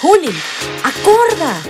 [0.00, 0.30] Juli,
[0.84, 1.60] acorda!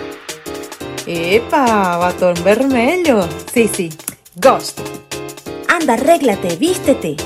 [1.06, 3.26] Epa, batón vermelho.
[3.54, 3.90] Sí, sí,
[4.34, 4.80] Ghost.
[5.66, 7.16] Anda, arréglate, vístete.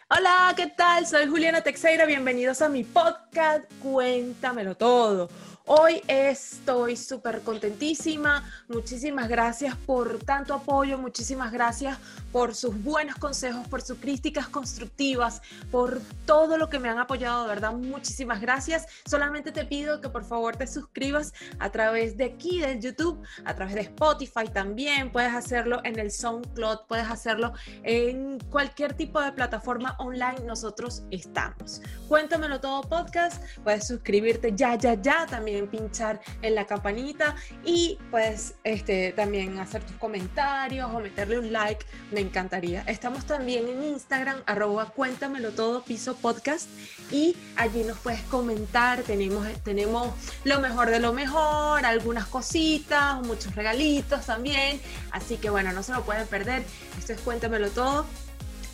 [0.10, 1.08] Hola, ¿qué tal?
[1.08, 5.30] Soy Juliana Teixeira, bienvenidos a mi podcast Cuéntamelo Todo.
[5.66, 11.98] Hoy estoy súper contentísima, muchísimas gracias por tanto apoyo, muchísimas gracias
[12.34, 15.42] por sus buenos consejos, por sus críticas constructivas,
[15.72, 18.88] por todo lo que me han apoyado, de verdad, muchísimas gracias.
[19.06, 23.56] Solamente te pido que por favor te suscribas a través de aquí, de YouTube, a
[23.56, 27.54] través de Spotify también, puedes hacerlo en el SoundCloud, puedes hacerlo
[27.84, 31.82] en cualquier tipo de plataforma online, nosotros estamos.
[32.10, 38.56] Cuéntamelo todo podcast, puedes suscribirte ya, ya, ya, también pinchar en la campanita y puedes
[38.64, 42.84] este, también hacer tus comentarios o meterle un like, me encantaría.
[42.88, 46.68] Estamos también en Instagram, arroba cuéntamelo todo piso podcast
[47.12, 53.56] y allí nos puedes comentar, tenemos, tenemos lo mejor de lo mejor, algunas cositas, muchos
[53.56, 54.82] regalitos también,
[55.12, 56.64] así que bueno, no se lo pueden perder,
[56.98, 58.06] esto es cuéntamelo todo,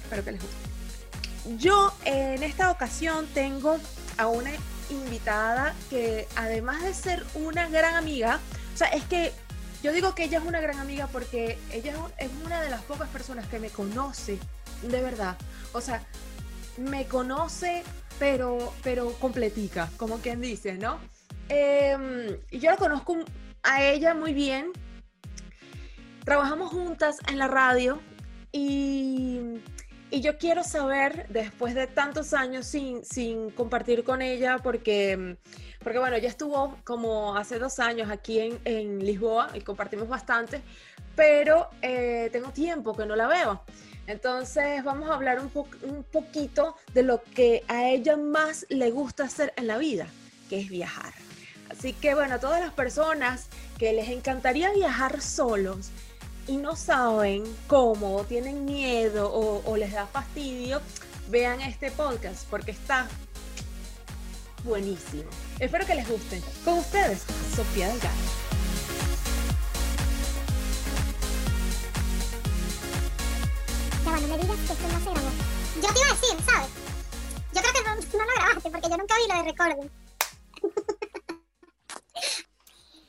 [0.03, 0.69] espero que les guste.
[1.57, 3.77] Yo en esta ocasión tengo
[4.17, 4.51] a una
[4.89, 8.39] invitada que además de ser una gran amiga,
[8.73, 9.33] o sea, es que
[9.81, 13.09] yo digo que ella es una gran amiga porque ella es una de las pocas
[13.09, 14.37] personas que me conoce,
[14.81, 15.37] de verdad.
[15.71, 16.03] O sea,
[16.77, 17.83] me conoce,
[18.17, 20.99] pero, pero completica, como quien dice, ¿no?
[21.47, 23.17] Eh, yo la conozco
[23.63, 24.71] a ella muy bien.
[26.25, 28.01] Trabajamos juntas en la radio
[28.51, 29.39] y
[30.11, 35.37] y yo quiero saber, después de tantos años sin, sin compartir con ella, porque,
[35.83, 40.61] porque bueno, ella estuvo como hace dos años aquí en, en Lisboa y compartimos bastante,
[41.15, 43.61] pero eh, tengo tiempo que no la veo.
[44.07, 48.89] Entonces vamos a hablar un, po un poquito de lo que a ella más le
[48.89, 50.07] gusta hacer en la vida,
[50.49, 51.13] que es viajar.
[51.69, 55.91] Así que bueno, a todas las personas que les encantaría viajar solos,
[56.49, 60.81] y no saben cómo, tienen miedo o, o, les da fastidio,
[61.29, 63.07] vean este podcast porque está
[64.63, 65.29] buenísimo.
[65.59, 66.41] Espero que les guste.
[66.65, 67.23] Con ustedes,
[67.55, 68.15] Sofía Delgado.
[74.03, 75.29] Ya bueno, me digas que esto no se grabó.
[75.75, 76.69] Yo te iba a decir, ¿sabes?
[77.53, 79.89] Yo creo que no, no lo grabaste porque yo nunca vi lo de recording.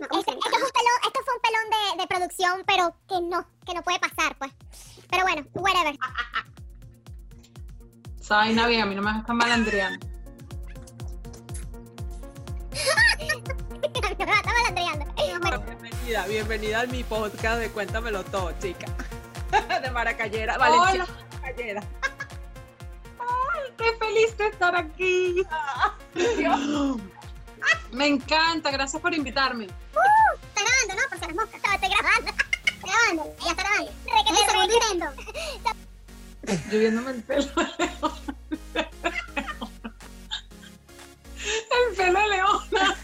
[0.00, 3.46] Este, esto, fue un pelón, esto fue un pelón de, de, producción, pero que no,
[3.66, 4.50] que no puede pasar, pues.
[5.10, 5.94] Pero bueno, whatever.
[8.28, 10.06] Vaina bien, a mí no me están malandreando.
[15.66, 18.86] bienvenida, bienvenida a mi podcast de Cuéntamelo Todo, chica.
[19.82, 21.06] De Maracayera, Valencia.
[21.42, 21.82] Maracayera.
[23.18, 25.44] Ay, qué feliz de estar aquí.
[27.92, 29.66] Me encanta, gracias por invitarme.
[29.66, 31.02] Uh, está grabando, ¿no?
[31.08, 31.60] Porque las moscas.
[31.62, 32.32] No, estoy grabando.
[32.64, 33.92] Estoy grabando, ya está grabando.
[34.04, 35.06] Requete el segundo intento.
[36.70, 38.14] Yo viéndome el pelo de leona.
[41.70, 42.96] El pelo de leona.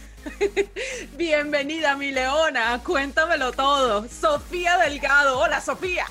[1.16, 2.80] Bienvenida, mi leona.
[2.83, 4.09] Cuéntamelo todo.
[4.09, 5.39] Sofía Delgado.
[5.39, 6.07] Hola, Sofía.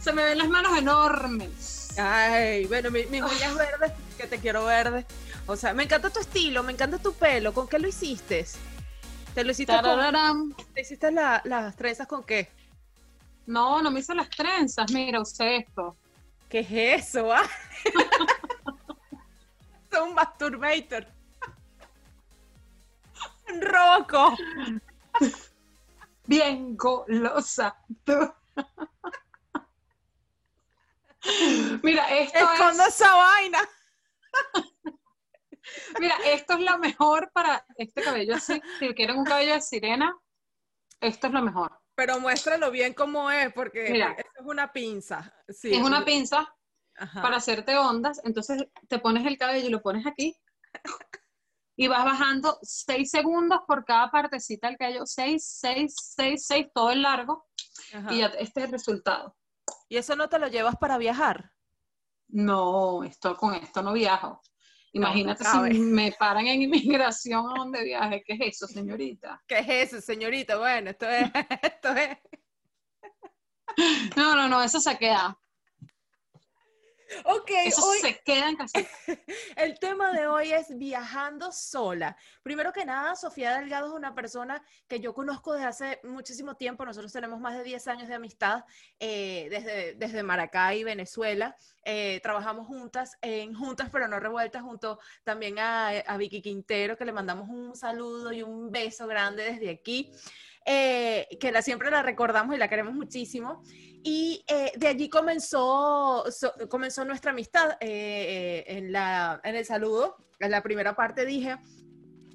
[0.00, 1.71] Se me ven las manos enormes.
[1.98, 5.04] Ay, bueno, mi, mi uñas verdes, que te quiero verde.
[5.46, 7.52] O sea, me encanta tu estilo, me encanta tu pelo.
[7.52, 8.46] ¿Con qué lo hiciste?
[9.34, 12.50] ¿Te lo hiciste con, ¿Te hiciste la, las trenzas con qué?
[13.46, 14.90] No, no me hice las trenzas.
[14.92, 15.96] Mira, usé esto.
[16.48, 17.32] ¿Qué es eso?
[19.92, 19.98] Ah?
[19.98, 21.06] es un masturbator.
[23.60, 24.34] Roco.
[26.26, 27.76] Bien golosa.
[28.04, 28.32] Tú.
[31.82, 32.88] Mira, esto Escondo es...
[32.88, 33.68] esa vaina.
[36.00, 38.60] Mira, esto es lo mejor para este cabello así.
[38.78, 40.16] Si quieren un cabello de sirena,
[41.00, 41.78] esto es lo mejor.
[41.94, 44.12] Pero muéstralo bien cómo es, porque Mira.
[44.12, 45.32] esto es una pinza.
[45.48, 46.52] Sí, Es una pinza
[46.96, 47.22] Ajá.
[47.22, 50.36] para hacerte ondas, entonces te pones el cabello y lo pones aquí
[51.76, 56.90] y vas bajando 6 segundos por cada partecita del cabello, 6, 6, 6, 6, todo
[56.90, 57.46] el largo
[57.92, 58.12] Ajá.
[58.12, 59.36] y ya este es el resultado.
[59.88, 61.52] ¿Y eso no te lo llevas para viajar?
[62.28, 64.40] No, esto con esto no viajo.
[64.92, 68.22] Imagínate no si me paran en inmigración a donde viaje.
[68.26, 69.42] ¿Qué es eso, señorita?
[69.46, 70.58] ¿Qué es eso, señorita?
[70.58, 71.30] Bueno, esto es,
[71.62, 72.18] esto es.
[74.16, 75.38] No, no, no, eso se queda.
[77.24, 78.78] Ok, Eso hoy se queda en casa.
[79.56, 82.16] el tema de hoy es viajando sola.
[82.42, 86.84] Primero que nada, Sofía Delgado es una persona que yo conozco desde hace muchísimo tiempo.
[86.84, 88.64] Nosotros tenemos más de 10 años de amistad
[89.00, 91.56] eh, desde, desde Maracay, Venezuela.
[91.84, 97.04] Eh, trabajamos juntas, en juntas pero no revueltas, junto también a, a Vicky Quintero, que
[97.04, 100.12] le mandamos un saludo y un beso grande desde aquí.
[100.64, 103.62] eh, que la, siempre la recordamos y la queremos muchísimo.
[104.04, 107.72] Y eh, de allí comenzó, so- comenzó nuestra amistad.
[107.80, 111.56] eh, eh, en, la, en el saludo, en la primera parte dije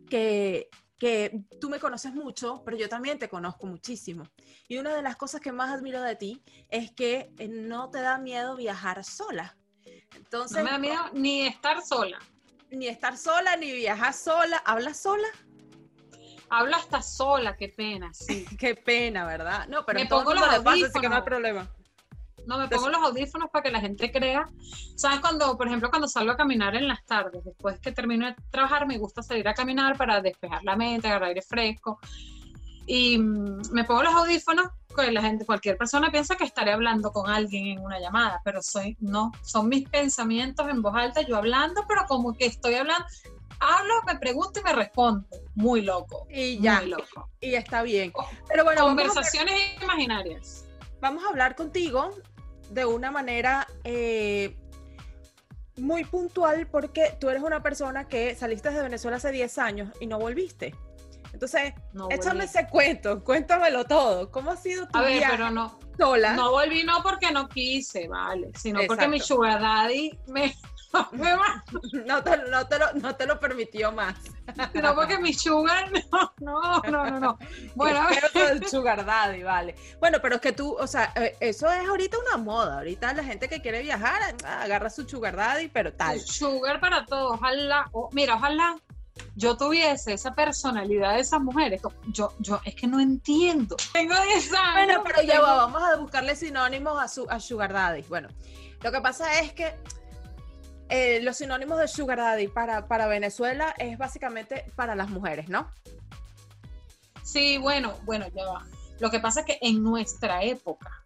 [0.09, 4.23] que, que tú me conoces mucho, pero yo también te conozco muchísimo.
[4.67, 8.17] Y una de las cosas que más admiro de ti es que no te da
[8.17, 9.57] miedo viajar sola.
[10.15, 12.19] Entonces, No me da miedo ni estar sola.
[12.71, 14.57] ni estar sola, ni viajar sola.
[14.65, 15.27] ¿Hablas sola?
[16.49, 18.45] Hablo hasta sola, qué pena, sí.
[18.59, 19.67] Qué pena, ¿verdad?
[19.67, 21.23] No, pero Me pongo los pasa, así que no hay audífonos.
[21.23, 21.67] problema.
[22.45, 24.49] No, me pongo los audífonos para que la gente crea.
[24.95, 25.19] ¿Sabes?
[25.19, 28.87] Cuando, por ejemplo, cuando salgo a caminar en las tardes, después que termino de trabajar,
[28.87, 31.99] me gusta salir a caminar para despejar la mente, agarrar aire fresco.
[32.85, 37.11] Y mm, me pongo los audífonos, pues la gente, cualquier persona piensa que estaré hablando
[37.11, 41.35] con alguien en una llamada, pero soy, no, son mis pensamientos en voz alta, yo
[41.35, 43.05] hablando, pero como que estoy hablando,
[43.59, 45.27] hablo, me pregunto y me respondo.
[45.55, 46.27] Muy loco.
[46.29, 47.29] Y ya, Muy loco.
[47.39, 48.13] y está bien.
[48.47, 50.65] Pero bueno, vamos Conversaciones imaginarias.
[51.01, 52.11] vamos a hablar contigo
[52.69, 54.57] de una manera eh,
[55.77, 60.07] muy puntual porque tú eres una persona que saliste de Venezuela hace 10 años y
[60.07, 60.75] no volviste.
[61.33, 64.31] Entonces, No échame ese cuento, cuéntamelo todo.
[64.31, 66.33] ¿Cómo ha sido tu A ver, viaje pero no, sola?
[66.33, 70.55] No volví no porque no quise, vale, sino porque mi sugar daddy me,
[72.05, 74.15] No, te, no te lo, no te lo permitió más.
[74.73, 77.37] sino porque mi sugar no, no, no, no, no.
[77.75, 79.75] Bueno, Pero el sugar daddy, vale.
[79.99, 82.77] Bueno, pero es que tú, o sea, eh, eso es ahorita una moda.
[82.77, 86.19] Ahorita la gente que quiere viajar ah, agarra su sugar daddy, pero tal.
[86.19, 88.75] sugar para todo, ojalá, o- mira, ojalá
[89.35, 91.81] yo tuviese esa personalidad de esas mujeres.
[92.07, 93.75] Yo, yo, es que no entiendo.
[93.91, 94.73] Tengo 10 años.
[94.85, 98.03] Bueno, pero ya tengo- va, vamos a buscarle sinónimos a, su, a Sugar Daddy.
[98.03, 98.29] Bueno,
[98.81, 99.73] lo que pasa es que
[100.89, 105.69] eh, los sinónimos de Sugar Daddy para, para Venezuela es básicamente para las mujeres, ¿no?
[107.23, 108.65] Sí, bueno, bueno, ya va.
[108.99, 111.03] Lo que pasa es que en nuestra época,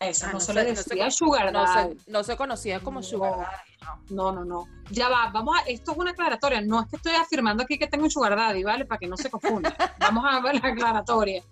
[0.00, 1.98] eso Ah, no, no se le no decía sugar No daddy.
[1.98, 3.32] se, no se conocía como Sugar.
[3.36, 4.06] Daddy.
[4.10, 4.32] ¿no?
[4.32, 4.64] No, no.
[4.90, 6.60] Ya va, vamos a, esto es una aclaratoria.
[6.60, 8.84] No es que estoy afirmando aquí que tengo un sugar daddy, ¿vale?
[8.84, 9.74] Para que no se confunda.
[9.98, 11.42] vamos a ver la aclaratoria.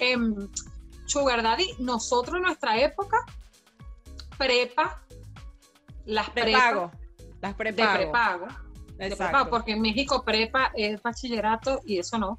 [0.00, 0.34] Em,
[1.06, 3.24] sugar daddy, nosotros en nuestra época,
[4.36, 5.02] prepa,
[6.04, 6.90] las prepas
[7.54, 8.46] Prepago.
[8.98, 9.44] Las de prepago.
[9.44, 12.38] de porque en México prepa es bachillerato y eso no.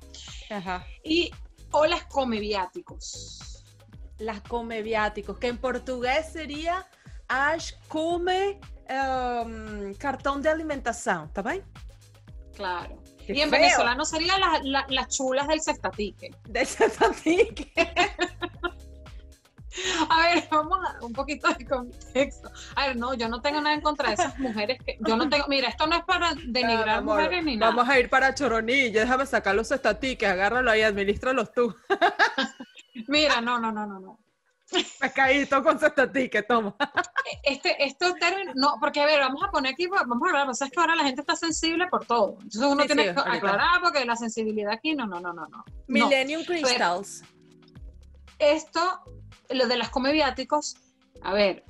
[0.50, 0.84] Ajá.
[1.04, 1.32] Y
[1.72, 3.64] o las come viáticos.
[4.18, 6.88] Las come viáticos, que en portugués sería
[7.28, 11.64] Ash come um, cartón de alimentación, ¿está bien?
[12.56, 13.04] Claro.
[13.26, 13.60] Qué y en feo.
[13.60, 16.32] venezolano serían las, las- las chulas del sextatique.
[16.48, 17.72] De Satatique.
[20.10, 22.52] A ver, vamos a un poquito de contexto.
[22.76, 25.30] A ver, no, yo no tengo nada en contra de esas mujeres que yo no
[25.30, 27.72] tengo, mira, esto no es para denigrar Ah, amor, mujeres ni nada.
[27.72, 31.76] Vamos a ir para Choronilla, déjame sacar los estatiques, agárralo ahí, administralos tú.
[33.08, 34.20] Mira, no, no, no, no, no.
[35.00, 36.76] Pescadito con su estatique, toma.
[37.44, 40.54] Este, estos términos, no, porque a ver, vamos a poner aquí, vamos a hablar, o
[40.54, 42.34] sea, es que ahora la gente está sensible por todo.
[42.42, 45.48] Entonces uno Sí, tiene sí, que aclarar porque la sensibilidad aquí, no, no, no, no,
[45.48, 45.58] no.
[45.58, 45.66] No.
[45.88, 47.24] Millennium Crystals.
[48.40, 49.02] Esto,
[49.50, 50.76] lo de las comeviáticos,
[51.22, 51.64] a ver,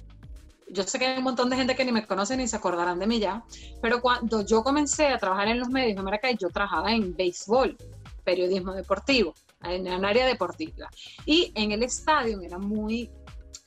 [0.69, 2.99] yo sé que hay un montón de gente que ni me conoce ni se acordarán
[2.99, 3.43] de mí ya,
[3.81, 7.77] pero cuando yo comencé a trabajar en los medios de Maracay, yo trabajaba en béisbol,
[8.23, 10.89] periodismo deportivo, en el área deportiva.
[11.25, 13.09] Y en el estadio era muy,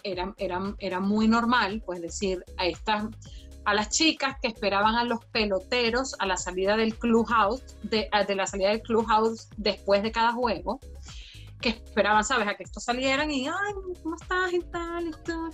[0.02, 3.07] era, era, era muy normal, pues decir, a estas
[3.64, 8.35] a las chicas que esperaban a los peloteros a la salida del clubhouse, de, de
[8.35, 10.81] la salida del clubhouse después de cada juego,
[11.61, 14.52] que esperaban, ¿sabes?, a que estos salieran y, ay, ¿cómo estás?
[14.52, 15.50] y tal, y.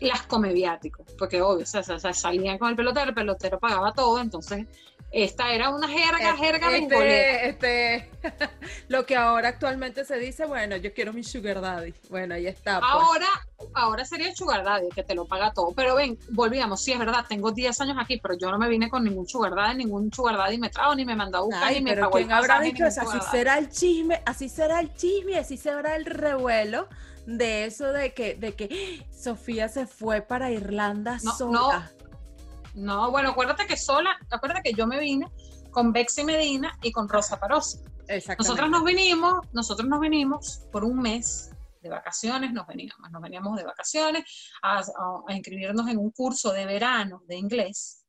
[0.00, 1.82] Las comeviáticos, porque obvio, o sea,
[2.14, 4.66] salían con el pelotero, el pelotero pagaba todo, entonces
[5.12, 7.42] esta era una jerga, Eh, jerga bengolera.
[7.44, 8.10] este, este,
[8.88, 11.92] lo que ahora actualmente se dice, bueno, yo quiero mi sugar daddy.
[12.08, 12.78] Bueno, ahí está.
[12.80, 12.92] pues.
[12.92, 13.26] Ahora,
[13.74, 15.72] ahora sería el sugar daddy, que te lo paga todo.
[15.74, 18.88] Pero ven, volvíamos, sí es verdad, tengo 10 años aquí, pero yo no me vine
[18.88, 21.76] con ningún sugar daddy, ningún sugar daddy me trajo, ni me mandó a buscar, Ay,
[21.76, 23.00] ni me pero pagó el ¿quién habrá pasaje, dicho eso?
[23.02, 26.88] Así será el chisme, así será el chisme, así será el revuelo
[27.26, 31.90] de eso de que, de que Sofía se fue para Irlanda No, sola.
[31.98, 31.99] No,
[32.74, 35.26] bueno, acuérdate que sola, acuérdate que yo me vine
[35.70, 37.78] con Bexy Medina y con Rosa Parosa.
[38.38, 41.50] Nosotros nos vinimos, nosotros nos vinimos por un mes
[41.80, 44.82] de vacaciones, nos veníamos, nos veníamos de vacaciones a, a-
[45.28, 48.04] a inscribirnos en un curso de verano de inglés.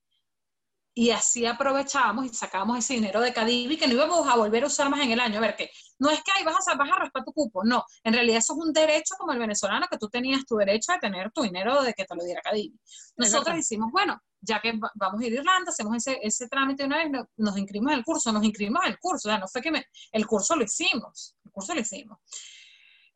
[0.94, 4.68] Y así aprovechábamos y sacábamos ese dinero de Cadivi que no íbamos a volver a
[4.68, 5.38] usar más en el año.
[5.38, 7.86] A ver, que no es que ahí vas a, vas a raspar tu cupo, no.
[8.04, 11.00] En realidad eso es un derecho como el venezolano que tú tenías tu derecho a
[11.00, 12.76] tener tu dinero de que te lo diera Cadivi.
[13.18, 16.84] Nosotros hicimos, bueno, ya que va- vamos a ir a Irlanda, hacemos ese, ese trámite
[16.86, 19.38] una vez, no- nos inscribimos en el curso, nos inscribimos en el curso, o sea,
[19.40, 22.18] no fue que me, el curso lo hicimos, el curso lo hicimos.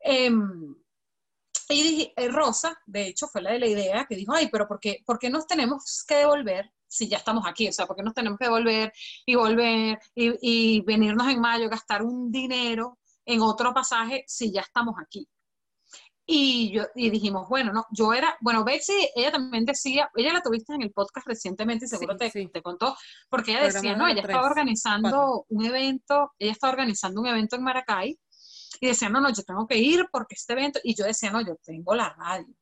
[0.00, 0.76] Em,
[1.68, 4.68] y dije, eh, Rosa, de hecho, fue la de la idea que dijo, ay, pero
[4.68, 7.68] ¿por qué, por qué nos tenemos que devolver si ya estamos aquí?
[7.68, 8.92] O sea, ¿por qué nos tenemos que devolver
[9.24, 14.60] y volver y, y venirnos en mayo, gastar un dinero en otro pasaje si ya
[14.62, 15.28] estamos aquí?
[16.28, 20.40] Y, yo, y dijimos, bueno, no, yo era, bueno, Betsy, ella también decía, ella la
[20.42, 22.48] tuviste en el podcast recientemente y seguro Sí, te, sí.
[22.52, 22.96] te contó,
[23.28, 27.62] porque ella decía, no, ella estaba organizando un evento, ella estaba organizando un evento en
[27.62, 28.18] Maracay
[28.80, 31.40] y decía, no, no, yo tengo que ir porque este evento, y yo decía, no,
[31.42, 32.52] yo tengo la radio,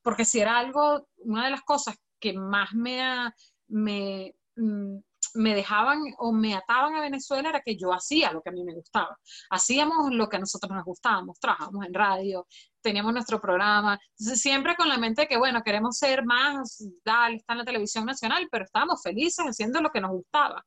[0.00, 3.34] porque si era algo, una de las cosas que más me, ha-
[3.74, 4.98] me, mm,
[5.34, 8.62] me dejaban o me ataban a Venezuela era que yo hacía lo que a mí
[8.62, 9.18] me gustaba.
[9.50, 12.46] Hacíamos lo que a nosotros nos gustábamos, trabajábamos en radio,
[12.80, 17.36] teníamos nuestro programa, entonces siempre con la mente de que, bueno, queremos ser más, dale,
[17.36, 20.64] está en la televisión nacional, pero estábamos felices haciendo lo que nos gustaba.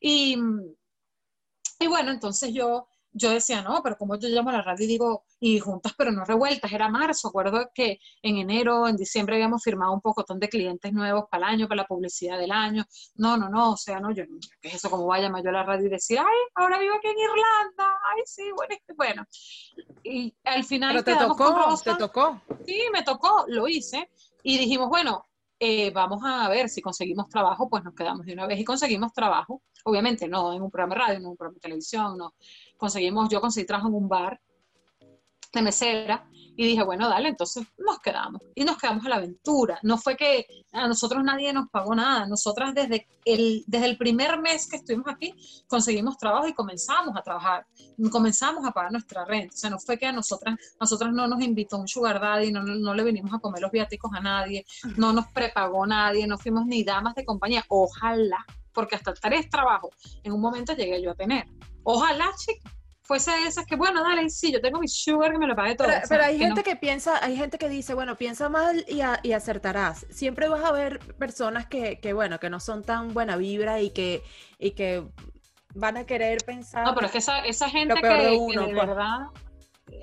[0.00, 0.36] Y,
[1.78, 4.88] y bueno, entonces yo, yo decía, no, pero como yo llamo a la radio y
[4.88, 9.62] digo, y juntas pero no revueltas, era marzo, acuerdo que en enero, en diciembre habíamos
[9.62, 13.36] firmado un pocotón de clientes nuevos para el año, para la publicidad del año, no,
[13.36, 14.24] no, no, o sea, no, yo,
[14.60, 14.90] ¿qué es eso?
[14.90, 17.18] ¿Cómo va a llamar yo a la radio y decir, ay, ahora vivo aquí en
[17.18, 19.26] Irlanda, ay, sí, bueno, bueno,
[20.02, 21.92] y al final Pero te con tocó, Rosa.
[21.92, 22.40] te tocó.
[22.64, 24.10] Sí, me tocó, lo hice.
[24.42, 25.24] Y dijimos, bueno,
[25.58, 29.12] eh, vamos a ver si conseguimos trabajo, pues nos quedamos de una vez y conseguimos
[29.12, 29.62] trabajo.
[29.84, 32.34] Obviamente no en un programa de radio, no en un programa de televisión, no.
[32.76, 34.40] Conseguimos, yo conseguí trabajo en un bar
[35.52, 36.28] de mesera
[36.58, 38.40] y dije, bueno, dale, entonces nos quedamos.
[38.54, 39.78] Y nos quedamos a la aventura.
[39.82, 42.26] No fue que a nosotros nadie nos pagó nada.
[42.26, 45.34] Nosotras desde el, desde el primer mes que estuvimos aquí
[45.66, 47.66] conseguimos trabajo y comenzamos a trabajar.
[48.10, 49.54] Comenzamos a pagar nuestra renta.
[49.54, 52.62] O sea, no fue que a nosotras, nosotras no nos invitó un sugar daddy, no,
[52.62, 54.64] no, no le vinimos a comer los viáticos a nadie,
[54.96, 57.64] no nos prepagó nadie, no fuimos ni damas de compañía.
[57.68, 59.90] Ojalá, porque hasta tres trabajos
[60.22, 61.46] en un momento llegué yo a tener.
[61.88, 62.70] Ojalá, chica,
[63.02, 65.76] fuese de esas que, bueno, dale, sí, yo tengo mi sugar que me lo pague
[65.76, 65.86] todo.
[65.88, 66.64] Pero, O sea, pero hay que gente no.
[66.64, 70.06] que piensa, hay gente que dice, bueno, piensa mal y, a- y acertarás.
[70.10, 73.90] Siempre vas a ver personas que, que, bueno, que no son tan buena vibra y
[73.90, 74.22] que,
[74.58, 75.04] y que
[75.74, 76.84] van a querer pensar.
[76.84, 78.86] No, pero es que esa, esa gente que, peor de que uno, de pues.
[78.88, 79.18] verdad,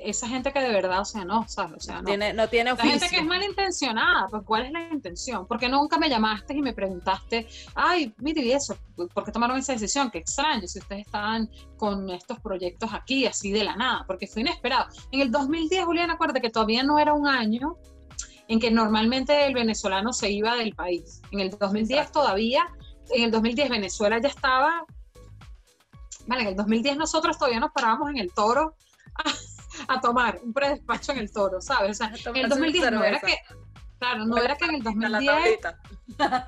[0.03, 1.77] esa gente que de verdad, o sea, no, ¿sabes?
[1.77, 2.03] O sea, no.
[2.03, 3.10] tiene, no tiene La gente oficio.
[3.10, 5.48] que es malintencionada, pues ¿cuál es la intención?
[5.48, 9.74] Porque nunca me llamaste y me preguntaste, ay, mire, y eso, ¿por qué tomaron esa
[9.74, 10.12] decisión?
[10.12, 14.41] Qué extraño, si ustedes estaban con estos proyectos aquí, así de la nada, porque fue
[14.41, 14.88] inesperado.
[15.12, 17.77] En el 2010, Julián, acuérdate que todavía no era un año
[18.48, 21.22] en que normalmente el venezolano se iba del país.
[21.31, 22.19] En el 2010 Exacto.
[22.22, 22.67] todavía,
[23.12, 24.86] en el 2010 Venezuela ya estaba,
[26.27, 28.75] vale, en el 2010 nosotros todavía nos parábamos en el toro
[29.88, 31.92] a, tomar un predespacho en el toro, ¿sabes?
[31.92, 33.38] O sea, en el 2010 no era que,
[34.00, 35.80] claro, no era que en el La 2010 tablita.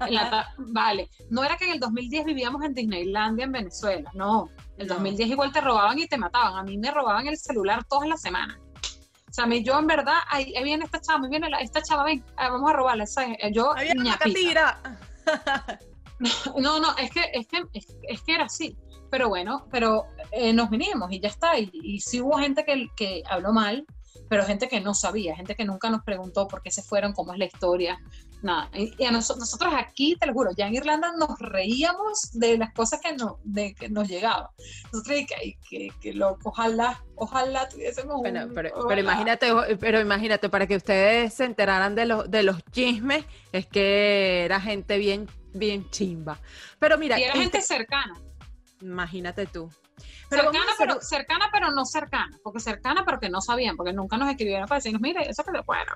[0.08, 4.12] en la ta- vale, no era que en el 2010 vivíamos en Disneylandia en Venezuela,
[4.14, 4.50] no.
[4.78, 4.96] El No.
[4.96, 6.58] 2010 igual te robaban y te mataban.
[6.58, 8.58] A mí me robaban el celular todas las semanas.
[9.30, 12.04] O sea, yo en verdad, ahí, ahí viene esta chava, ahí viene la- esta chava,
[12.06, 13.04] ven, ah, vamos a robarla.
[13.06, 14.04] esa es- Yo, Ahí viene
[14.54, 14.80] la.
[16.58, 18.78] No, no, es que, es que, es, es que era así.
[19.10, 21.58] Pero bueno, pero eh, nos vinimos y ya está.
[21.60, 23.86] Y, y sí hubo gente que, que habló mal,
[24.30, 27.34] pero gente que no sabía, gente que nunca nos preguntó por qué se fueron, cómo
[27.34, 28.00] es la historia,
[28.42, 28.70] nada.
[28.74, 32.58] Y, y a noso- nosotros aquí, te lo juro, ya en Irlanda nos reíamos de
[32.58, 34.48] las cosas que, no, de, que nos llegaban.
[34.92, 38.88] Nosotros, que, que, que ojalá, ojalá tuviésemos Bueno, un- pero, ojalá.
[38.88, 43.68] pero imagínate, pero imagínate, para que ustedes se enteraran de los, de los chismes, es
[43.68, 46.40] que era gente bien, bien chimba.
[46.80, 48.20] Pero mira, Y era este- gente cercana.
[48.82, 49.70] Imagínate tú.
[50.30, 52.38] Pero cercana, hacer- pero, cercana, pero no cercana.
[52.44, 55.52] Porque cercana, pero que no sabían, porque nunca nos escribieron para decirnos, mire, eso que
[55.66, 55.92] bueno.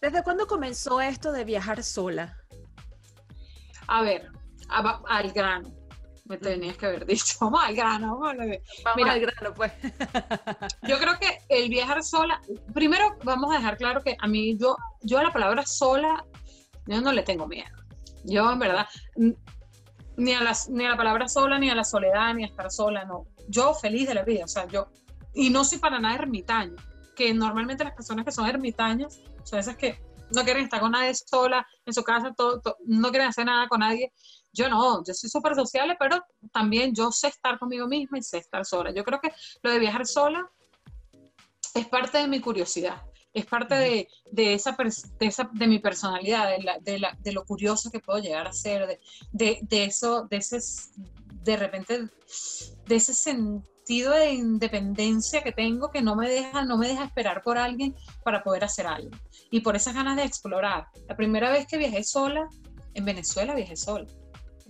[0.00, 2.36] ¿Desde cuándo comenzó esto de viajar sola?
[3.86, 4.30] A ver,
[4.68, 5.72] a- al grano.
[6.26, 8.18] Me tenías que haber dicho, vamos al grano.
[8.18, 8.44] Vamos, a
[8.82, 9.12] Vamos Mira.
[9.12, 9.72] al grano, pues.
[10.82, 12.40] Yo creo que el viajar sola,
[12.72, 16.24] primero vamos a dejar claro que a mí, yo, yo a la palabra sola,
[16.86, 17.68] yo no le tengo miedo.
[18.24, 18.86] Yo en verdad,
[20.16, 22.70] ni a, las, ni a la palabra sola, ni a la soledad, ni a estar
[22.70, 23.26] sola, no.
[23.48, 24.88] Yo feliz de la vida, o sea, yo,
[25.34, 26.76] y no soy para nada ermitaño,
[27.16, 30.00] que normalmente las personas que son ermitañas son esas que
[30.34, 33.68] no quieren estar con nadie sola en su casa, todo, todo- no quieren hacer nada
[33.68, 34.12] con nadie.
[34.52, 38.38] Yo no, yo soy súper sociable, pero también yo sé estar conmigo misma y sé
[38.38, 38.92] estar sola.
[38.92, 40.48] Yo creo que lo de viajar sola
[41.74, 43.02] es parte de mi curiosidad,
[43.34, 44.76] es parte de, de esa,
[45.18, 48.46] de, esa- de mi personalidad, de, la- de, la- de lo curioso que puedo llegar
[48.46, 48.98] a ser,
[49.32, 50.58] de, de, eso, de ese,
[51.42, 52.08] de repente,
[52.86, 57.42] de ese sentido de independencia que tengo que no me deja, no me deja esperar
[57.42, 59.10] por alguien para poder hacer algo.
[59.50, 60.86] Y por esas ganas de explorar.
[61.08, 62.48] La primera vez que viajé sola,
[62.94, 64.06] en Venezuela viajé sola.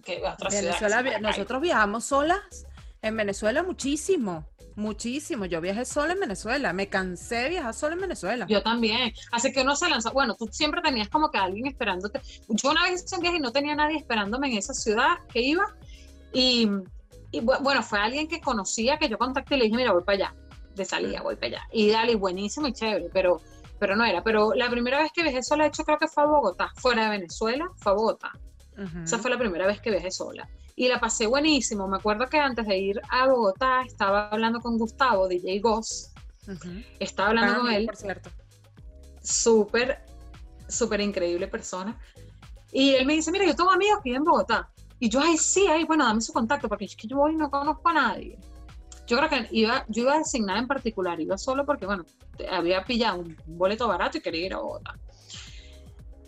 [0.03, 2.67] Que otra Venezuela, nosotros viajamos solas
[3.03, 5.45] en Venezuela muchísimo, muchísimo.
[5.47, 8.47] Yo viajé sola en Venezuela, me cansé de viajar sola en Venezuela.
[8.49, 9.13] Yo también.
[9.33, 10.11] Así que uno se lanza.
[10.11, 12.21] Bueno, tú siempre tenías como que alguien esperándote.
[12.49, 15.41] Yo una vez hice un viaje y no tenía nadie esperándome en esa ciudad que
[15.41, 15.65] iba.
[16.33, 16.69] Y,
[17.31, 20.03] y bu- bueno, fue alguien que conocía que yo contacté y le dije, mira, voy
[20.05, 20.35] para allá.
[20.75, 21.63] De salida, voy para allá.
[21.73, 23.41] Y dale, buenísimo y chévere, pero,
[23.79, 24.25] pero no era.
[24.25, 26.73] Pero la primera vez que viajé sola, de hecho, creo que fue a Bogotá.
[26.77, 28.33] Fuera de Venezuela, fue a Bogotá.
[29.05, 30.49] Esa fue la primera vez que viajé sola.
[30.77, 31.87] Y la pasé buenísimo.
[31.87, 36.13] Me acuerdo que antes de ir a Bogotá estaba hablando con Gustavo, DJ Goss.
[36.99, 38.31] Estaba hablando con él Por cierto.
[39.23, 40.05] súper,
[40.69, 41.99] súper increíble persona.
[42.73, 44.69] Y él me dice, mira, yo tengo amigos que viven en Bogotá.
[44.99, 47.37] Y yo, ay, sí, ay, bueno, dame su contacto, porque es que yo voy y
[47.37, 48.39] no conozco a nadie.
[49.07, 52.05] Yo creo que iba, yo iba designada en particular, iba solo porque, bueno,
[52.51, 54.95] había pillado un boleto barato y quería ir a Bogotá.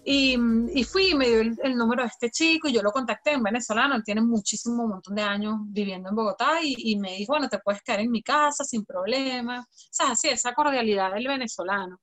[0.08, 0.36] Y,
[0.72, 3.96] y fui me dio el, número de este chico y yo lo contacté en venezolano,
[3.96, 7.58] él tiene muchísimo, montón de años viviendo en Bogotá y, y me dijo, bueno, te
[7.58, 9.60] puedes quedar en mi casa sin problema.
[9.60, 11.98] O sea, así, esa cordialidad del venezolano.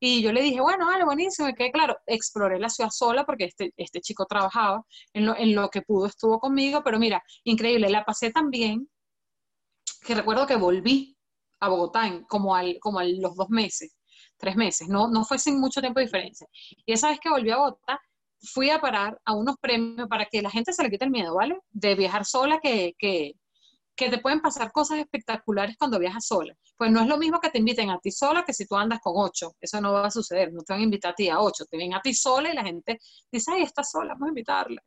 [0.00, 1.48] Y yo le dije, bueno, vale, buenísimo.
[1.48, 5.54] Y que claro, exploré la ciudad sola porque este, este chico trabajaba, en lo, en
[5.54, 8.88] lo que pudo estuvo conmigo, pero mira, increíble, la pasé tan bien
[10.04, 11.16] que recuerdo que volví
[11.60, 13.96] a Bogotá en, como, al, como a los dos meses,
[14.44, 16.46] tres meses, no, no fue sin mucho tiempo de diferencia.
[16.86, 17.98] Y esa vez que volví a Bogotá,
[18.52, 21.34] fui a parar a unos premios para que la gente se le quite el miedo,
[21.34, 21.58] ¿vale?
[21.70, 23.32] De viajar sola, que, que,
[23.96, 26.54] que te pueden pasar cosas espectaculares cuando viajas sola.
[26.76, 28.98] Pues no es lo mismo que te inviten a ti sola que si tú andas
[29.00, 29.52] con ocho.
[29.60, 30.52] Eso no va a suceder.
[30.52, 31.64] No te van a invitar a ti a ocho.
[31.64, 32.98] Te ven a ti sola y la gente
[33.32, 34.82] dice, ay, está sola, vamos a invitarla.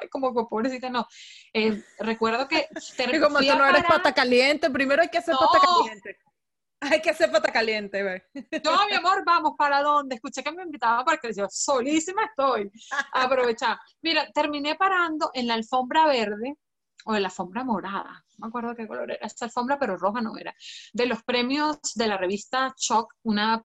[0.00, 1.06] Ay, como pobrecita, no.
[1.52, 2.66] Eh, recuerdo que...
[2.96, 5.40] te- Y como tú no eres pata caliente, primero hay que hacer No.
[5.40, 6.16] pata caliente.
[6.96, 8.22] Hay que hacer pata caliente, ve.
[8.64, 10.14] No, mi amor, vamos, ¿para dónde?
[10.14, 12.70] Escuché que me invitaban para que yo solísima estoy.
[13.12, 13.78] Aprovechar.
[14.02, 16.54] Mira, terminé parando en la alfombra verde
[17.04, 18.24] o en la alfombra morada.
[18.36, 20.54] No me acuerdo qué color era esa alfombra, pero roja no era.
[20.92, 23.60] De los premios de la revista Choc, una,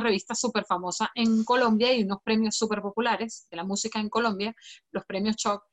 [0.00, 4.54] revista súper famosa en Colombia y unos premios súper populares de la música en Colombia,
[4.90, 5.64] los premios Choc.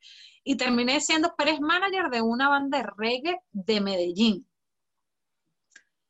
[0.44, 4.46] Y terminé siendo press manager de una banda de reggae de Medellín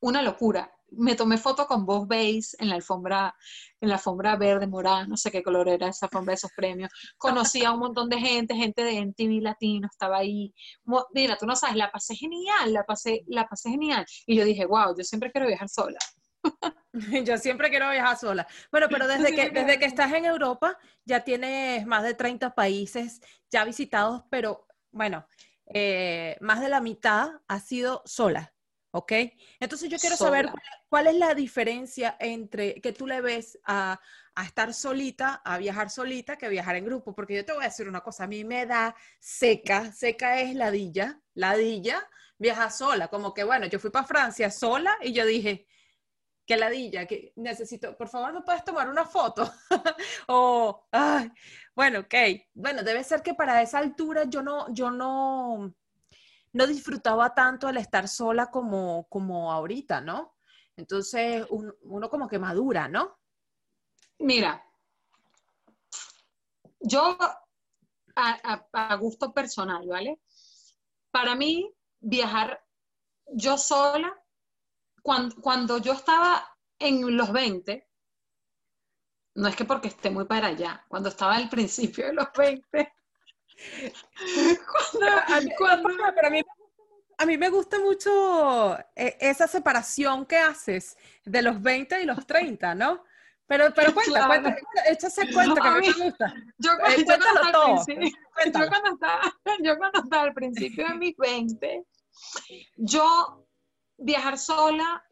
[0.03, 0.71] una locura.
[0.95, 3.35] Me tomé foto con Bob Bass en la alfombra,
[3.81, 6.91] en la alfombra verde, morada, no sé qué color era esa alfombra de esos premios.
[7.17, 10.53] Conocí a un montón de gente, gente de MTV Latino estaba ahí.
[11.15, 14.05] Mira, tú no sabes, la pasé genial, la pasé, la pasé genial.
[14.27, 15.99] Y yo dije, wow, yo siempre quiero viajar sola.
[17.25, 18.47] Yo siempre quiero viajar sola.
[18.71, 23.21] Bueno, pero desde que, desde que estás en Europa ya tienes más de 30 países
[23.49, 25.25] ya visitados, pero bueno,
[25.67, 28.53] eh, más de la mitad ha sido sola,
[28.93, 29.13] ¿ok?
[29.59, 34.01] Entonces yo quiero saber cuál, cuál es la diferencia entre que tú le ves a,
[34.35, 37.69] a estar solita, a viajar solita, que viajar en grupo, porque yo te voy a
[37.69, 42.07] decir una cosa, a mí me da seca, seca es ladilla, ladilla,
[42.39, 45.67] viajar sola, como que bueno, yo fui para Francia sola y yo dije,
[46.47, 49.51] que ladilla, que necesito, por favor, ¿me puedes tomar una foto?
[50.29, 51.31] o, ay,
[51.75, 52.15] bueno, ok.
[52.55, 55.75] Bueno, debe ser que para esa altura yo no, yo no,
[56.53, 60.35] no disfrutaba tanto el estar sola como, como ahorita, ¿no?
[60.77, 63.19] Entonces, un- uno como que madura, ¿no?
[64.29, 64.53] Mira,
[66.81, 67.17] yo
[68.17, 70.21] a gusto personal, ¿vale?
[71.11, 72.65] Para mí, viajar
[73.29, 74.15] yo sola,
[75.03, 76.45] cuando, cuando yo estaba
[76.79, 77.89] en los 20,
[79.35, 82.93] no es que porque esté muy para allá, cuando estaba al principio de los 20,
[84.93, 86.43] cuando, a mí, cuando- pero a mí,
[87.19, 92.27] a mí me gusta mucho eh, esa separación que haces de los 20 y los
[92.27, 93.05] 30, ¿no?
[93.47, 94.29] Pero, pero cuenta, Claro.
[94.29, 94.57] cuenta,
[94.89, 96.35] echa ese cuento que A mí me gusta.
[96.59, 98.65] Yo, Eh, yo cuando todo, estaba al principio- cuéntalo.
[98.65, 99.21] yo cuando estaba,
[99.63, 101.85] yo cuando estaba al principio de mis 20,
[102.77, 103.47] yo
[103.99, 105.05] viajar sola,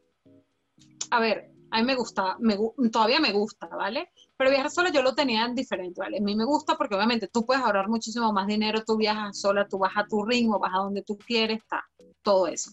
[1.11, 2.57] a ver, a mí me gusta, me,
[2.91, 4.11] todavía me gusta, ¿vale?
[4.37, 6.17] Pero viajar sola yo lo tenía en diferente, ¿vale?
[6.17, 9.67] A mí me gusta porque obviamente tú puedes ahorrar muchísimo más dinero, tú viajas sola,
[9.67, 11.81] tú vas a tu ritmo, vas a donde tú quieres, está,
[12.21, 12.71] todo eso.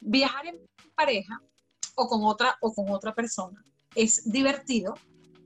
[0.00, 0.58] Viajar en
[0.94, 1.40] pareja
[1.94, 3.62] o con otra, o con otra persona
[3.94, 4.94] es divertido,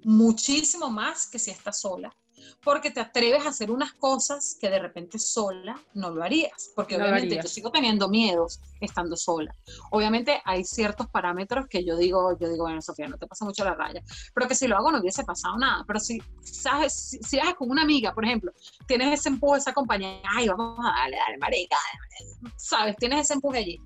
[0.05, 2.15] muchísimo más que si estás sola,
[2.63, 6.97] porque te atreves a hacer unas cosas que de repente sola no lo harías, porque
[6.97, 7.45] No obviamente harías.
[7.45, 9.55] yo sigo teniendo miedos estando sola.
[9.91, 13.65] Obviamente hay ciertos parámetros que yo digo, yo digo, bueno, Sofía, no te pasa mucho
[13.65, 14.03] la raya,
[14.35, 17.55] pero que si lo hago no hubiese pasado nada, pero si, sabes, si, si viajas
[17.55, 18.53] con una amiga, por ejemplo,
[18.87, 23.35] tienes ese empuje, esa compañía, ay, vamos a darle, dale, marica, dale", sabes, tienes ese
[23.35, 23.81] empuje allí.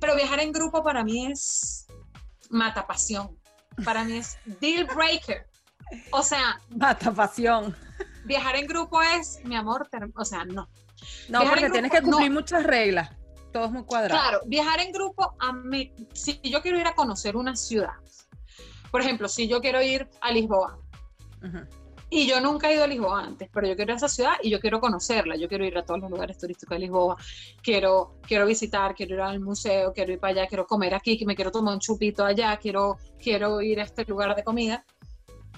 [0.00, 1.86] Pero viajar en grupo para mí es
[2.50, 3.38] mata pasión,
[3.84, 5.46] para mí es deal breaker.
[6.10, 7.74] O sea, Mata pasión.
[8.24, 10.68] viajar en grupo es, mi amor, o sea, no.
[11.28, 12.40] No, Viajar porque en tienes que cumplir no.
[12.40, 13.10] muchas reglas.
[13.52, 14.20] Todo es muy cuadrado.
[14.20, 17.92] Claro, viajar en grupo, a mí, si yo quiero ir a conocer una ciudad,
[18.90, 20.78] por ejemplo, si yo quiero ir a Lisboa,
[22.08, 24.32] y yo nunca he ido a Lisboa antes, pero yo quiero ir a esa ciudad
[24.42, 27.16] y yo quiero conocerla, yo quiero ir a todos los lugares turísticos de Lisboa,
[27.62, 31.24] quiero, quiero visitar, quiero ir al museo, quiero ir para allá, quiero comer aquí, que
[31.26, 34.84] me quiero tomar un chupito allá, quiero, quiero ir a este lugar de comida.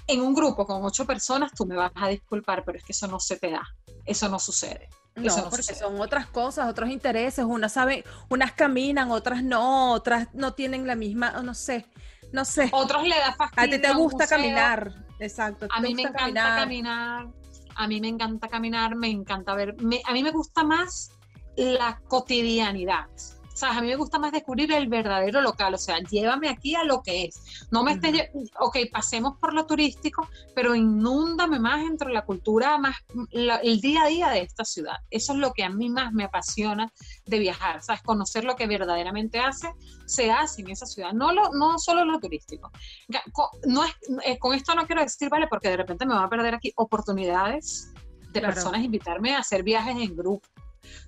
[0.06, 3.06] En un grupo con ocho personas, tú me vas a disculpar, pero es que eso
[3.06, 3.62] no se te da,
[4.04, 4.88] eso no sucede.
[5.16, 5.78] No, Eso no porque sucede.
[5.78, 7.44] son otras cosas, otros intereses.
[7.44, 11.86] Unas saben, unas caminan, otras no, otras no tienen la misma, no sé,
[12.32, 12.68] no sé.
[12.72, 13.62] Otros le da fastidio.
[13.68, 15.68] A ti te gusta caminar, exacto.
[15.70, 17.28] A mí me encanta caminar.
[17.76, 21.10] a mí me encanta caminar, me encanta ver, me- a mí me gusta más
[21.56, 23.06] la cotidianidad.
[23.54, 23.78] ¿Sabes?
[23.78, 27.02] A mí me gusta más descubrir el verdadero local, o sea, llévame aquí a lo
[27.02, 27.66] que es.
[27.70, 32.76] No me estés, lle- ok, pasemos por lo turístico, pero inúndame más entre la cultura,
[32.78, 32.96] más
[33.30, 34.96] la- el día a día de esta ciudad.
[35.08, 36.92] Eso es lo que a mí más me apasiona
[37.26, 38.02] de viajar, ¿sabes?
[38.02, 39.72] Conocer lo que verdaderamente hace,
[40.04, 42.70] se hace en esa ciudad, no, lo, no solo lo turístico.
[43.08, 43.92] Ga- co- No es,
[44.24, 46.72] eh, con esto no quiero decir, vale, porque de repente me va a perder aquí
[46.76, 47.92] oportunidades
[48.32, 48.52] de Claro.
[48.54, 50.48] personas invitarme a hacer viajes en grupo.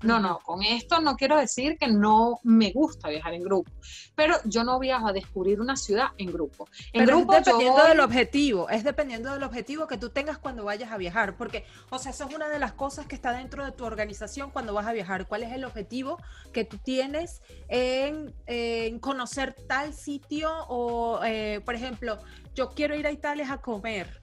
[0.03, 3.71] No, no, con esto no quiero decir que no me gusta viajar en grupo,
[4.15, 6.69] pero yo no viajo a descubrir una ciudad en grupo.
[6.93, 10.39] En Pero grupo es dependiendo voy- del objetivo, es dependiendo del objetivo que tú tengas
[10.39, 13.33] cuando vayas a viajar, porque, o sea, eso es una de las cosas que está
[13.33, 15.27] dentro de tu organización cuando vas a viajar.
[15.27, 16.19] ¿Cuál es el objetivo
[16.53, 20.51] que tú tienes en, en conocer tal sitio?
[20.69, 22.19] O, eh, por ejemplo,
[22.55, 24.23] yo quiero ir a Italia a comer.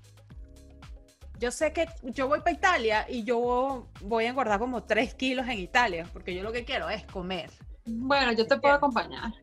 [1.40, 5.48] Yo sé que yo voy para Italia y yo voy a engordar como 3 kilos
[5.48, 7.52] en Italia, porque yo lo que quiero es comer.
[7.86, 9.34] Bueno, yo te puedo acompañar.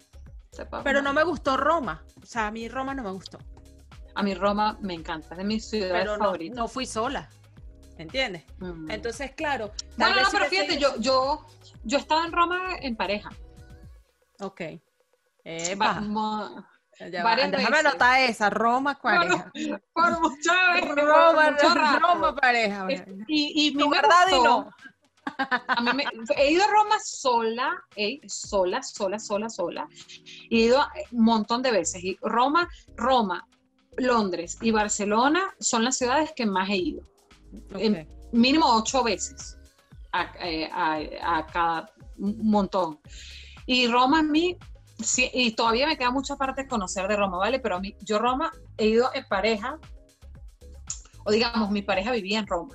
[0.51, 2.03] Te puedo Pero no me gustó Roma.
[2.23, 3.39] O sea, a mí Roma no me gustó.
[4.15, 6.57] A mí Roma me encanta, es de mis ciudades pero no, favoritas.
[6.57, 7.29] no fui sola.
[7.99, 8.45] ¿Entiendes?
[8.59, 8.91] Mm.
[8.91, 9.73] Entonces, claro.
[9.99, 11.47] tal vez no, si pero fíjate, yo, yo,
[11.85, 13.31] yo estaba en Roma en pareja.
[14.41, 14.63] Ok.
[15.45, 16.01] Epa.
[17.23, 17.87] Varias Déjame veces.
[17.87, 19.51] anotar esa, Roma pareja.
[19.93, 21.99] por muchas veces, por Roma, mucho.
[22.01, 22.87] Roma pareja.
[22.89, 24.69] Es- Y, y a me verdad y no.
[25.69, 26.05] A mí me-
[26.37, 29.89] he ido a Roma sola, eh, sola, sola, sola, sola.
[30.51, 32.03] He ido a- un montón de veces.
[32.03, 33.47] Y Roma, Roma,
[33.97, 37.03] Londres y Barcelona son las ciudades que más he ido.
[37.79, 39.57] em, Mínimo ocho veces
[40.13, 43.01] a, eh, a- a cada montón.
[43.67, 44.57] Y Roma a mí,
[45.03, 47.59] sí, y todavía me queda mucha parte de conocer de Roma, ¿vale?
[47.61, 49.79] Pero a mí, yo Roma he ido en pareja,
[51.25, 52.75] o digamos, mi pareja vivía en Roma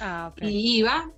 [0.00, 0.42] Ah, ok.
[0.42, 1.10] y iba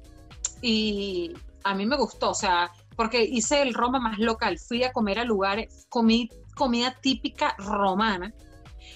[0.62, 1.32] y
[1.64, 5.18] a mí me gustó, o sea, porque hice el Roma más local, fui a comer
[5.18, 8.32] a lugares, comí comida típica romana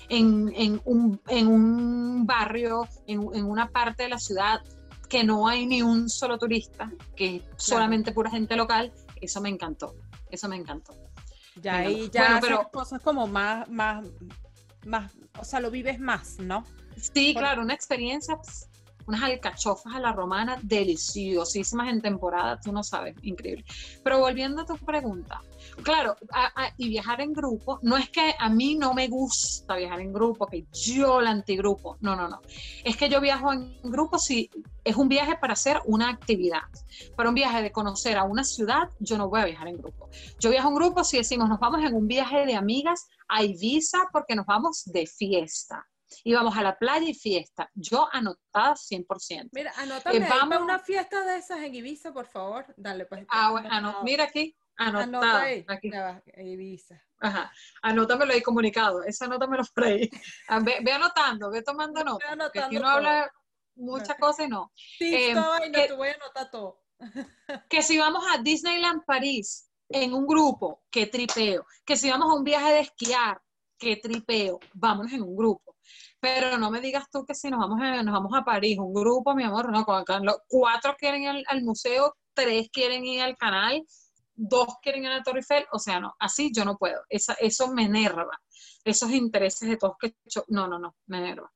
[0.09, 4.63] en, en un, en un barrio, en, en una parte de la ciudad
[5.09, 9.49] que no hay ni un solo turista, que es solamente pura gente local, eso me
[9.49, 9.95] encantó,
[10.31, 10.95] eso me encantó.
[11.57, 14.07] Ya ahí ya bueno, haces cosas como más, más,
[14.87, 16.65] más, o sea, lo vives más, ¿no?
[16.97, 18.69] Sí, Por- claro, una experiencia, pues,
[19.07, 23.65] unas alcachofas a la romana deliciosísimas en temporada, tú no sabes, increíble.
[24.05, 25.41] Pero volviendo a tu pregunta,
[25.83, 29.77] claro, a- a- y viajar en grupo, no es que a mí no me gusta
[29.77, 32.41] viajar en grupo, que yo la antigrupo, no, no, no.
[32.85, 34.51] Es que yo viajo en grupo si
[34.85, 36.63] es un viaje para hacer una actividad.
[37.17, 40.09] Para un viaje de conocer a una ciudad, yo no voy a viajar en grupo.
[40.39, 44.09] Yo viajo en grupo si decimos, nos vamos en un viaje de amigas a Ibiza
[44.13, 45.87] porque nos vamos de fiesta.
[46.25, 47.71] Y vamos a la playa y fiesta.
[47.73, 49.49] Yo anotada 100%.
[49.53, 52.67] Mira, anótame ahí vamos- para una fiesta de esas en Ibiza, por favor.
[52.77, 53.25] Dale, pues.
[53.29, 54.57] Ah, bueno, no, mira aquí.
[54.89, 55.03] Anotada.
[55.03, 55.65] Anota ahí.
[55.69, 55.91] aquí.
[55.91, 57.01] Ya va, Ibiza.
[57.21, 57.53] Ajá.
[57.83, 59.03] Anótamelo ahí comunicado.
[59.05, 60.09] Esa anótamelo por ahí.
[60.49, 62.25] Ah, Ve, ve anotando, ve tomando nota.
[62.33, 62.97] Estoy Que aquí anotando uno todo.
[62.97, 63.33] habla
[63.77, 64.73] muchas cosas y no.
[64.75, 66.81] Sí, Em, esta vaina, que- te voy a anotar todo.
[67.69, 71.65] Que si vamos a Disneyland París en un grupo, qué tripeo.
[71.85, 73.41] Que si vamos a un viaje de esquiar,
[73.79, 74.59] qué tripeo.
[74.75, 75.77] Vámonos en un grupo.
[76.21, 78.93] Pero no me digas tú que si nos vamos a, nos vamos a París, un
[78.93, 79.85] grupo, mi amor, no,
[80.49, 83.83] cuatro quieren ir al, al museo, tres quieren ir al canal,
[84.43, 87.03] dos quieren ir a la Torre Eiffel, o sea, no, así yo no puedo.
[87.09, 88.41] Esa, eso me enerva.
[88.85, 91.53] Esos intereses de todos que yo- no, no, no, me enerva.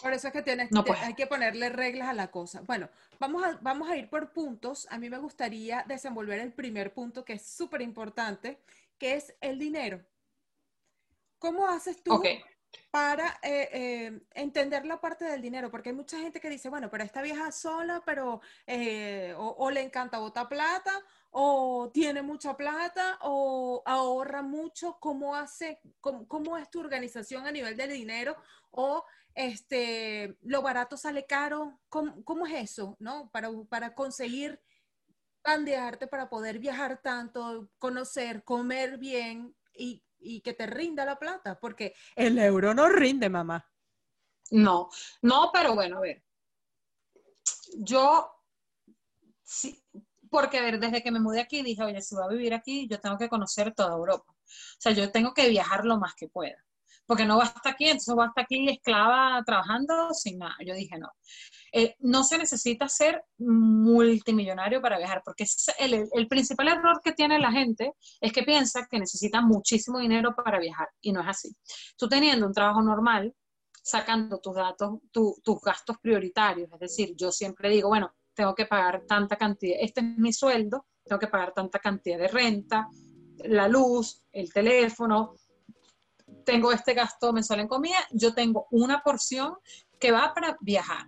[0.00, 1.02] Por eso es que tienes, No te- puedo.
[1.04, 2.60] hay que ponerle reglas a la cosa.
[2.60, 4.86] Bueno, vamos a, vamos a ir por puntos.
[4.90, 8.60] A mí me gustaría desenvolver el primer punto que es súper importante,
[8.98, 10.04] que es el dinero.
[11.38, 12.26] ¿Cómo haces tú Ok.
[12.90, 15.70] Para eh, eh, entender la parte del dinero?
[15.70, 19.82] Porque hay mucha gente que dice, bueno, pero esta vieja sola, pero eh, o, le
[19.82, 20.92] encanta botar plata,
[21.30, 24.98] o tiene mucha plata, o ahorra mucho.
[25.00, 28.36] ¿Cómo hace, cómo, cómo es tu organización a nivel del dinero?
[28.70, 31.80] O este, lo barato sale caro.
[31.88, 33.30] ¿Cómo, cómo es eso, no?
[33.30, 34.60] Para, para conseguir
[35.44, 41.58] bandearte, para poder viajar tanto, conocer, comer bien y, y que te rinda la plata,
[41.60, 43.70] porque el euro no rinde, mamá.
[44.50, 44.88] No,
[45.22, 46.24] no, pero bueno, a ver.
[47.78, 48.30] Yo,
[49.42, 49.82] sí,
[50.30, 52.88] porque a ver, desde que me mudé aquí dije, oye, si voy a vivir aquí,
[52.88, 54.32] yo tengo que conocer toda Europa.
[54.32, 56.62] O sea, yo tengo que viajar lo más que pueda.
[57.06, 60.56] Porque no basta aquí, entonces basta aquí esclava trabajando sin nada.
[60.64, 61.10] Yo dije, no.
[61.72, 65.44] Eh, no se necesita ser multimillonario para viajar, porque
[65.78, 70.58] el, principal error que tiene la gente es que piensa que necesita muchísimo dinero para
[70.60, 71.54] viajar, y no es así.
[71.98, 73.34] Tú teniendo un trabajo normal,
[73.82, 76.70] sacando tus datos, tu- tus gastos prioritarios.
[76.72, 80.86] Es decir, yo siempre digo, bueno, tengo que pagar tanta cantidad, este es mi sueldo,
[81.04, 82.88] tengo que pagar tanta cantidad de renta,
[83.38, 85.34] la luz, el teléfono,
[86.44, 89.54] tengo este gasto mensual en comida, yo tengo una porción
[89.98, 91.06] que va para viajar.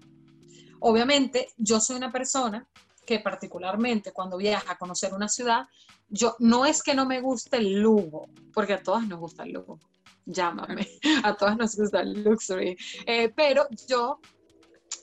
[0.80, 2.66] Obviamente, yo soy una persona
[3.06, 5.66] que particularmente cuando viaja a conocer una ciudad,
[6.08, 9.52] yo no es que no me guste el lujo, porque a todas nos gusta el
[9.52, 9.78] lujo,
[10.24, 10.88] llámame,
[11.22, 14.20] a todas nos gusta el luxury, Eh, pero yo,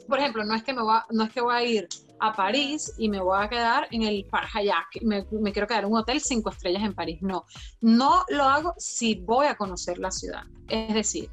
[0.08, 1.88] por ejemplo, no es que me va, no es que voy a ir
[2.20, 5.84] a París y me voy a quedar en el Parc Hyatt, me, me quiero quedar
[5.84, 7.46] en un hotel cinco estrellas en París, no,
[7.82, 11.30] no lo hago si voy a conocer la ciudad, es decir,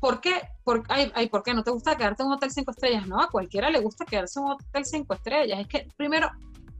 [0.00, 0.48] ¿Por qué?
[0.64, 3.06] Por, ay, ¿Por qué no te gusta quedarte en un hotel cinco estrellas?
[3.06, 5.60] No, a cualquiera le gusta quedarse en un hotel cinco estrellas.
[5.60, 6.30] Es que primero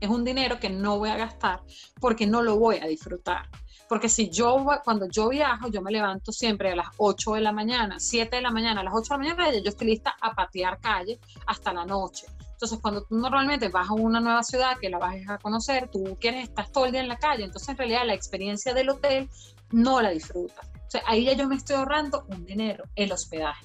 [0.01, 1.61] es un dinero que no voy a gastar
[2.01, 3.49] porque no lo voy a disfrutar.
[3.91, 7.53] Porque si yo, cuando yo viajo, yo me levanto siempre a las 8 de la
[7.53, 10.33] mañana, 7 de la mañana, a las 8 de la mañana, yo estoy lista a
[10.33, 12.27] patear calle hasta la noche.
[12.61, 16.19] Entonces, cuando tú normalmente vas a una nueva ciudad que la vas a conocer, tú
[16.21, 19.31] quieres, estás todo el día en la calle, entonces en realidad la experiencia del hotel
[19.71, 20.67] no la disfrutas.
[20.67, 23.65] O sea, ahí ya yo me estoy ahorrando un dinero, el hospedaje.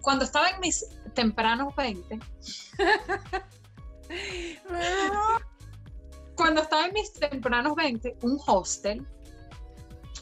[0.00, 2.20] Cuando estaba en mis tempranos 20,
[6.34, 9.06] cuando estaba en mis tempranos 20, un hostel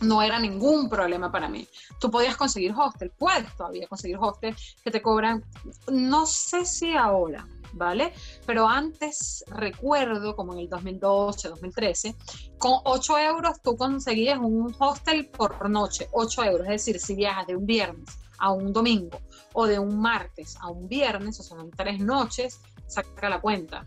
[0.01, 1.69] no era ningún problema para mí.
[2.01, 5.45] Tú podías conseguir hostel, puedes todavía conseguir hostel que te cobran,
[5.93, 8.13] no sé si ahora, ¿vale?
[8.47, 12.17] Pero antes recuerdo, como en el 2012, 2013,
[12.59, 17.47] con 8 euros tú conseguías un hostel por noche, 8 euros, es decir, si viajas
[17.47, 19.21] de un viernes a un domingo
[19.53, 23.87] o de un martes a un viernes, o sea, tres noches, saca la cuenta.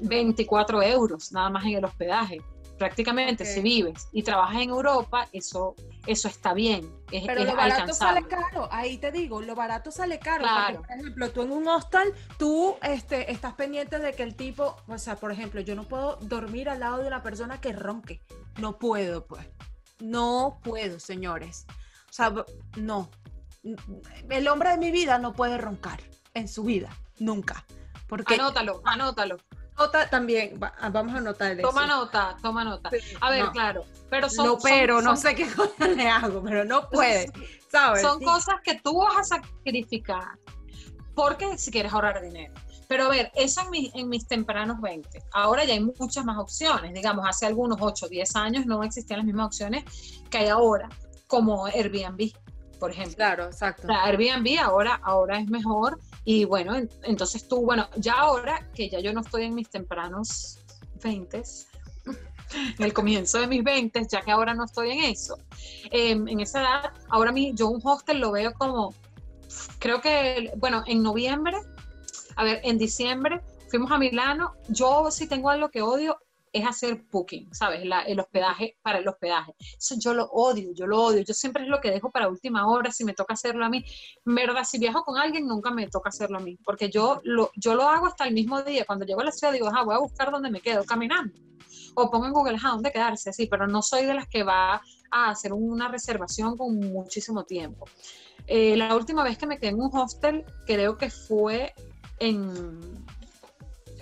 [0.00, 2.40] 24 euros nada más en el hospedaje.
[2.84, 5.74] Prácticamente si vives y trabajas en Europa, eso,
[6.06, 8.20] eso está bien, es, Pero es lo barato alcanzable.
[8.20, 10.42] sale caro, ahí te digo, lo barato sale caro.
[10.42, 10.76] Claro.
[10.80, 14.76] Porque, por ejemplo, tú en un hostal, tú este, estás pendiente de que el tipo,
[14.86, 18.20] o sea, por ejemplo, yo no puedo dormir al lado de una persona que ronque.
[18.58, 19.46] No puedo, pues.
[19.98, 21.64] No puedo, señores.
[22.10, 22.34] O sea,
[22.76, 23.08] no.
[24.28, 26.02] El hombre de mi vida no puede roncar
[26.34, 27.64] en su vida, nunca.
[28.08, 29.38] Porque Anótalo, anótalo.
[29.78, 31.56] Nota también, ah, vamos a anotar.
[31.58, 32.90] Toma nota, toma nota.
[32.90, 33.52] Sí, A ver, no.
[33.52, 36.88] claro, pero son, no, son- pero no son- sé qué cosa le hago, pero no
[36.88, 37.30] puede,
[37.70, 38.02] ¿sabes?
[38.02, 38.24] son Sí.
[38.24, 40.38] cosas que tú vas a sacrificar
[41.14, 42.52] porque si quieres ahorrar dinero.
[42.86, 45.22] Pero a ver, eso en, mis- en mis tempranos 20.
[45.32, 46.92] Ahora ya hay muchas más opciones.
[46.92, 49.84] Digamos, hace algunos 8 o 10 años no existían las mismas opciones
[50.28, 50.88] que hay ahora,
[51.26, 52.30] como Airbnb,
[52.74, 53.16] por ejemplo.
[53.16, 53.86] Claro, exacto.
[53.86, 58.88] Sea, Airbnb ahora, ahora es mejor y bueno, en- entonces tú, bueno, ya ahora que
[58.88, 60.58] ya yo no estoy en mis tempranos
[61.02, 61.42] 20,
[62.78, 65.38] en el comienzo de mis 20, ya que ahora no estoy en eso,
[65.90, 68.94] em, en esa edad, ahora mi, yo un hostel lo veo como,
[69.78, 71.56] creo que, bueno, en noviembre,
[72.36, 76.16] a ver, en diciembre fuimos a Milano, yo si tengo algo que odio
[76.54, 77.80] es hacer booking, ¿sabes?
[77.82, 79.56] el hospedaje para el hospedaje.
[79.76, 81.22] Eso yo lo odio, yo lo odio.
[81.22, 83.84] Yo siempre es lo que dejo para última hora, si me toca hacerlo a mí.
[84.24, 87.74] Verdad, si viajo con alguien, nunca me toca hacerlo a mí, porque yo lo, yo
[87.74, 88.84] lo hago hasta el mismo día.
[88.84, 91.34] Cuando llego a la ciudad, digo, ah, voy a buscar dónde me quedo, caminando.
[91.96, 94.80] O pongo en Google, ah, dónde quedarse, así, pero no soy de las que va
[95.10, 97.86] a hacer una reservación con muchísimo tiempo.
[98.46, 101.74] Eh, la última vez que me quedé en un hostel, creo que fue
[102.20, 103.03] en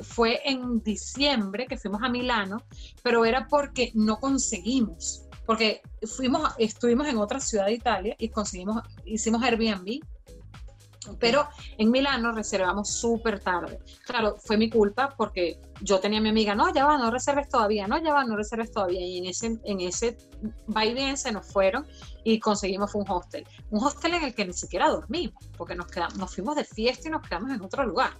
[0.02, 2.62] fue en diciembre que fuimos a Milano,
[3.02, 5.82] pero era porque no conseguimos, porque
[6.16, 10.00] fuimos, estuvimos en otra ciudad de Italia y conseguimos, hicimos Airbnb,
[11.18, 13.78] pero en Milano reservamos súper tarde.
[14.06, 17.48] Claro, fue mi culpa porque yo tenía a mi amiga, no, ya va, no reserves
[17.48, 19.00] todavía, no, ya va, no reserves todavía.
[19.00, 20.16] Y en ese, en ese
[20.74, 21.86] va y bien se nos fueron
[22.24, 23.44] y conseguimos un hostel.
[23.70, 27.08] Un hostel en el que ni siquiera dormimos, porque nos, quedamos, nos fuimos de fiesta
[27.08, 28.12] y nos quedamos en otro lugar.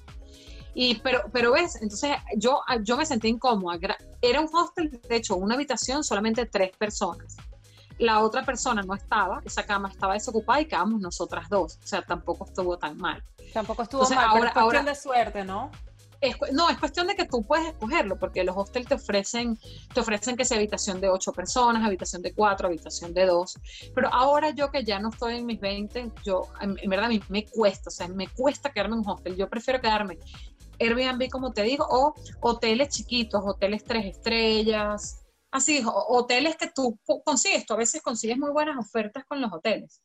[0.75, 3.79] Y, pero, pero ves, entonces yo, yo me sentí incómoda.
[4.21, 7.37] Era un hostel, de hecho, una habitación, solamente tres personas.
[7.99, 11.79] La otra persona no estaba, esa cama estaba desocupada y quedamos nosotras dos.
[11.83, 13.23] O sea, tampoco estuvo tan mal.
[13.53, 15.71] Tampoco estuvo mal, ahora, es cuestión de suerte, ¿no?
[16.53, 19.59] no, es cuestión de que tú puedes escogerlo, porque los hostels te ofrecen,
[19.93, 23.59] te ofrecen que sea habitación de ocho personas, habitación de cuatro, habitación de dos.
[23.95, 27.21] Pero ahora yo que ya no estoy en mis 20, yo, en, verdad a mí
[27.29, 29.37] me cuesta, o sea, me cuesta quedarme en un hostel.
[29.37, 30.19] Yo prefiero quedarme
[30.79, 37.67] Airbnb, como te digo, o hoteles chiquitos, hoteles tres estrellas, así, hoteles que tú consigues,
[37.67, 40.03] tú a veces consigues muy buenas ofertas con los hoteles.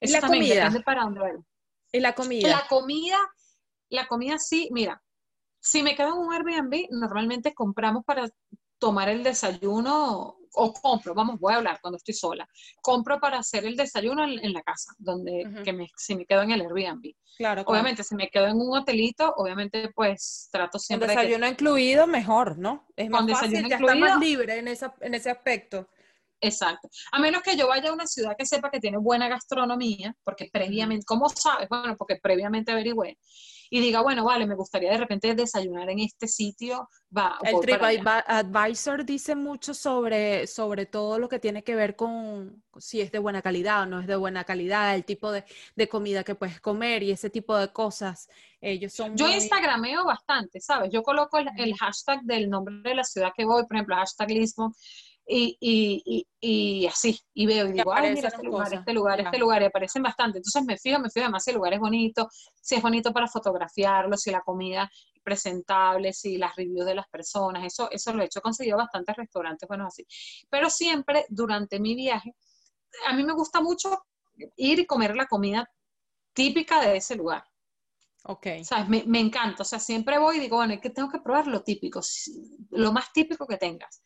[0.00, 0.64] Eso la también comida?
[0.64, 1.20] depende para dónde
[1.92, 2.48] ¿Y la comida?
[2.48, 3.18] La comida,
[3.88, 5.02] la comida sí, mira,
[5.60, 8.28] si me quedo en un Airbnb, normalmente compramos para
[8.80, 12.48] tomar el desayuno o compro, vamos, voy a hablar cuando estoy sola,
[12.82, 16.50] compro para hacer el desayuno en, la casa, donde que me, si me quedo en
[16.50, 17.14] el Airbnb.
[17.36, 21.06] Claro, Obviamente, si me quedo en un hotelito, obviamente, pues trato siempre.
[21.06, 22.88] Con desayuno incluido, mejor, ¿no?
[22.96, 25.88] Es más Con fácil, ya está más libre en, esa, en ese aspecto.
[26.40, 26.88] Exacto.
[27.12, 30.48] A menos que yo vaya a una ciudad que sepa que tiene buena gastronomía, porque
[30.52, 31.68] previamente, ¿cómo sabes?
[31.68, 33.16] Bueno, porque previamente averigüé
[33.72, 36.90] y diga, bueno, vale, me gustaría de repente desayunar en este sitio.
[37.16, 43.00] Va, el TripAdvisor dice mucho sobre, sobre todo lo que tiene que ver con si
[43.00, 45.44] es de buena calidad o no es de buena calidad, el tipo de,
[45.88, 48.28] comida que puedes comer y ese tipo de cosas.
[48.60, 50.90] Ellos son Yo instagrameo bastante, ¿sabes?
[50.92, 54.30] Yo coloco el, el, hashtag del nombre de la ciudad que voy, por ejemplo, hashtag
[54.30, 54.72] Lisbon,
[55.32, 59.38] y, y, y, así, y veo y digo, ay, mira este lugar, este lugar, este
[59.38, 60.38] lugar, y aparecen bastante.
[60.38, 62.28] Entonces me fijo, me fijo además si el lugar es bonito,
[62.60, 67.08] si es bonito para fotografiarlo, si la comida es presentable, si las reviews de las
[67.08, 70.04] personas, eso, eso lo he hecho, he conseguido bastantes restaurantes bueno así.
[70.48, 72.34] Pero siempre durante mi viaje,
[73.06, 74.04] a mí me gusta mucho
[74.56, 75.70] ir y comer la comida
[76.32, 77.44] típica de ese lugar.
[78.24, 78.48] Ok.
[78.64, 78.88] ¿Sabes?
[78.88, 79.62] Me, me, encanta.
[79.62, 82.00] O sea, siempre voy y digo, bueno, es que tengo que probar lo típico,
[82.70, 84.02] lo más típico que tengas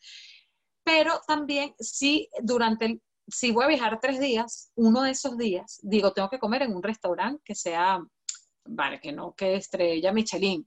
[0.85, 5.79] pero también si durante el, si voy a viajar tres días, uno de esos días,
[5.81, 7.99] digo, tengo que comer en un restaurante que sea,
[8.65, 10.65] vale, que no que estrella Michelin,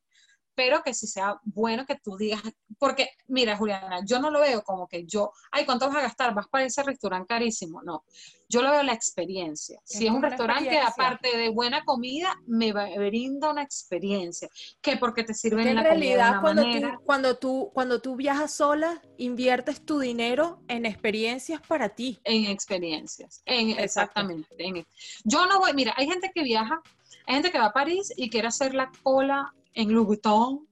[0.59, 2.43] pero que sí sea bueno que tú digas,
[2.81, 6.35] porque mira, Juliana, yo no lo veo como que yo, ay, ¿cuánto vas a gastar?
[6.35, 7.81] Vas para ese restaurante carísimo.
[7.85, 8.03] No,
[8.49, 9.81] yo lo veo la experiencia.
[9.85, 14.49] Si es, un restaurante que aparte de buena comida, me brinda una experiencia,
[14.81, 19.01] que porque te sirven en la realidad cuando tú, cuando tú cuando tú viajas sola,
[19.17, 22.19] inviertes tu dinero en experiencias para ti.
[22.25, 24.49] En experiencias, en, exactamente.
[24.59, 24.85] En,
[25.23, 26.83] yo no voy, mira, hay gente que viaja,
[27.27, 30.67] hay gente que va a París y quiere hacer la cola en Louis Vuitton,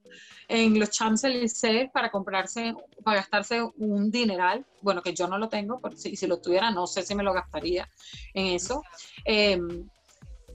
[0.49, 5.81] en los Champs-Élysées para comprarse, para gastarse un dineral, bueno, que yo no lo tengo,
[5.81, 7.89] pero si, si lo tuviera no sé si me lo gastaría
[8.35, 8.83] en eso.
[9.25, 9.89] Em,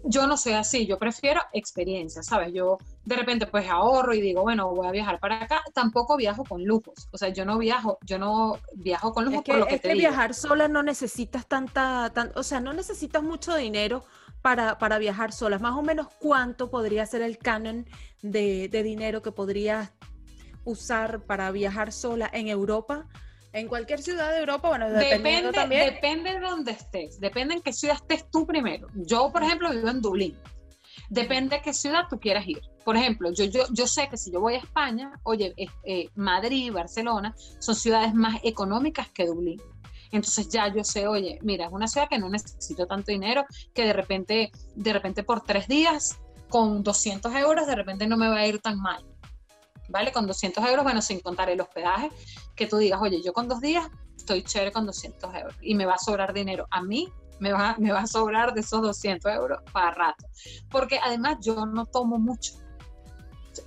[0.03, 2.53] yo no soy así, yo prefiero experiencia, ¿sabes?
[2.53, 6.43] Yo de repente pues ahorro y digo, bueno, voy a viajar para acá, tampoco viajo
[6.43, 9.59] con lujos, o sea, yo no viajo, yo no viajo con lujos es que, por
[9.59, 13.55] lo que es que viajar sola no necesitas tanta, tan, o sea, no necesitas mucho
[13.55, 14.03] dinero
[14.41, 15.61] para, para, viajar solas?
[15.61, 17.85] Más o menos cuánto podría ser el canon
[18.21, 19.91] de, dinero que podrías
[20.63, 23.07] usar para viajar sola en Europa?
[23.53, 25.93] En cualquier ciudad de Europa, bueno, depende también.
[25.93, 28.87] Depende de dónde estés, depende en qué ciudad estés tú primero.
[28.95, 30.37] Yo, por ejemplo, vivo en Dublín.
[31.09, 32.61] Depende de qué ciudad tú quieras ir.
[32.85, 36.71] Por ejemplo, yo, yo, yo sé que si yo voy a España, oye, eh, Madrid,
[36.71, 39.61] Barcelona, son ciudades más económicas que Dublín.
[40.11, 43.85] Entonces ya yo sé, oye, mira, es una ciudad que no necesito tanto dinero, que
[43.85, 48.37] de repente, de repente por tres días, con 200 euros, de repente no me va
[48.37, 49.05] a ir tan mal.
[49.87, 50.11] ¿Vale?
[50.11, 52.11] Con 200 euros, bueno, sin contar el hospedaje,
[52.55, 55.85] que tú digas, oye, yo con dos días estoy chévere con 200 euros y me
[55.85, 56.67] va a sobrar dinero.
[56.69, 60.25] A mí me va, me va a sobrar de esos 200 euros para rato.
[60.69, 62.53] Porque además yo no tomo mucho.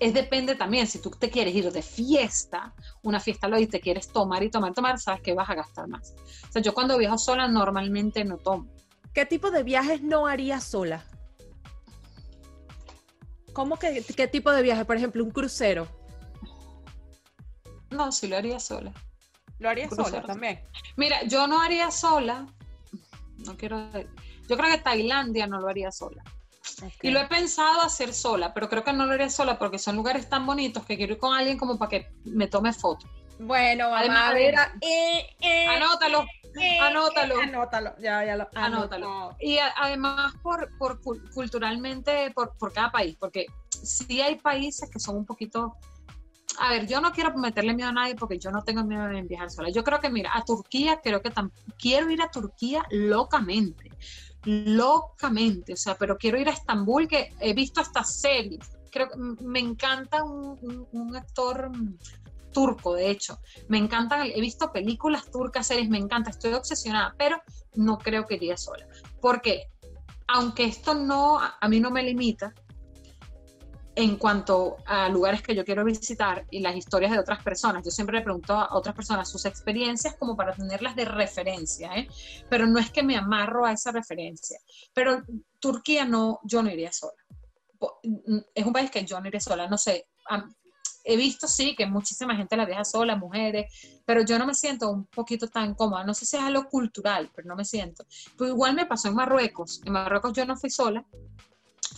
[0.00, 3.80] Es depende también, si tú te quieres ir de fiesta, una fiesta lo y te
[3.80, 6.14] quieres tomar y tomar, tomar, sabes que vas a gastar más.
[6.48, 8.70] O sea, yo cuando viajo sola normalmente no tomo.
[9.12, 11.04] ¿Qué tipo de viajes no harías sola?
[13.52, 14.84] ¿Cómo que qué tipo de viaje?
[14.84, 15.86] Por ejemplo, un crucero.
[17.90, 18.92] No, sí lo haría sola.
[19.58, 20.60] ¿Lo harías sola también?
[20.96, 22.46] Mira, yo no haría sola,
[23.38, 23.90] no quiero,
[24.48, 26.24] yo creo que Tailandia no lo haría sola.
[27.02, 29.96] Y lo he pensado hacer sola, pero creo que no lo haría sola porque son
[29.96, 33.10] lugares tan bonitos que quiero ir con alguien como para que me tome fotos.
[33.38, 34.54] Bueno, vamos Además, a ver.
[34.80, 36.24] eh, eh, Anótalo,
[36.60, 37.40] eh, anótalo.
[37.40, 39.06] eh, anótalo, ya, ya lo Anótalo.
[39.10, 39.36] anotó.
[39.40, 44.88] Y a- además por, por cul- culturalmente, por, por cada país, porque sí hay países
[44.88, 45.76] que son un poquito...
[46.60, 49.26] A ver, yo no quiero meterle miedo a nadie porque yo no tengo miedo en
[49.26, 49.70] viajar sola.
[49.70, 51.32] Yo creo que, mira, a Turquía creo que
[51.76, 53.90] quiero ir a Turquía locamente,
[54.44, 58.70] locamente, o sea, pero quiero ir a Estambul que he visto hasta series.
[58.90, 61.98] Creo que me encanta un, actor mm,
[62.52, 63.38] turco, de hecho.
[63.68, 67.42] Me encantan, he visto películas turcas, series, me encanta, estoy obsesionada, pero
[67.74, 68.86] no creo que iría sola.
[69.20, 69.70] Porque
[70.26, 72.54] aunque esto no, a mí no me limita
[73.96, 77.90] en cuanto a lugares que yo quiero visitar y las historias de otras personas, yo
[77.90, 82.08] siempre le pregunto a otras personas sus experiencias como para tenerlas de referencia, ¿eh?
[82.48, 84.58] pero no es que me amarro a esa referencia.
[84.92, 85.22] Pero
[85.60, 87.12] Turquía no, yo no iría sola.
[88.54, 90.06] Es un país que yo no iría sola, no sé.
[91.06, 94.90] He visto, sí, que muchísima gente la viaja sola, mujeres, pero yo no me siento
[94.90, 96.02] un poquito tan cómoda.
[96.02, 98.06] No sé si es algo cultural, pero no me siento.
[98.38, 99.82] Pues igual me pasó en Marruecos.
[99.84, 101.04] En Marruecos yo no fui sola.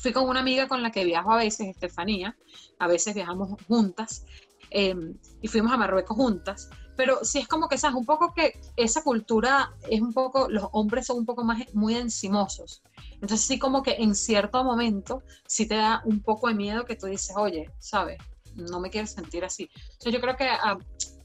[0.00, 2.36] Fui con una amiga con la que viajo a veces, Estefanía.
[2.78, 4.24] A veces viajamos juntas.
[4.70, 4.94] eh,
[5.40, 6.68] y fuimos a Marruecos juntas.
[6.96, 7.94] Pero sí es como que, ¿sabes?
[7.96, 11.94] Un poco que esa cultura es un poco, los hombres son un poco más, muy
[11.94, 12.82] encimosos.
[13.12, 16.96] Entonces sí como que en cierto momento sí te da un poco de miedo que
[16.96, 18.18] tú dices, oye, ¿sabes?
[18.56, 19.70] No me quiero sentir así.
[19.98, 20.76] Sea, yo creo que a,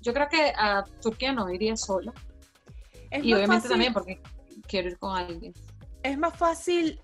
[0.01, 2.13] yo creo que a Turquía no iría sola.
[3.09, 4.21] Es Y obviamente fácil- también porque
[4.67, 5.53] quiero ir con alguien.
[6.03, 6.99] Es más fácil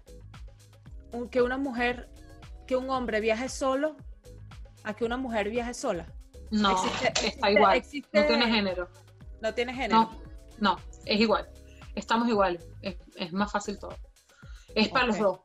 [1.31, 2.09] que una mujer,
[2.65, 3.95] que un hombre viaje solo
[4.83, 6.05] a que una mujer viaje sola.
[6.51, 7.77] No, Existe- está existe- igual.
[7.77, 8.89] existe- No tiene género.
[9.41, 10.01] No tiene género.
[10.01, 10.11] No,
[10.59, 11.47] no, es igual.
[11.95, 12.63] Estamos iguales.
[12.81, 13.95] Es, es más fácil todo.
[14.75, 15.39] Es para los dos.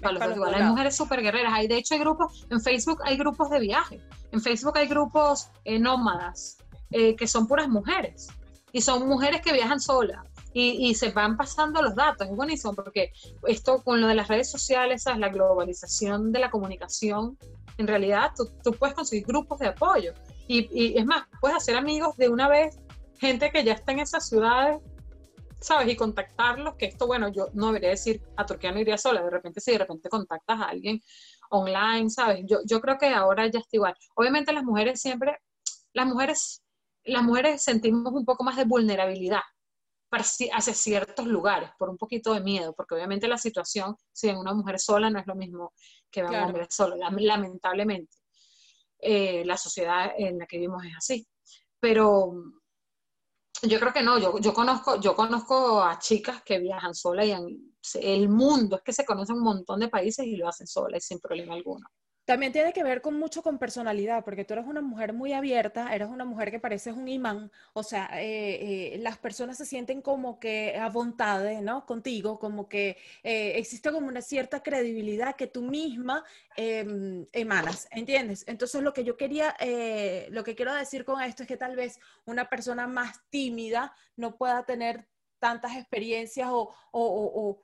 [0.00, 0.54] Para los dos igual.
[0.54, 1.52] Hay mujeres súper guerreras.
[1.54, 4.00] Hay, de hecho, hay grupos, en Facebook hay grupos de viaje.
[4.32, 6.56] En Facebook hay grupos eh, nómadas
[6.90, 8.28] eh, que son puras mujeres.
[8.72, 10.26] Y son mujeres que viajan solas.
[10.54, 12.28] Y, y se van pasando los datos.
[12.28, 13.12] Es buenísimo porque
[13.46, 15.20] esto con lo de las redes sociales, ¿sabes?
[15.20, 17.38] la globalización de la comunicación,
[17.78, 20.12] en realidad tú, tú puedes conseguir grupos de apoyo.
[20.46, 22.78] Y, y es más, puedes hacer amigos de una vez,
[23.18, 24.80] gente que ya está en esas ciudades,
[25.62, 25.88] ¿sabes?
[25.88, 29.30] Y contactarlos, que esto, bueno, yo no debería decir a Turquía no iría sola, de
[29.30, 31.00] repente si de repente contactas a alguien
[31.50, 32.44] online, ¿sabes?
[32.46, 33.94] Yo, yo creo que ahora ya está igual.
[34.16, 35.38] Obviamente las mujeres siempre,
[35.92, 36.62] las mujeres,
[37.04, 39.42] las mujeres sentimos un poco más de vulnerabilidad
[40.20, 44.52] hacia ciertos lugares, por un poquito de miedo, porque obviamente la situación, si en una
[44.52, 45.72] mujer sola no es lo mismo
[46.10, 46.36] que Claro.
[46.36, 48.16] un hombre solo, lam- lamentablemente.
[48.98, 51.26] Eh, la sociedad en la que vivimos es así.
[51.80, 52.32] Pero
[53.62, 57.72] yo creo que no, yo, yo, conozco, yo conozco a chicas que viajan solas y
[57.80, 61.04] se- el mundo es que se conocen un montón de países y lo hacen solas
[61.04, 61.86] y sin problema alguno.
[62.24, 65.92] También tiene que ver con mucho con personalidad, porque tú eres una mujer muy abierta,
[65.94, 70.00] eres una mujer que pareces un imán, o sea, eh, eh, las personas se sienten
[70.02, 71.84] como que a voluntad, ¿no?
[71.84, 76.24] Contigo, como que eh, existe como una cierta credibilidad que tú misma
[76.56, 78.44] em, emanas, ¿entiendes?
[78.46, 81.76] Entonces lo que yo quería, eh, lo que quiero decir con esto es que tal
[81.76, 85.08] vez una persona más tímida no pueda tener
[85.38, 87.60] tantas experiencias o,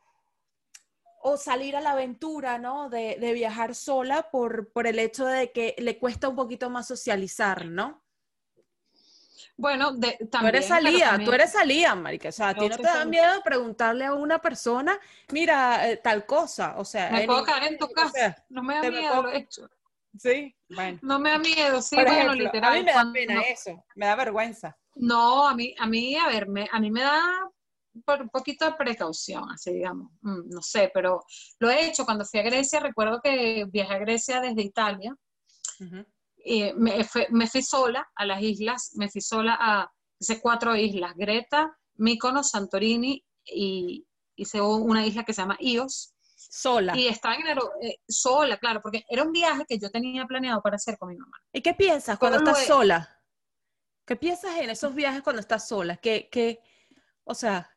[1.22, 2.88] o salir a la aventura, ¿no?
[2.88, 6.86] De, de viajar sola por, por el hecho de que le cuesta un poquito más
[6.88, 8.02] socializar, ¿no?
[9.56, 10.54] Bueno, de, Tú también.
[10.54, 12.28] eres pero salida, también- tú eres salida, marica.
[12.28, 14.98] O sea, a ti no te da miedo preguntarle a una persona,
[15.32, 16.74] mira, eh, tal cosa.
[16.78, 18.10] O sea, Me puedo quedar en tu o casa.
[18.12, 19.68] sea, no me da te me miedo, puedo- lo he hecho.
[20.16, 20.98] sí, bueno.
[21.02, 22.72] No me da miedo, sí, Por bueno, ejemplo, literal.
[22.72, 24.76] a mí me da cuando- pena eso, me da vergüenza.
[24.94, 27.50] No, a mí, a mí, a ver, me- a mí me da
[28.04, 31.24] por un poquito de precaución, así digamos, Mm, no sé, pero
[31.58, 35.14] lo he hecho cuando fui a Grecia, recuerdo que viajé a Grecia desde Italia,
[36.44, 37.04] y me,
[37.46, 43.24] fui sola a las islas, me fui sola a, hice cuatro islas, Greta, Mykonos, Santorini,
[43.44, 46.96] y hice una isla que se llama Ios, Sola.
[46.96, 50.62] y estaba en aero- eh, sola, claro, porque era un viaje que yo tenía planeado
[50.62, 51.36] para hacer con mi mamá.
[51.52, 53.14] ¿Y qué piensas cuando estás he- sola?
[54.06, 55.96] ¿Qué piensas en esos viajes cuando estás sola?
[55.98, 56.60] Que, que,
[57.24, 57.70] o sea,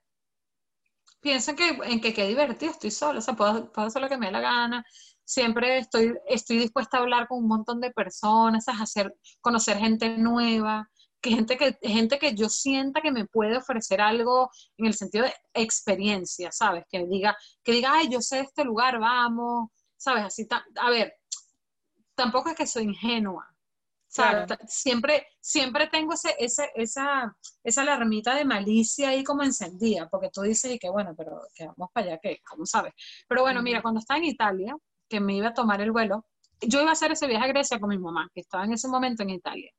[1.22, 4.18] piensan que, en que qué divertido, estoy sola, o sea, puedo, puedo hacer lo que
[4.18, 4.86] me dé la gana,
[5.24, 10.18] siempre estoy, estoy dispuesta a hablar con un montón de personas, a hacer, conocer gente
[10.18, 10.90] nueva,
[11.22, 15.26] que gente que, gente que yo sienta que me puede ofrecer algo en el sentido
[15.26, 16.84] de experiencia, ¿sabes?
[16.90, 20.24] Que diga, que diga, ay, yo sé de este lugar, vamos, ¿sabes?
[20.24, 20.48] Así,
[20.80, 21.14] a ver,
[22.16, 23.48] tampoco es que soy ingenua,
[24.68, 27.34] Siempre, siempre tengo ese, ese, esa,
[27.64, 31.90] esa alarmita de malicia ahí como encendida, porque tú dices que bueno, pero que vamos
[31.94, 32.94] para allá, que ¿cómo sabes?
[33.28, 34.76] Pero bueno, mira, cuando estaba en Italia,
[35.08, 36.26] que me iba a tomar el vuelo,
[36.60, 38.90] yo iba a hacer ese viaje a Grecia con mi mamá, que estaba en ese
[38.90, 39.72] momento en Italia.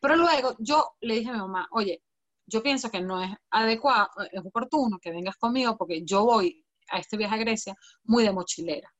[0.00, 2.02] Pero luego yo le dije a mi mamá, oye,
[2.46, 6.98] yo pienso que no es adecuado, es oportuno que vengas conmigo porque yo voy a
[6.98, 7.74] este viaje a Grecia
[8.04, 8.95] muy de mochilera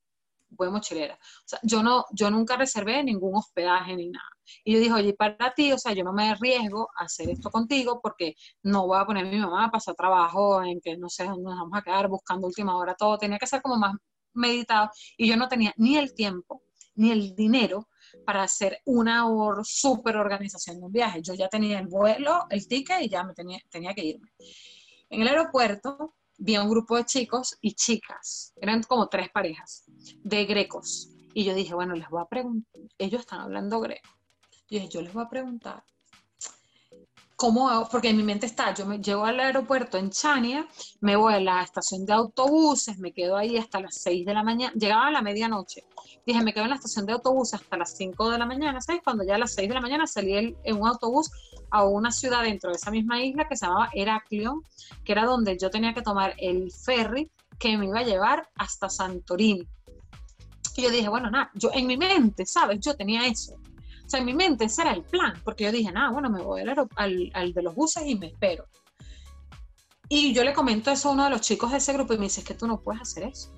[0.51, 1.15] voy mochilera.
[1.15, 4.29] O sea, yo, no, yo nunca reservé ningún hospedaje ni nada.
[4.65, 7.51] Y yo dije, oye, para ti, o sea, yo no me arriesgo a hacer esto
[7.51, 11.09] contigo porque no voy a poner a mi mamá a pasar trabajo en que no
[11.09, 13.19] sé dónde nos vamos a quedar buscando última hora todo.
[13.19, 13.95] Tenía que ser como más
[14.35, 14.91] meditado.
[15.17, 16.63] Y yo no tenía ni el tiempo
[16.95, 17.89] ni el dinero
[18.25, 19.25] para hacer una
[19.63, 21.21] súper organización de un viaje.
[21.23, 24.31] Yo ya tenía el vuelo, el ticket y ya me tenía, tenía que irme.
[25.11, 29.85] En el aeropuerto vi a un grupo de chicos y chicas, eran como tres parejas
[30.23, 31.11] de grecos.
[31.35, 34.09] Y yo dije, bueno, les voy a preguntar, ellos están hablando greco.
[34.69, 35.85] Dije, yo les voy a preguntar,
[37.37, 37.89] ¿cómo hago?
[37.89, 40.67] Porque en mi mente está, yo me llevo al aeropuerto en Chania,
[41.01, 44.43] me voy a la estación de autobuses, me quedo ahí hasta las 6 de la
[44.43, 45.85] mañana, llegaba a la medianoche.
[46.27, 49.03] Dije, me quedo en la estación de autobuses hasta las 5 de la mañana, ¿sabes?
[49.05, 51.31] Cuando ya a las 6 de la mañana salí en un autobús
[51.71, 54.63] a una ciudad dentro de esa misma isla que se llamaba Heraclion,
[55.05, 58.89] que era donde yo tenía que tomar el ferry que me iba a llevar hasta
[58.89, 59.67] Santorini.
[60.77, 62.81] Y yo dije, bueno, nada, yo en mi mente, ¿sabes?
[62.81, 63.57] Yo tenía eso.
[64.07, 66.41] O sea, en mi mente ese era el plan, porque yo dije, nada, bueno, me
[66.43, 68.67] voy al, al, al de los buses y me espero.
[70.09, 72.25] Y yo le comento eso a uno de los chicos de ese grupo y me
[72.25, 73.53] dice, es que tú no puedes hacer eso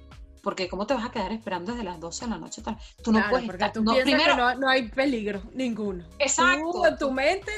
[0.49, 2.63] porque ¿cómo te vas a quedar esperando desde las 12 de la noche?
[3.03, 6.05] Tú no puedes porque Tú no, primero, que no, hay peligro, ninguno.
[6.19, 6.71] Exacto.
[6.73, 7.53] Tú, en tu mente,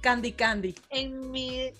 [0.00, 0.72] Candy Candy.
[0.90, 1.72] En mi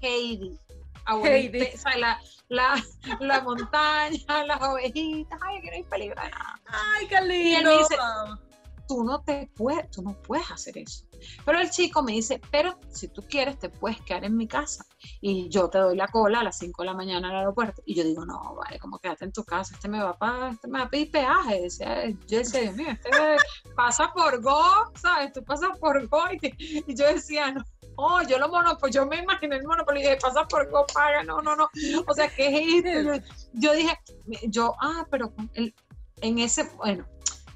[0.00, 0.58] Heidi.
[1.06, 1.62] Heidi.
[1.74, 2.82] O sea, la, la,
[3.20, 5.38] la, montaña, las ovejitas.
[5.42, 6.60] Ay, que no hay peligro de nada.
[6.66, 7.70] Ay, qué lindo.
[7.70, 7.96] Y él dice,
[8.86, 11.04] tú no te puedes, tú no puedes hacer eso.
[11.44, 14.84] Pero el chico me dice, pero si tú quieres, te puedes quedar en mi casa.
[15.20, 17.82] Y yo te doy la cola a las 5 de la mañana al aeropuerto.
[17.86, 20.52] Y yo digo, no, vale, como quédate en tu casa, este me va a pagar,
[20.52, 21.68] este me va a pedir peaje.
[22.26, 23.10] yo decía, Dios mío, este
[23.74, 25.32] pasa por Go, ¿sabes?
[25.32, 26.22] Tú pasas por Go.
[26.40, 27.64] Y, yo decía, no,
[27.96, 30.86] oh, yo lo monopolio, pues yo me imaginé el monopolio y dije, pasa por Go,
[30.92, 31.68] paga, no, no, no.
[32.06, 33.34] O sea, ¿qué es esto?
[33.54, 33.96] Yo dije,
[34.48, 35.32] yo, ah, pero
[36.20, 37.06] en ese, bueno,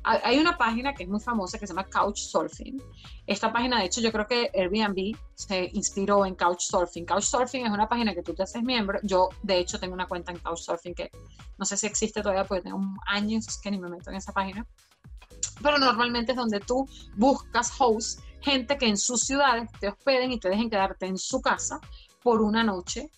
[0.08, 2.82] hay una página que es muy famosa que se llama Couchsurfing.
[3.26, 7.04] Esta página, de hecho, yo creo que Airbnb se inspiró en Couchsurfing.
[7.04, 8.98] Couchsurfing es una página que tú te haces miembro.
[9.02, 11.10] Yo, de hecho, tengo una cuenta en Couchsurfing que
[11.58, 14.66] no sé si existe todavía porque tengo años que ni me meto en esa página.
[15.62, 20.40] Pero normalmente es donde tú buscas hosts, gente que en sus ciudades te hospeden y
[20.40, 21.80] te dejen quedarte en su casa
[22.22, 23.10] por una noche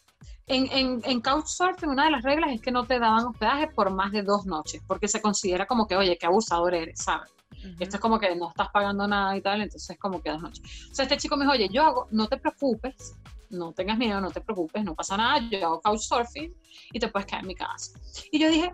[0.51, 3.91] en, en, en, Couchsurfing una de las reglas es que no te daban hospedaje por
[3.91, 7.31] más de dos noches, porque se considera como que, oye, qué abusador eres, ¿sabes?
[7.79, 10.43] Esto es como que no estás pagando nada y tal, entonces es como que dos
[10.43, 10.89] noches.
[10.91, 13.17] O sea, este chico me dijo, oye, yo hago, no te preocupes,
[13.51, 16.55] no tengas miedo, no te preocupes, no pasa nada, yo hago Couchsurfing
[16.93, 17.99] y te puedes quedar en mi casa.
[18.33, 18.73] Y yo dije,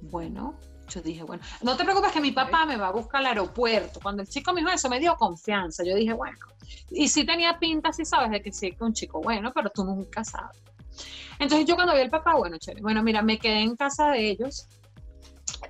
[0.00, 0.58] bueno,
[0.88, 4.00] yo dije, bueno, no te preocupes que mi papá me va a buscar al aeropuerto.
[4.02, 5.84] Cuando el chico me dijo eso, me dio confianza.
[5.84, 6.38] Yo dije, bueno,
[6.90, 9.84] y sí tenía pinta, sí sabes, de que sí, que un chico bueno, pero tú
[9.84, 10.58] nunca sabes.
[11.38, 14.30] Entonces yo cuando vi al papá, bueno, chévere, bueno, mira, me quedé en casa de
[14.30, 14.68] ellos.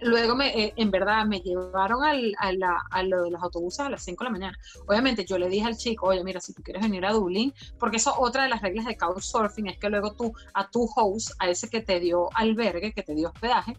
[0.01, 3.81] Luego, me, eh, en verdad, me llevaron al, a, la, a, lo de los autobuses
[3.81, 4.59] a las 5 de la mañana.
[4.87, 7.99] Obviamente, yo le dije al chico, oye, mira, si tú quieres venir a Dublín, porque
[7.99, 11.49] eso otra de las reglas de Couchsurfing es que luego tú, a tu host, a
[11.49, 13.77] ese que te dio albergue, que te dio hospedaje,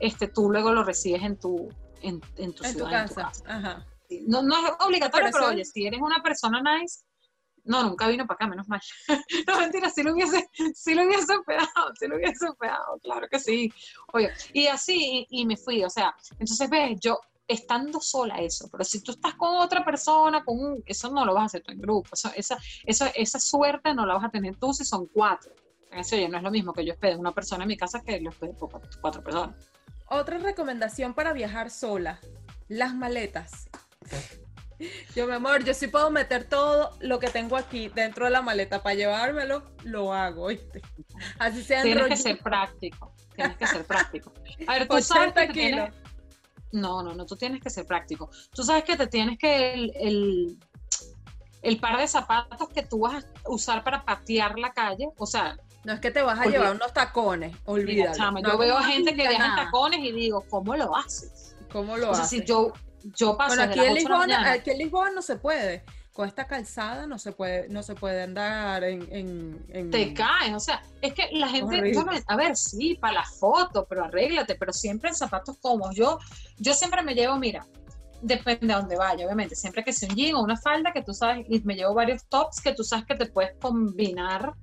[0.00, 1.68] este, tú luego lo recibes en tu,
[2.00, 3.32] en, en tu ciudad, en tu casa.
[3.46, 3.86] Ajá.
[4.26, 7.00] No, no es obligatorio, pero, pero oye, si eres una persona nice,
[7.66, 8.80] no, nunca vino para acá, menos mal.
[9.46, 13.38] no, mentira, si lo hubiese, si lo hubiese hospedado, si lo hubiese hospedado, claro que
[13.38, 13.72] sí.
[14.12, 18.82] Oye, y así, y, me fui, o sea, entonces ves, yo estando sola eso, pero
[18.82, 21.72] si tú estás con otra persona, con un, eso no lo vas a hacer tú
[21.72, 25.06] en grupo, eso, esa, esa, esa suerte no la vas a tener tú si son
[25.06, 25.52] cuatro.
[25.92, 28.20] Eso, oye, no es lo mismo que yo hospede una persona en mi casa que
[28.20, 29.56] lo hospede por cuatro personas.
[30.08, 32.20] Otra recomendación para viajar sola,
[32.68, 33.68] las maletas.
[35.14, 38.42] Yo, mi amor, yo sí puedo meter todo lo que tengo aquí dentro de la
[38.42, 40.82] maleta para llevármelo, lo hago, ¿viste?
[41.38, 44.32] Así sea Tienes que ser práctico, tienes que ser práctico.
[44.66, 45.90] A ver, tú sabes que
[46.72, 48.30] No, no, no, tú tienes que ser práctico.
[48.52, 50.58] Tú sabes que te tienes que el,
[51.62, 55.56] el, par de zapatos que tú vas a usar para patear la calle, o sea,
[55.84, 58.14] No es que te vas a Olvida- llevar unos tacones, Mira, olvídalo.
[58.16, 59.64] chama, No yo veo gente que nada.
[59.64, 61.56] tacones y digo, ¿cómo lo haces?
[61.72, 62.40] ¿Cómo lo O sea, haces?
[62.40, 62.72] si yo,
[63.14, 65.36] yo paso Bueno, de aquí en, 8 de la Lisboa, aquí en Lisboa no se
[65.36, 65.84] puede.
[66.12, 70.54] Con esta calzada no se puede, no se puede andar en, en, en- te caes,
[70.54, 71.76] o sea, es que la gente,
[72.26, 75.94] a ver, sí, para la foto, pero arréglate, pero siempre en zapatos cómodos.
[75.94, 76.18] Yo,
[76.58, 77.66] yo siempre me llevo, mira,
[78.22, 81.12] depende a dónde vaya, obviamente, siempre que sea un jean o una falda que tú
[81.12, 84.54] sabes, y me llevo varios tops que tú sabes que te puedes combinar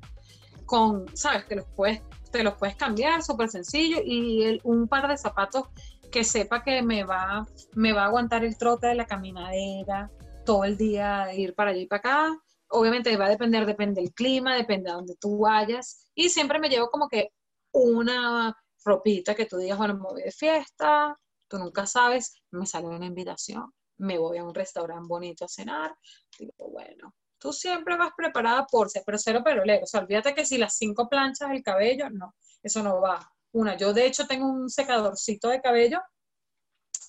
[0.66, 5.08] con, sabes, que los puedes, te los puedes cambiar, súper sencillo, y el- un par
[5.08, 5.66] de zapatos
[6.14, 7.44] que sepa que me va,
[7.74, 10.12] me va a aguantar el trote de la caminadera,
[10.46, 12.40] todo el día ir para allá y para acá.
[12.70, 16.12] Obviamente va a depender, depende del clima, depende de donde tú vayas.
[16.14, 17.30] Y siempre me llevo como que
[17.72, 18.56] una
[18.86, 23.08] ropita que tú digas, bueno, me voy de fiesta, tú nunca sabes, me sale una
[23.08, 25.96] invitación, me voy a un restaurante bonito a cenar.
[26.38, 29.86] Digo, bueno, tú siempre vas preparada por ser, pero cero perolero.
[29.86, 33.33] O sea, olvídate que si las cinco planchas del cabello, no, eso no va.
[33.54, 36.02] Una, yo de hecho tengo un secadorcito de cabello.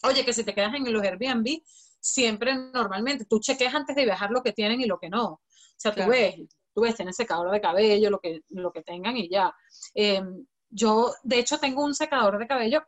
[0.02, 1.62] Oye, que si te quedas en los Airbnb,
[2.00, 5.24] siempre normalmente tú chequeas antes de viajar lo que tienen y lo que no.
[5.24, 5.40] O
[5.76, 6.36] sea, tú ves,
[6.74, 9.54] tú ves, tienen secador de cabello, lo que, lo que tengan y ya.
[9.94, 10.22] Eh,
[10.68, 12.84] yo, de hecho, tengo un secador de cabello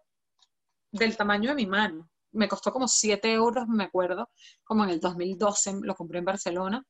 [0.92, 2.10] del tamaño de mi mano.
[2.32, 4.30] Me costó como 7 euros, me acuerdo,
[4.64, 6.86] como en el 2012, lo compré en Barcelona.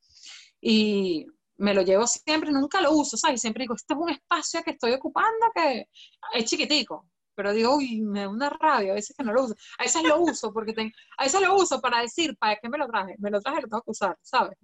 [0.59, 1.25] Y
[1.57, 3.41] me lo llevo siempre, nunca lo uso, ¿sabes?
[3.41, 5.87] Siempre digo, este es un espacio que estoy ocupando que
[6.33, 7.07] es chiquitico.
[7.35, 9.55] Pero digo, uy, me da una rabia, a veces que no lo uso.
[9.77, 12.79] A veces lo uso porque tengo, a veces lo uso para decir, ¿para qué me
[12.79, 13.15] lo traje?
[13.19, 14.57] Me lo traje, lo tengo que usar, ¿sabes?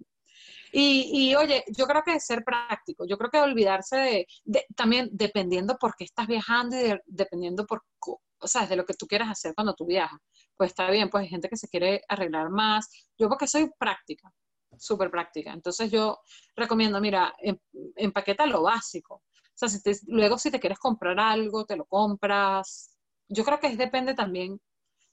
[0.72, 5.08] Y, y, oye, yo creo que ser práctico, yo creo que olvidarse de, de- también
[5.12, 9.06] dependiendo por qué estás viajando y de- dependiendo por, o sea, de lo que tú
[9.06, 10.18] quieras hacer cuando tú viajas.
[10.56, 12.88] Pues está bien, pues hay gente que se quiere arreglar más.
[13.18, 14.32] Yo porque soy práctica,
[14.78, 15.52] súper práctica.
[15.52, 16.18] Entonces yo
[16.56, 17.58] recomiendo, mira, em-
[17.96, 19.16] empaqueta lo básico.
[19.16, 22.96] O sea, si te- luego si te quieres comprar algo, te lo compras.
[23.28, 24.60] Yo creo que depende también,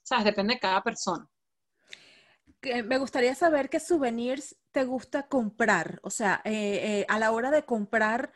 [0.02, 0.24] ¿sabes?
[0.24, 1.28] Depende de cada persona.
[2.60, 6.00] Que Me gustaría saber qué souvenirs te gusta comprar.
[6.02, 8.32] O sea, eh, eh, a la hora de comprar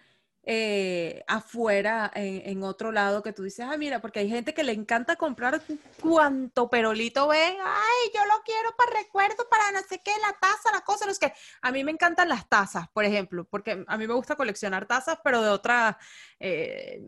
[0.49, 4.73] eh, afuera, en, otro lado, que tú dices, ah, mira, porque hay gente que le
[4.73, 5.61] encanta comprar
[6.01, 7.57] cuanto perolito ven.
[7.65, 11.11] Ay, yo lo quiero para recuerdo, para no sé qué, la taza, la cosa, no
[11.11, 11.33] es que.
[11.63, 15.19] A mí me encantan las tazas, por ejemplo, porque a mí me gusta coleccionar tazas,
[15.25, 15.97] pero de otras.
[16.39, 17.03] eh,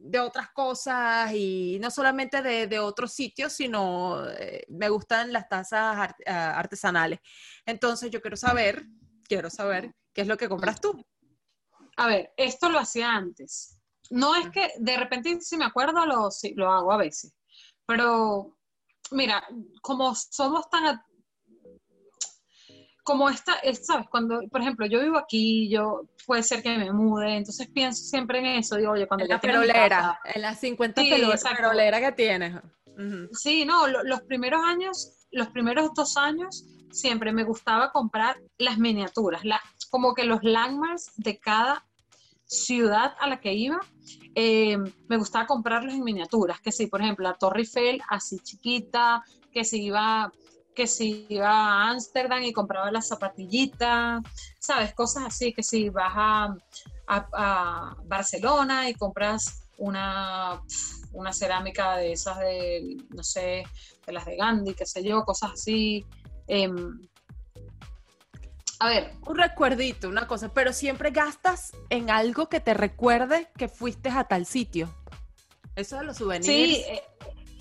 [0.00, 6.14] de otras cosas y no solamente de, otros sitios, sino eh, me gustan las tazas
[6.24, 7.18] ah, artesanales.
[7.66, 8.86] Entonces yo quiero saber,
[9.24, 11.04] quiero saber qué es lo que compras tú.
[11.98, 13.78] A ver, esto lo hacía antes.
[14.10, 17.34] No es que de repente, si me acuerdo, lo, sí, lo hago a veces.
[17.86, 18.56] Pero,
[19.10, 19.44] mira,
[19.82, 21.02] como somos tan...
[23.02, 24.06] Como esta, es, ¿sabes?
[24.10, 28.38] Cuando, por ejemplo, yo vivo aquí, yo puede ser que me mude, entonces pienso siempre
[28.38, 28.76] en eso.
[28.76, 31.10] Digo, oye, cuando En la perolera, en las 50 Sí,
[31.56, 32.54] perolera que tienes.
[32.86, 33.28] Ujú.
[33.32, 38.76] Sí, no, lo- los primeros años, los primeros dos años, siempre me gustaba comprar las
[38.78, 41.87] miniaturas, la, como que los landmarks de cada
[42.48, 43.78] ciudad a la que iba,
[44.34, 44.76] eh,
[45.08, 49.22] me gustaba comprarlos en miniaturas, que si, por ejemplo, la Torre Eiffel así chiquita,
[49.52, 50.32] que si iba
[50.74, 54.22] que si iba a Ámsterdam y compraba la zapatillita,
[54.60, 54.94] ¿sabes?
[54.94, 56.54] Cosas así, que si vas a,
[57.08, 60.62] a- a Barcelona y compras una,
[61.12, 63.64] una cerámica de esas de, no sé,
[64.06, 66.06] de las de Gandhi, qué sé yo, cosas así.
[66.46, 67.00] Em,
[68.80, 73.68] a ver, Un recuerdito, una cosa, pero siempre gastas en algo que te recuerde que
[73.68, 74.94] fuiste a tal sitio.
[75.74, 76.46] Eso de los souvenirs.
[76.46, 77.02] Sí, eh,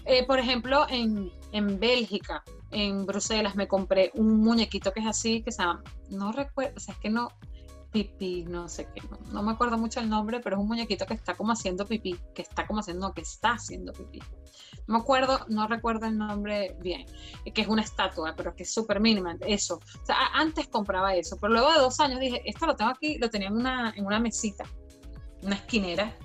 [0.06, 5.42] eh, por ejemplo, en, en Bélgica, en Bruselas, me compré un muñequito que es así,
[5.42, 7.30] que se llama, no recuerdo, o sea, es que no,
[8.04, 11.06] pipí, no sé qué, no, no me acuerdo mucho el nombre, pero es un muñequito
[11.06, 14.20] que está como haciendo pipí, que está como haciendo, no, que está haciendo pipí.
[14.88, 17.06] No me acuerdo, no recuerdo el nombre bien,
[17.46, 19.80] eh, que es una estatua, pero que es súper mínima, eso.
[20.02, 23.18] O sea, antes compraba eso, pero luego de dos años dije, esto lo tengo aquí,
[23.18, 24.66] lo tenía en una, en una mesita,
[25.42, 26.16] una esquinera,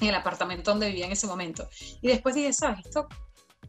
[0.00, 1.68] en el apartamento donde vivía en ese momento.
[2.00, 2.84] Y después dije, ¿sabes?
[2.84, 3.06] Esto,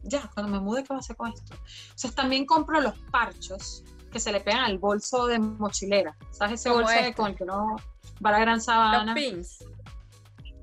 [0.02, 1.54] ya, cuando me mude, ¿qué voy a hacer con esto?
[1.54, 3.84] O sea, también compro los parchos
[4.14, 6.16] que se le pegan al bolso de mochilera.
[6.30, 6.60] ¿Sabes?
[6.60, 7.14] Ese bolso de este.
[7.14, 7.76] con el que uno
[8.24, 9.12] va a la gran Los sabana.
[9.12, 9.62] pins.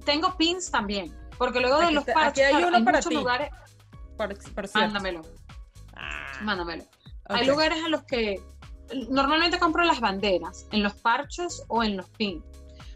[0.05, 3.13] Tengo pins también, porque luego de los está- parches, aquí hay para muchos ti.
[3.15, 3.49] lugares,
[4.17, 5.21] Por, por mándamelo,
[6.41, 6.85] mándamelo.
[7.25, 8.41] Hay lugares a los que
[9.09, 12.43] normalmente compro las banderas, en los parches o en los pins.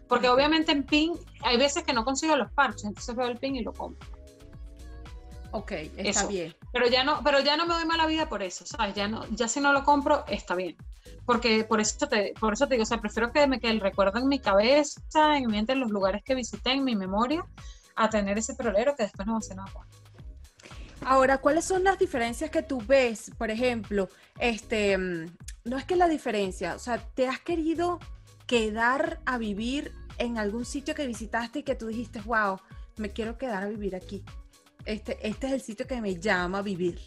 [0.08, 3.56] Porque obviamente en pin hay veces que no consigo los parches, entonces veo el pin
[3.58, 4.08] y lo compro.
[5.56, 6.28] Ok, está Eso.
[6.28, 6.54] bien.
[6.74, 8.94] Pero ya no, pero ya no me doy mala vida por eso, ¿sabes?
[8.94, 10.76] Ya no, ya si no lo compro, está bien.
[11.26, 13.80] porque por eso te, por eso te digo, o sea, prefiero que me quede el
[13.80, 15.00] recuerdo en mi cabeza,
[15.38, 17.46] en mi mente, en los lugares que visité, en mi memoria,
[17.96, 19.72] a tener ese perolero que después no va a hacer nada.
[21.06, 23.32] Ahora, ¿cuáles son las diferencias que tú ves?
[23.38, 28.00] Por ejemplo, este, mm, no es que la diferencia, o sea, ¿te has querido
[28.46, 32.60] quedar a vivir en algún sitio que visitaste y que tú dijiste, wow,
[32.98, 34.24] me quiero quedar a vivir aquí?
[34.86, 37.00] Este, este es el sitio que me llama a vivir.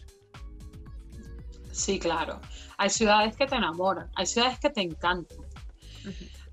[1.71, 2.39] Sí, claro.
[2.77, 5.37] Hay ciudades que te enamoran, hay ciudades que te encantan.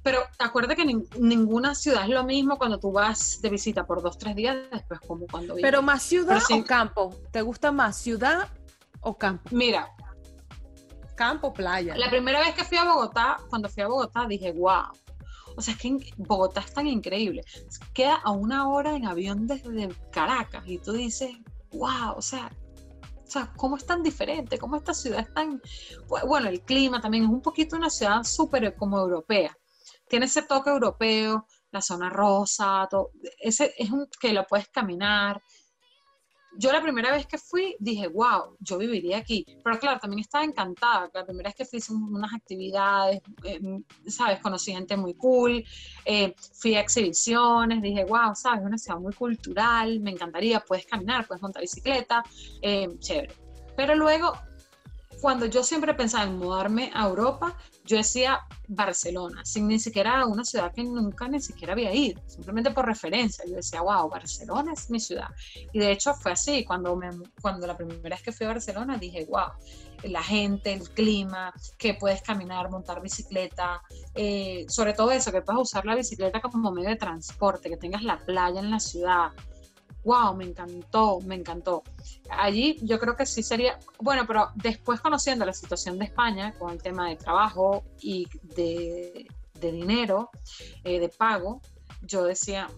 [0.02, 0.84] Pero acuérdate que
[1.18, 5.00] ninguna ciudad es lo mismo cuando tú vas de visita por dos, tres días, después
[5.00, 5.68] como cuando vienes.
[5.68, 7.16] Pero más ciudad o campo.
[7.32, 8.48] ¿Te gusta más ciudad
[9.00, 9.48] o campo?
[9.50, 9.90] Mira.
[11.16, 11.96] Campo, playa.
[11.96, 14.92] La primera vez que fui a Bogotá, cuando fui a Bogotá, dije, wow.
[15.56, 17.42] O sea, es que Bogotá es tan increíble.
[17.94, 21.30] Queda a una hora en avión desde Caracas y tú dices,
[21.72, 22.50] wow, o sea,
[23.16, 24.58] o sea, ¿cómo es tan diferente?
[24.58, 25.60] ¿Cómo esta ciudad es tan...
[26.26, 29.56] Bueno, el clima también es un poquito una ciudad súper como europea
[30.08, 35.42] tiene ese toque europeo, la zona rosa, todo, ese es un que lo puedes caminar.
[36.58, 39.44] Yo la primera vez que fui dije, wow, yo viviría aquí.
[39.62, 41.10] Pero claro, también estaba encantada.
[41.12, 43.60] La primera vez que fui hice unas actividades, eh,
[44.06, 44.40] ¿sabes?
[44.40, 45.64] Conocí gente muy cool,
[46.04, 48.60] eh, fui a exhibiciones, dije, wow, ¿sabes?
[48.60, 52.22] Es una ciudad muy cultural, me encantaría, puedes caminar, puedes montar bicicleta,
[52.62, 53.34] eh, chévere.
[53.76, 54.32] Pero luego
[55.26, 60.44] cuando yo siempre pensaba en mudarme a Europa, yo decía Barcelona, sin ni siquiera una
[60.44, 63.44] ciudad que nunca ni siquiera había ido, simplemente por referencia.
[63.44, 65.26] Yo decía, wow, Barcelona es mi ciudad.
[65.72, 67.10] Y de hecho fue así, cuando, me,
[67.42, 69.48] cuando la primera vez que fui a Barcelona dije, wow,
[70.04, 73.82] la gente, el clima, que puedes caminar, montar bicicleta,
[74.14, 78.04] eh, sobre todo eso, que puedes usar la bicicleta como medio de transporte, que tengas
[78.04, 79.32] la playa en la ciudad,
[80.06, 81.82] wow, me encantó, me encantó.
[82.30, 86.70] Allí yo creo que sí sería, bueno, pero después conociendo la situación de España con
[86.70, 89.26] el tema de trabajo y de,
[89.60, 90.30] dinero,
[90.84, 91.60] eh, de pago,
[92.02, 92.68] yo decía,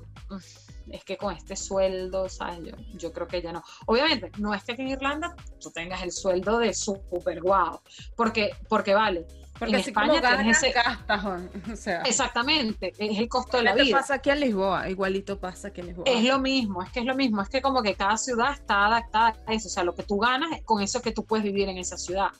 [0.90, 2.74] es que con este sueldo, ¿sabes?
[2.94, 3.62] Yo, creo que ya no.
[3.84, 7.80] Obviamente, no es que aquí en Irlanda tú tengas el sueldo de súper guau,
[8.16, 9.26] porque, porque vale,
[9.58, 10.72] porque en España ganas, ese...
[10.72, 13.98] gastas, o sea, Exactamente, es el costo de la vida.
[13.98, 16.04] pasa aquí en Lisboa, igualito pasa aquí en Lisboa.
[16.06, 18.86] Es lo mismo, es que es lo mismo, es que como que cada ciudad está
[18.86, 21.68] adaptada a eso, o sea, lo que tú ganas, con eso que tú puedes vivir
[21.68, 22.30] en esa ciudad.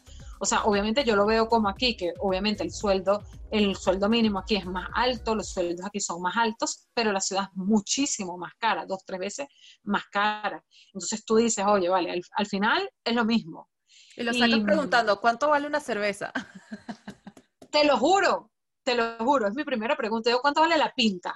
[0.41, 4.39] O sea, obviamente yo lo veo como aquí, que obviamente el sueldo, el sueldo mínimo
[4.39, 8.39] aquí es más alto, los sueldos aquí son más altos, pero la ciudad es muchísimo
[8.39, 9.49] más cara, dos, tres veces
[9.83, 10.63] más cara.
[10.95, 13.69] Entonces tú dices, oye, vale, al, final es lo mismo.
[14.17, 16.33] Y lo sacas preguntando, ¿cuánto vale una cerveza?
[17.71, 18.51] Te lo juro,
[18.83, 20.31] te lo juro, es mi primera pregunta.
[20.31, 21.35] Yo, ¿cuánto vale la pinta?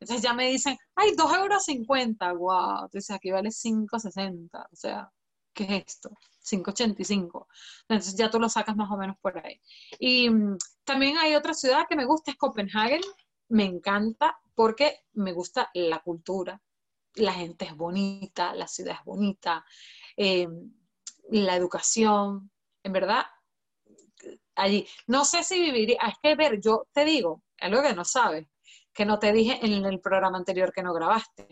[0.00, 2.84] Entonces ya me dicen, ay, 2 euros 50, wow.
[2.86, 4.66] Entonces aquí vale 5,60.
[4.72, 5.08] O sea,
[5.52, 6.10] ¿qué es esto?
[6.42, 7.46] 5,85.
[7.88, 9.60] Entonces ya tú lo sacas más o menos por ahí.
[10.00, 13.00] Y mm, también hay otra ciudad que me gusta, es Copenhague.
[13.48, 16.60] Me encanta porque me gusta la cultura.
[17.14, 19.64] La gente es bonita, la ciudad es bonita,
[20.16, 20.48] eh,
[21.30, 22.50] la educación.
[22.82, 23.24] En verdad,
[24.54, 24.86] allí.
[25.06, 28.46] No sé si viviría, es que ver, yo te digo, algo que no sabes,
[28.92, 31.48] que no te dije en el programa anterior que no grabaste.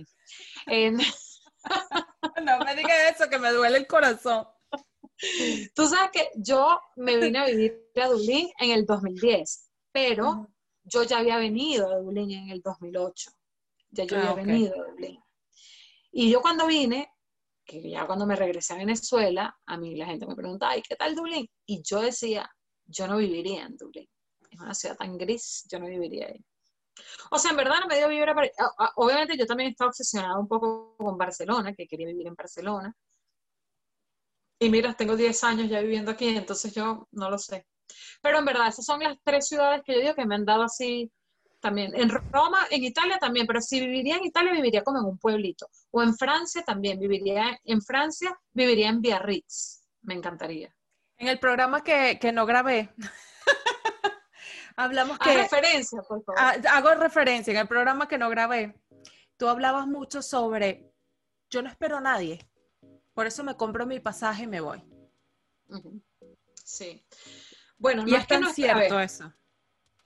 [2.44, 4.46] no me digas eso, que me duele el corazón.
[5.74, 10.48] Tú sabes que yo me vine a vivir a Dublín en el 2010, pero
[10.84, 13.30] yo ya había venido a Dublín en el 2008.
[13.90, 15.20] Ya yo había ah, venido a Dublín.
[16.12, 17.12] Y yo cuando vine,
[17.64, 20.96] que ya cuando me regresé a Venezuela, a mí la gente me preguntaba, ¿y qué
[20.96, 21.48] tal Dublín?
[21.66, 22.50] Y yo decía,
[22.90, 24.08] yo no viviría en Dublín.
[24.50, 26.44] Es una ciudad tan gris, yo no viviría ahí.
[27.30, 28.34] O sea, en verdad no me dio vivir a
[28.96, 32.94] Obviamente yo también estaba obsesionada un poco con Barcelona, que quería vivir en Barcelona.
[34.58, 37.66] Y mira, tengo 10 años ya viviendo aquí, entonces yo no lo sé.
[38.20, 40.64] Pero en verdad, esas son las tres ciudades que yo digo que me han dado
[40.64, 41.10] así
[41.60, 41.94] también.
[41.94, 45.68] En Roma, en Italia también, pero si viviría en Italia, viviría como en un pueblito.
[45.90, 49.82] O en Francia también, viviría en Francia, viviría en Biarritz.
[50.02, 50.74] Me encantaría.
[51.20, 52.94] En el programa que, no grabé,
[54.76, 55.30] hablamos que...
[55.30, 56.66] Haz referencia, por favor.
[56.66, 57.50] Hago referencia.
[57.52, 58.74] En el programa que no grabé,
[59.36, 60.90] tú hablabas mucho sobre,
[61.50, 62.48] yo no espero a nadie,
[63.12, 64.82] por eso me compro mi pasaje y me voy.
[66.64, 67.04] Sí.
[67.76, 69.30] Bueno, no es, que no cierto eso.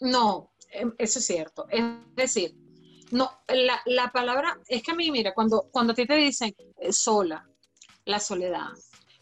[0.00, 1.68] No, em, eso es cierto.
[1.70, 1.84] Es
[2.16, 2.56] decir,
[3.12, 6.52] no, la, la, palabra, es que a mí, mira, cuando, cuando a ti te dicen
[6.76, 7.48] eh, sola,
[8.04, 8.70] la soledad,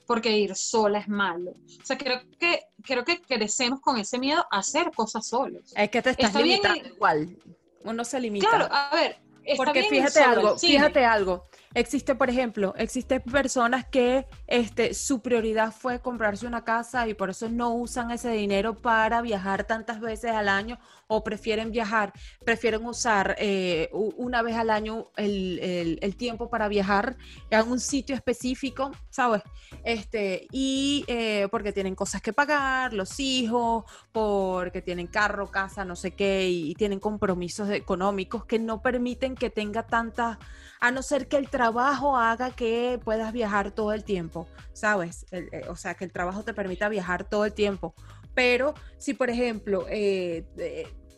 [0.07, 1.53] porque ir sola es malo.
[1.53, 5.73] O sea, creo que, creo que crecemos con ese miedo a hacer cosas solos.
[5.77, 7.37] Es que te estás limitando igual.
[7.85, 8.49] Uno se limita.
[8.49, 9.17] Claro, a ver.
[9.57, 11.47] porque fíjate algo, fíjate algo.
[11.75, 17.31] Existe, por ejemplo, existen personas que este, su prioridad fue comprarse una casa y por
[17.31, 22.13] eso no usan ese dinero para viajar tantas veces al año o prefieren viajar,
[22.45, 27.17] prefieren usar eh, una vez al año el, el, tiempo para viajar
[27.51, 29.43] a un sitio específico, ¿sabes?
[29.85, 35.97] Este, y eh, porque tienen cosas que pagar, los hijos, porque tienen carro, casa, no
[35.97, 40.39] sé qué, y, y tienen compromisos económicos que no permiten que tenga tanta
[40.83, 45.27] a no ser que el trabajo haga que puedas viajar todo el tiempo, ¿sabes?
[45.31, 47.95] Eh, o sea, que el trabajo te permita viajar todo el tiempo.
[48.35, 50.45] Pero si, por ejemplo, eh,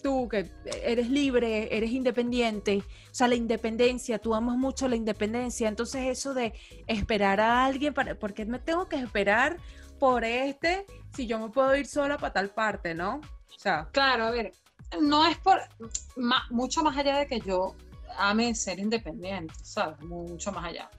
[0.03, 0.51] tú que
[0.83, 6.35] eres libre, eres independiente, o sea, la independencia, tú amas mucho la independencia, entonces eso
[6.35, 6.53] de
[6.87, 9.57] esperar a alguien, para, porque me tengo que esperar
[9.99, 10.85] por este
[11.17, 13.15] si yo me puedo ir sola para tal parte, ¿no?
[13.17, 14.53] O sea, claro, a ver,
[15.01, 15.59] no es por
[16.51, 17.75] mucho más allá de que yo
[18.19, 20.01] ame ser independiente, ¿sabes?
[20.03, 20.91] Mucho más allá.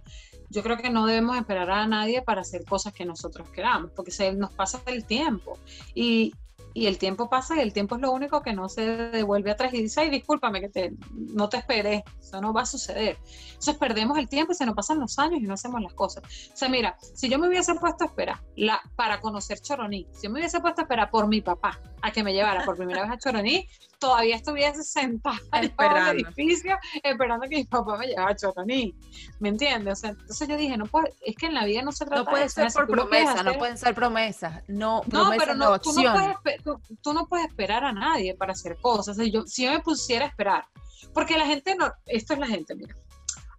[0.50, 4.12] Yo creo que no debemos esperar a nadie para hacer cosas que nosotros queramos, porque
[4.12, 5.58] se nos pasa el tiempo.
[5.94, 6.34] Y,
[6.74, 9.74] y el tiempo pasa y el tiempo es lo único que no se devuelve atrás
[9.74, 13.18] y dice, ay, discúlpame que te, no te esperé, eso no va a suceder.
[13.48, 16.24] Entonces perdemos el tiempo y se nos pasan los años y no hacemos las cosas.
[16.54, 20.24] O sea, mira, si yo me hubiese puesto a esperar la, para conocer Choroní, si
[20.24, 23.02] yo me hubiese puesto a esperar por mi papá a que me llevara por primera
[23.02, 26.12] vez a Choroní, todavía estuviese sentada esperando.
[26.12, 28.94] en el edificio esperando que mi papá me llevara a Choroní.
[29.40, 29.94] ¿Me entiendes?
[29.94, 32.24] O sea, entonces yo dije, no puede, es que en la vida no se trata
[32.24, 36.14] no puede ser por promesa, no pueden ser promesas, no, no pero no, tú no
[36.44, 36.62] puedes
[37.02, 39.18] tú, no puedes esperar a nadie para hacer cosas.
[39.32, 40.66] Yo, si yo me pusiera a esperar,
[41.12, 42.96] porque la gente no, esto es la gente, mira.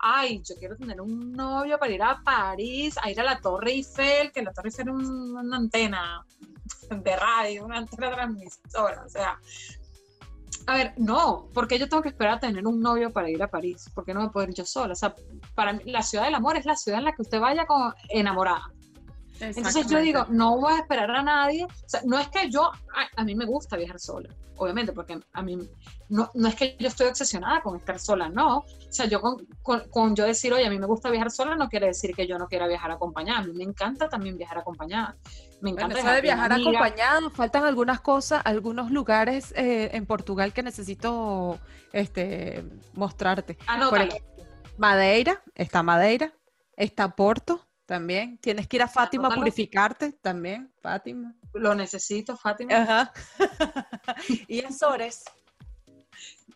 [0.09, 3.73] Ay, yo quiero tener un novio para ir a París, a ir a la Torre
[3.73, 6.25] Eiffel, que la Torre Eiffel es una antena
[6.91, 9.37] de radio, una antena transmisora, o sea,
[10.69, 13.51] a ver, no, porque yo tengo que esperar a tener un novio para ir a
[13.51, 14.93] París, porque no me puedo ir yo sola.
[14.93, 15.15] O sea,
[15.55, 17.95] para mí, la ciudad del amor es la ciudad en la que usted vaya como
[18.09, 18.73] enamorada.
[19.41, 21.65] Entonces yo digo, no voy a esperar a nadie.
[21.65, 22.71] O sea, no es que yo,
[23.17, 25.59] a, mí me gusta viajar sola, obviamente, porque a mí
[26.09, 28.59] no, no, es que yo estoy obsesionada con estar sola, no.
[28.59, 29.47] O sea, yo con,
[29.91, 32.39] con, yo decir, oye, a mí me gusta viajar sola, no quiere decir que yo
[32.39, 33.41] no quiera viajar acompañada.
[33.41, 35.17] A mí me encanta también viajar acompañada.
[35.61, 37.31] Me encanta bueno, viajar, acompañada.
[37.31, 41.59] Faltan algunas cosas, algunos lugares eh, en Portugal que necesito
[41.93, 42.65] este,
[42.95, 43.59] mostrarte.
[44.79, 46.33] Madeira, está Madeira,
[46.77, 48.39] está Porto, también.
[48.39, 51.35] Tienes que ir a Fátima a purificarte también, Fátima.
[51.55, 52.77] Lo necesito, Fátima.
[52.77, 53.13] Ajá.
[54.49, 55.25] y Azores.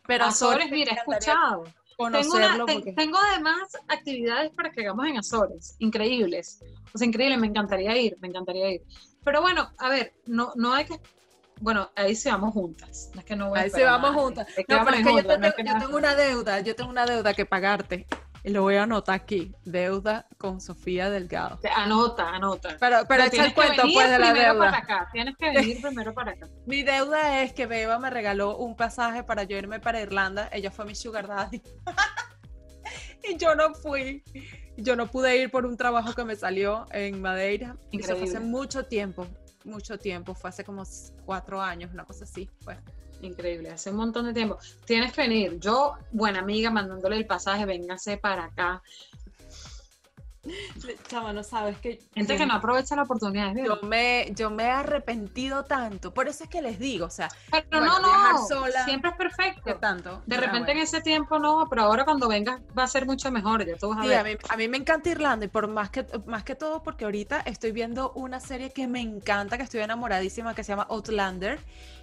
[0.07, 1.65] Pero Azores, mira, he escuchado.
[1.97, 2.67] Tengo,
[2.97, 6.65] tengo, además actividades para que hagamos en Azores, increíbles.
[6.95, 8.83] O sea, increíble, me encantaría ir, me encantaría ir.
[9.23, 10.99] Pero bueno, a ver, no, no hay que
[11.61, 13.11] bueno, ahí se vamos juntas.
[13.13, 14.49] No es que no voy ahí se vamos juntas.
[14.67, 18.07] No, pero es que, yo, yo, tengo una deuda, yo tengo una deuda que pagarte.
[18.43, 19.55] Y lo voy a anotar aquí.
[19.65, 21.59] Deuda con Sofía Delgado.
[21.75, 22.77] Anota, anota.
[22.81, 24.59] Pero, pero, echa el cuento pues de la deuda.
[24.59, 25.09] Para acá.
[25.13, 26.49] Tienes que venir primero para acá.
[26.67, 30.49] Mi deuda es que Beba me regaló un pasaje para yo irme para Irlanda.
[30.53, 31.63] Ella fue mi sugar daddy.
[33.29, 34.25] y yo no fui.
[34.77, 37.77] Yo no pude ir por un trabajo que me salió en Madeira.
[37.93, 39.27] Eso fue hace mucho tiempo.
[39.65, 40.35] Mucho tiempo.
[40.35, 40.85] Fue hace como
[41.27, 42.49] cuatro años, una cosa así.
[42.63, 42.79] Fue.
[43.23, 44.59] Increíble, hace un montón de tiempo.
[44.85, 45.59] Tienes que venir.
[45.59, 48.83] Yo, buena amiga, mandándole el pasaje, véngase para acá.
[51.07, 52.01] Chama, no sabes que.
[52.15, 53.55] Gente que no aprovecha la oportunidad.
[53.55, 56.15] Yo me, yo me he arrepentido tanto.
[56.15, 57.29] Por eso es que les digo, o sea.
[57.51, 58.49] Pero no, no.
[58.49, 59.77] Sola, siempre es perfecto.
[59.77, 60.23] tanto?
[60.25, 63.67] De repente en ese tiempo no, pero ahora cuando vengas va a ser mucho mejor.
[63.67, 64.19] Ya tú vas a ver.
[64.19, 67.05] A mí, a mí, me encanta Irlanda y por más que, más que todo porque
[67.05, 71.61] ahorita estoy viendo una serie que me encanta, que estoy enamoradísima, que se llama Outlander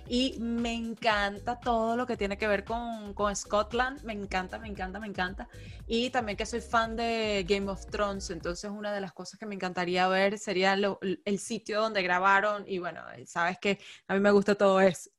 [0.09, 4.67] y me encanta todo lo que tiene que ver con, con, Scotland, me encanta, me
[4.67, 5.49] encanta, me encanta.
[5.85, 9.45] Y también que soy fan de Game of Thrones, entonces una de las cosas que
[9.45, 12.63] me encantaría ver sería el sitio donde grabaron.
[12.67, 15.09] Y bueno, sabes que a mí me gusta todo eso.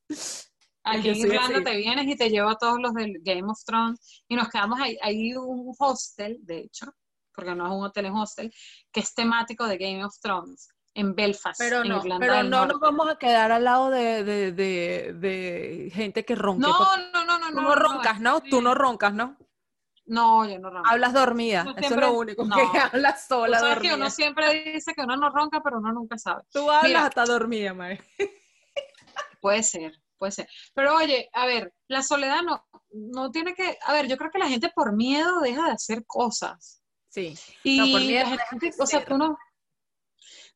[0.84, 4.24] Aquí en Irlanda te vienes y te llevo a todos los del Game of Thrones.
[4.26, 6.86] Y nos quedamos ahí, hay un hostel, de hecho,
[7.34, 8.54] porque no es un hotel, es un hostel,
[8.90, 13.08] que es temático de Game of Thrones en Belfast, pero no, Pero no nos vamos
[13.08, 16.66] a quedar al lado de, de, de, gente que ronca.
[16.66, 17.48] No, no, no, no.
[17.50, 18.40] Tú no, roncas, ¿no?
[18.40, 19.36] Tú no roncas, ¿no?
[20.06, 20.88] No, yo no ronco.
[20.88, 22.52] Hablas dormida, eso es lo único que
[22.92, 23.58] hablas sola.
[23.58, 26.42] Sabes que uno siempre dice que uno no ronca, pero uno nunca sabe.
[26.50, 28.00] Tú hablas hasta dormida, Mae.
[29.40, 30.48] Puede ser, puede ser.
[30.74, 33.78] Pero oye, a ver, la soledad no, no tiene que.
[33.86, 36.82] A ver, yo creo que la gente por miedo deja de hacer cosas.
[37.08, 37.38] Sí.
[37.62, 39.38] Y no, por miedo la gente, o sea, tú no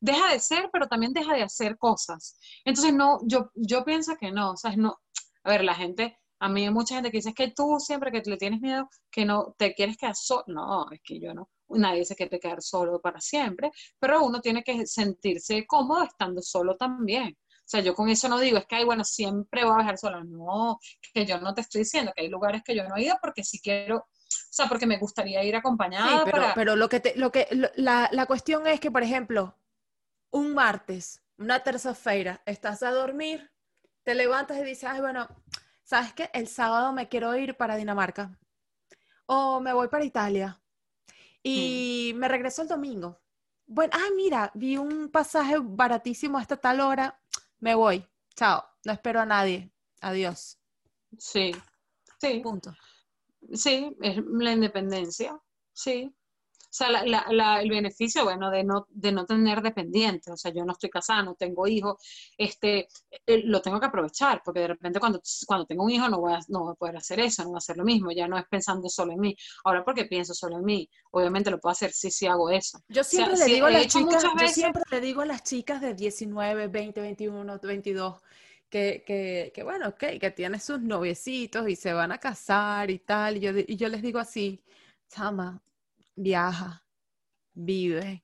[0.03, 2.37] deja de ser, pero también deja de hacer cosas.
[2.65, 4.97] Entonces, no, yo, yo pienso que no, o sea, no,
[5.43, 8.11] a ver, la gente A mí hay mucha gente que dice es que tú siempre
[8.11, 10.43] que le tienes miedo, que no te quieres quedar solo.
[10.47, 11.49] No, es que yo no.
[11.69, 16.75] Nadie se quiere quedar solo para siempre, pero uno tiene que sentirse cómodo estando solo
[16.75, 17.37] también.
[17.39, 19.97] O sea, yo con eso no digo, es que, ay, bueno, siempre voy a viajar
[19.97, 20.21] sola.
[20.25, 20.79] No,
[21.13, 23.43] que yo no te estoy diciendo que hay lugares que yo no he ido porque
[23.45, 24.05] si quiero, o
[24.51, 26.09] sea, porque me gustaría ir acompañada.
[26.09, 29.55] Sí, pero, pero lo que te, lo que, la, la cuestión es que, por ejemplo,
[30.33, 33.51] un martes, una tercera-feira, estás a dormir,
[34.03, 35.27] te levantas y dices, ay, bueno,
[35.83, 36.29] ¿sabes qué?
[36.33, 38.37] El sábado me quiero ir para Dinamarca.
[39.27, 40.59] O me voy para Italia.
[41.41, 43.21] Y me regreso el domingo.
[43.65, 47.19] Bueno, ay, mira, vi un pasaje baratísimo a esta tal hora
[47.63, 48.05] me voy,
[48.35, 49.71] chao, no espero a nadie,
[50.01, 50.59] adiós.
[51.17, 51.53] Sí,
[52.19, 52.41] sí.
[52.41, 52.75] Punto.
[53.53, 55.39] Sí, es la independencia,
[55.71, 56.13] sí.
[56.73, 60.71] O sea, el beneficio, bueno, de no, de no tener dependientes, o sea, yo no
[60.71, 61.97] estoy casada, no tengo hijos,
[62.35, 62.87] este,
[63.27, 66.33] eh, lo tengo que aprovechar, porque de repente cuando, cuando tengo un hijo no voy,
[66.33, 68.39] a, no voy a poder hacer eso, no voy a hacer lo mismo, ya no
[68.39, 69.37] es pensando solo en mí.
[69.65, 72.79] Ahora, porque pienso solo en mí, obviamente lo puedo hacer si sí, sí hago eso.
[72.87, 75.93] Yo siempre, le, digo a las chicas, yo siempre le digo a las chicas de
[75.93, 78.19] 19, 20, 21, 22,
[78.67, 82.97] que, que, que, bueno, ok, que tienen sus noviecitos y se van a casar y
[82.97, 83.37] tal.
[83.37, 84.63] Y yo, y yo les digo así,
[85.07, 85.61] chama,
[86.15, 86.85] viaja,
[87.53, 88.23] vive,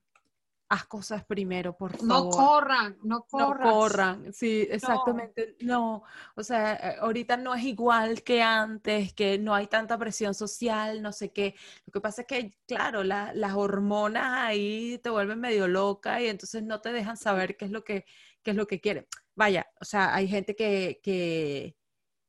[0.70, 2.08] haz cosas primero, por favor.
[2.08, 3.68] No corran, no corran.
[3.68, 5.58] No corran, sí, exactamente.
[5.62, 6.04] No.
[6.36, 11.02] o sea, eh, ahorita no es igual que antes, que no hay tanta presión social,
[11.02, 11.56] no sé qué.
[11.88, 16.62] Lo que pasa es que, claro, las hormonas ahí te vuelven medio loca y entonces
[16.64, 18.06] no te dejan saber qué es lo que,
[18.44, 19.08] qué es lo que quieren.
[19.36, 21.76] Vaya, o sea, hay gente que, que,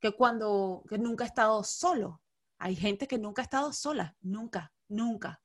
[0.01, 2.23] que cuando, que nunca ha estado solo.
[2.59, 5.43] Hay gente que nunca ha estado sola, nunca, nunca.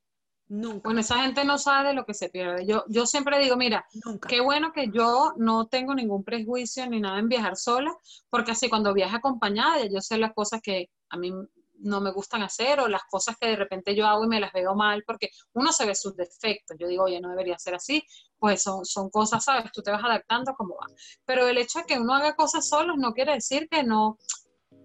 [0.48, 0.82] Nunca.
[0.84, 2.68] Bueno, esa gente no sabe lo que se pierde.
[2.68, 3.86] Yo, yo siempre digo, mira,
[4.28, 7.91] qué bueno que yo no tengo ningún prejuicio ni nada en viajar sola,
[8.30, 11.34] porque así cuando viaje acompañada, yo sé las cosas que a mí
[11.80, 14.54] no me gustan hacer o las cosas que de repente yo hago y me las
[14.54, 16.78] veo mal, porque uno se ve sus defectos.
[16.80, 18.04] Yo digo, oye, no debería ser así,
[18.38, 19.72] pues son, son cosas, ¿sabes?
[19.72, 20.86] Tú te vas adaptando como va.
[21.26, 24.18] Pero el hecho de que uno haga cosas solos no quiere decir que no,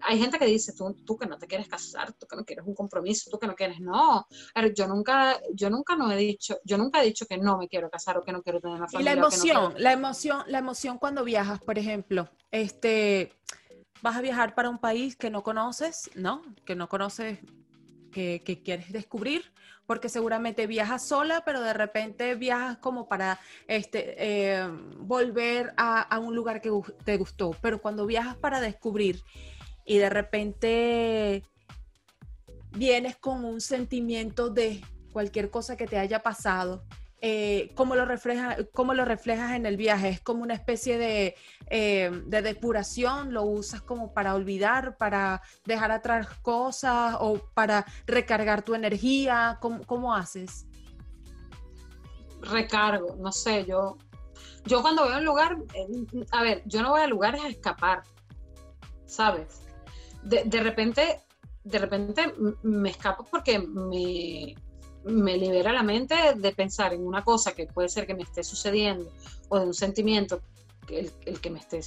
[0.03, 2.65] hay gente que dice, tú, tú que no te quieres casar, tú que no quieres
[2.65, 4.27] un compromiso, tú que no quieres, no.
[4.75, 7.89] yo nunca, yo nunca no he dicho, yo nunca he dicho que no me quiero
[7.89, 9.11] casar o que no quiero tener una familia.
[9.11, 13.33] Y la emoción, la emoción, la emoción cuando viajas, por ejemplo, este,
[14.01, 16.41] vas a viajar para un país que no conoces, ¿no?
[16.65, 17.39] Que no conoces,
[18.11, 19.51] que, que quieres descubrir,
[19.85, 24.67] porque seguramente viajas sola, pero de repente viajas como para este, eh,
[24.99, 26.71] volver a, a un lugar que
[27.03, 27.55] te gustó.
[27.61, 29.23] Pero cuando viajas para descubrir
[29.85, 31.43] y de repente
[32.71, 36.83] vienes con un sentimiento de cualquier cosa que te haya pasado,
[37.23, 40.09] eh, ¿cómo, lo refleja, ¿cómo lo reflejas en el viaje?
[40.09, 41.35] ¿Es como una especie de,
[41.69, 43.31] eh, de, depuración?
[43.31, 49.59] ¿Lo usas como para olvidar, para dejar atrás cosas o para recargar tu energía?
[49.61, 50.65] ¿Cómo, cómo haces?
[52.41, 53.97] Recargo, no sé, yo,
[54.65, 57.49] yo cuando voy a un lugar, eh, a ver, yo no voy a lugares a
[57.49, 58.01] escapar,
[59.05, 59.61] ¿sabes?
[60.23, 61.21] De, repente,
[61.63, 64.55] de repente me escapo porque me,
[65.05, 68.43] me libera la mente de pensar en una cosa que puede ser que me esté
[68.43, 69.11] sucediendo
[69.49, 70.41] o de un sentimiento,
[70.89, 71.81] el, el que me esté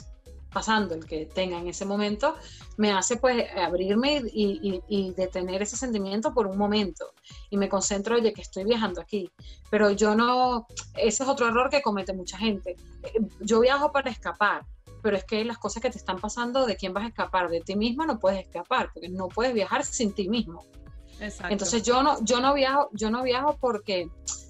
[0.55, 2.37] pasando, el que tenga en ese momento,
[2.79, 7.13] me hace pues abrirme y, y, detener ese sentimiento por un momento.
[7.51, 9.31] Y me concentro, oye, que estoy viajando aquí.
[9.69, 10.67] Pero yo no,
[10.97, 12.77] ese es otro error que comete mucha gente.
[13.41, 14.65] Yo viajo para escapar,
[15.05, 17.51] pero es que las cosas que te están pasando, ¿de quién vas a escapar?
[17.51, 20.65] De ti misma no puedes escapar, porque no puedes viajar sin ti mismo.
[21.21, 21.53] Exacto.
[21.53, 24.09] Entonces yo no, yo no viajo, yo no viajo porque,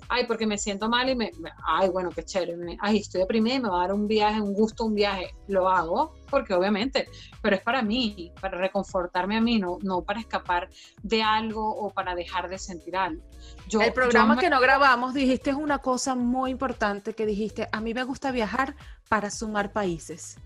[0.08, 1.32] ay, porque me siento mal y me,
[1.66, 4.54] ay, bueno, qué chévere, ay, estoy deprimida y me va a dar un viaje, un
[4.54, 5.34] gusto, un viaje.
[5.48, 7.08] Lo hago porque obviamente,
[7.42, 10.70] pero es para mí, para reconfortarme a mí, no, no para escapar
[11.02, 13.24] de algo o para dejar de sentir algo.
[13.68, 17.80] Yo, el programa que no grabamos dijiste es una cosa muy importante que dijiste, a
[17.80, 18.76] mí me gusta viajar
[19.08, 20.38] para sumar países.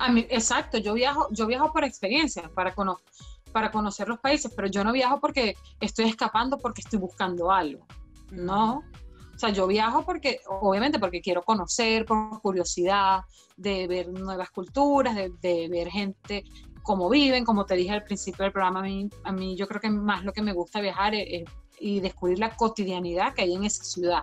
[0.00, 2.74] A mí, exacto, yo viajo, yo viajo por experiencia, para,
[3.52, 7.86] para conocer los países, pero yo no viajo porque estoy escapando, porque estoy buscando algo.
[8.30, 8.82] No.
[9.34, 13.24] O sea, yo viajo porque, obviamente, porque quiero conocer, por curiosidad,
[13.58, 16.44] de ver nuevas culturas, de, ver gente
[16.82, 19.82] cómo viven, como te dije al principio del programa, a mí, a mí yo creo
[19.82, 21.44] que más lo que me gusta viajar es,
[21.78, 24.22] y descubrir la cotidianidad que hay en esa ciudad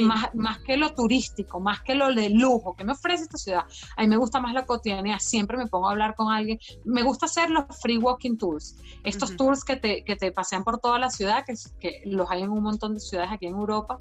[0.00, 3.64] más, más que lo turístico, más que lo de lujo que me ofrece esta ciudad.
[3.96, 5.18] A mí me gusta más la cotidianidad.
[5.18, 6.58] Siempre me pongo a hablar con alguien.
[6.84, 8.76] Me gusta hacer los free walking tours.
[9.04, 12.42] Estos tours que te, que te pasean por toda la ciudad, que, que los hay
[12.42, 13.98] en un montón de ciudades aquí en Europa,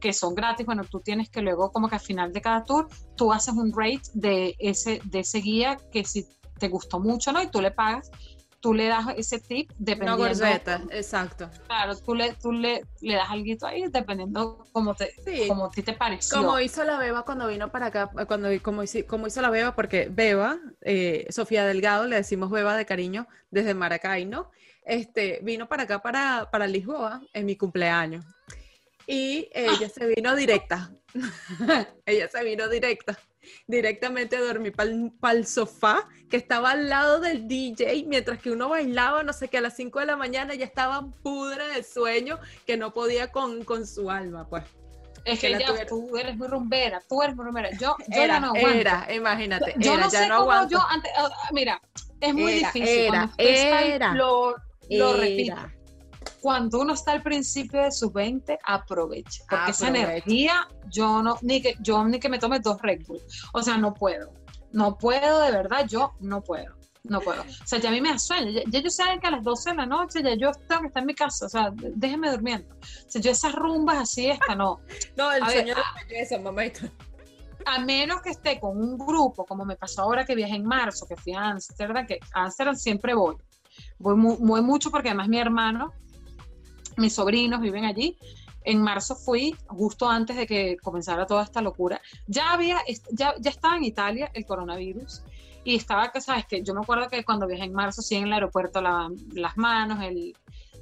[0.00, 0.66] que son gratis.
[0.66, 3.72] Bueno, tú tienes que luego, como que al final de cada tour, tú haces un
[3.72, 6.26] rate de ese, de ese guía que si
[6.58, 7.42] te gustó mucho, ¿no?
[7.42, 8.10] Y tú le pagas,
[8.60, 10.24] tú le das ese tip Una dependiendo.
[10.24, 11.48] gorzeta, exacto.
[11.66, 15.46] Claro, tú le, tú le, le das algo ahí dependiendo como te, Sí.
[15.48, 16.38] como a ti te pareció.
[16.38, 19.74] Como hizo la Beba cuando vino para acá, cuando, como, hizo, como hizo la Beba,
[19.74, 24.50] porque Beba, eh, Sofía Delgado, le decimos Beba de cariño desde Maracay, ¿no?
[24.84, 28.24] Este, vino para acá, para, para Lisboa, en mi cumpleaños.
[29.06, 30.90] Y ella se vino directa.
[32.06, 33.18] ella se vino directa.
[33.66, 38.68] Directamente a dormir para el sofá que estaba al lado del DJ mientras que uno
[38.68, 42.38] bailaba, no sé qué, a las 5 de la mañana ya estaba pudre de sueño
[42.66, 44.64] que no podía con, con su alma, pues.
[45.24, 47.70] es que ya tú eres muy rumbera, tú eres muy rumbera.
[47.78, 48.78] Yo, yo Era, ya no aguanto.
[48.78, 50.72] era, imagínate, yo era, no ya sé no cómo aguanto.
[50.76, 51.80] yo antes, ah, mira,
[52.20, 52.88] es muy Era, difícil.
[53.38, 54.12] era, era.
[54.14, 54.54] lo,
[54.90, 55.54] lo repito.
[56.40, 59.42] Cuando uno está al principio de sus 20, aproveche.
[59.48, 63.20] Porque esa energía, yo no, ni que, yo ni que me tome dos Red Bull.
[63.52, 64.32] O sea, no puedo.
[64.72, 66.76] No puedo, de verdad, yo no puedo.
[67.04, 67.40] No puedo.
[67.42, 68.50] O sea, ya a mí me da sueño.
[68.50, 70.86] Ya, ya yo sé que a las 12 de la noche ya yo tengo que
[70.88, 71.46] estar en mi casa.
[71.46, 72.74] O sea, déjeme durmiendo.
[72.74, 74.80] O sea, yo esas rumbas así, esta no.
[75.16, 75.94] No, el A ver, sueño de ah.
[76.06, 76.92] belleza, mamita.
[77.64, 81.06] a menos que esté con un grupo, como me pasó ahora que viajé en marzo,
[81.06, 83.36] que fui a Ámsterdam, que a Ámsterdam siempre voy.
[83.98, 85.92] Voy, mu- voy mucho porque además mi hermano,
[86.98, 88.16] mis sobrinos viven allí.
[88.64, 92.00] En marzo fui, justo antes de que comenzara toda esta locura.
[92.26, 92.78] Ya había,
[93.12, 95.22] ya, ya estaba en Italia el coronavirus
[95.64, 98.32] y estaba, sabes que yo me acuerdo que cuando viajé en marzo, sí en el
[98.32, 99.98] aeropuerto las manos,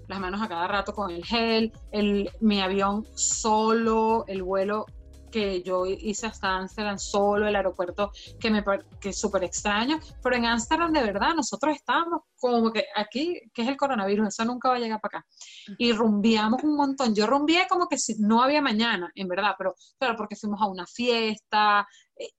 [0.08, 4.86] las manos a cada rato con el gel, el, mi avión solo, el vuelo
[5.30, 8.10] que yo hice hasta Ámsterdam solo, el aeropuerto
[8.40, 8.64] que me
[9.00, 13.62] que es súper extraño, pero en Ámsterdam de verdad nosotros estábamos como que aquí, que
[13.62, 15.26] es el coronavirus, eso nunca va a llegar para acá.
[15.78, 17.14] Y rumbiamos un montón.
[17.14, 20.66] Yo rumbié como que si no había mañana, en verdad, pero claro, porque fuimos a
[20.66, 21.86] una fiesta.
[22.16, 22.30] eh,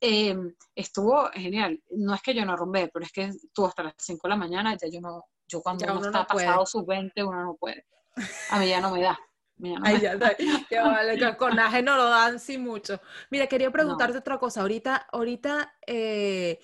[0.00, 0.36] eh,
[0.74, 1.82] estuvo genial.
[1.92, 4.36] No es que yo no rumbé, pero es que estuvo hasta las 5 de la
[4.36, 6.46] mañana, ya yo no, yo cuando Ya uno, uno está puede.
[6.46, 7.86] pasado sus 20, uno no puede.
[8.50, 9.18] A mí ya no me da.
[9.58, 10.36] No Ay, me ya, está.
[10.82, 13.00] Vale, que no lo dan sí mucho.
[13.30, 14.60] Mira, quería preguntarte otra cosa.
[14.62, 16.60] Ahorita, ahorita eh,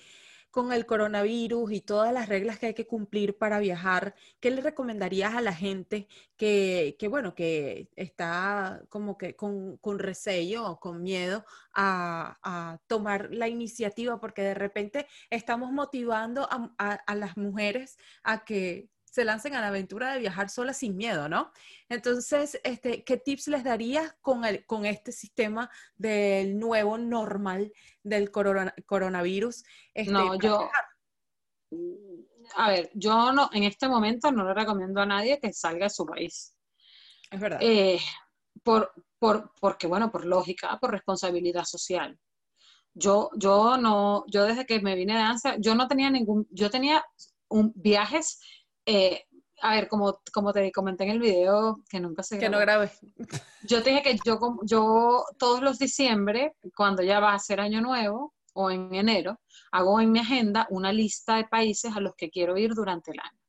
[0.51, 4.61] con el coronavirus y todas las reglas que hay que cumplir para viajar, ¿qué le
[4.61, 10.79] recomendarías a la gente que, que, bueno, que está como que con, con recelo o
[10.79, 14.19] con miedo a, a tomar la iniciativa?
[14.19, 19.61] Porque de repente estamos motivando a, a- a las mujeres a que se lancen a
[19.61, 21.51] la aventura de viajar solas sin miedo, ¿no?
[21.87, 28.31] Entonces, este, ¿qué tips les darías con, el, con este sistema del nuevo normal del
[28.31, 29.65] corona- coronavirus?
[29.93, 30.85] este, No, yo- viajar?
[32.55, 35.89] A ver, yo no, en este momento no le recomiendo a nadie que salga de
[35.91, 36.57] su país.
[37.29, 37.59] Es verdad.
[37.61, 37.99] Eh,
[38.63, 42.17] por, por, porque, bueno, por lógica, por responsabilidad social.
[42.95, 46.71] Yo, yo no, yo desde que me vine de danza, yo no tenía ningún, yo
[46.71, 47.05] tenía
[47.47, 48.39] un, viajes,
[48.85, 49.25] eh,
[49.61, 52.83] a ver, como, como te comenté en el video, que nunca se que no grabó.
[52.83, 53.37] grabé.
[53.63, 57.79] Yo te dije que yo, yo todos los diciembre, cuando ya va a ser año
[57.79, 59.39] nuevo o en enero,
[59.71, 63.19] hago en mi agenda una lista de países a los que quiero ir durante el
[63.19, 63.42] año.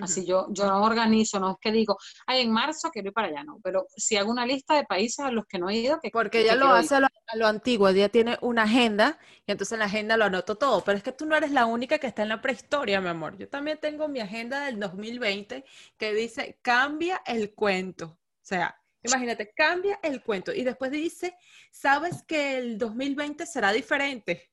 [0.00, 3.28] Así yo, yo no organizo, no es que digo, ay, en marzo quiero ir para
[3.28, 5.98] allá, no, pero si hago una lista de países a los que no he ido,
[6.00, 9.18] que Porque que ella lo hace a lo, a lo antiguo, ella tiene una agenda
[9.46, 11.66] y entonces en la agenda lo anoto todo, pero es que tú no eres la
[11.66, 13.36] única que está en la prehistoria, mi amor.
[13.38, 15.64] Yo también tengo mi agenda del 2020
[15.96, 18.06] que dice, cambia el cuento.
[18.06, 20.52] O sea, imagínate, cambia el cuento.
[20.52, 21.36] Y después dice,
[21.70, 24.50] sabes que el 2020 será diferente.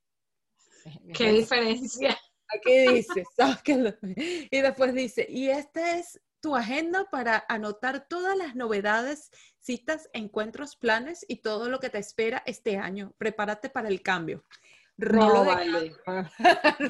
[1.14, 2.18] ¿Qué diferencia?
[2.56, 3.24] Aquí dice,
[4.52, 10.76] Y después dice, y esta es tu agenda para anotar todas las novedades, citas, encuentros,
[10.76, 13.14] planes y todo lo que te espera este año.
[13.18, 14.44] Prepárate para el cambio.
[14.98, 15.96] Rolo No, de vale.
[16.06, 16.32] cambio.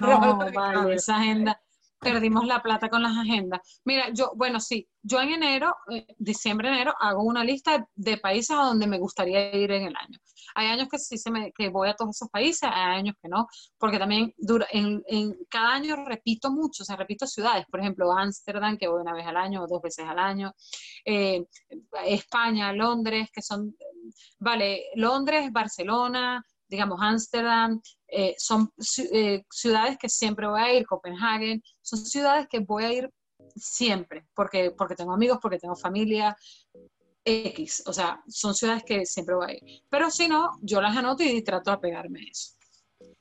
[0.02, 0.94] No, Rolo de vale, cambio.
[0.96, 1.62] esa agenda.
[2.04, 3.62] Perdimos la plata con las agendas.
[3.86, 8.52] Mira, yo, bueno, sí, yo en enero, eh, diciembre, enero, hago una lista de, países
[8.52, 10.20] a donde me gustaría ir en el año.
[10.56, 13.28] Hay años que sí se me, que voy a todos esos países, hay años que
[13.28, 13.48] no,
[13.78, 18.12] porque también dura, en, en cada año repito mucho, o sea, repito ciudades, por ejemplo,
[18.12, 20.54] Ámsterdam, que voy una vez al año o dos veces al año,
[21.06, 21.44] eh,
[22.06, 23.76] España, Londres, que son,
[24.40, 26.44] vale, Londres, Barcelona,
[26.74, 28.74] digamos, Ámsterdam, eh, son
[29.12, 33.12] eh, ciudades que siempre voy a ir, Copenhague, son ciudades que voy a ir
[33.56, 36.36] siempre, porque, porque tengo amigos, porque tengo familia,
[37.24, 39.84] X, o sea, son ciudades que siempre voy a ir.
[39.88, 42.54] Pero si no, yo las anoto y trato de apegarme a eso.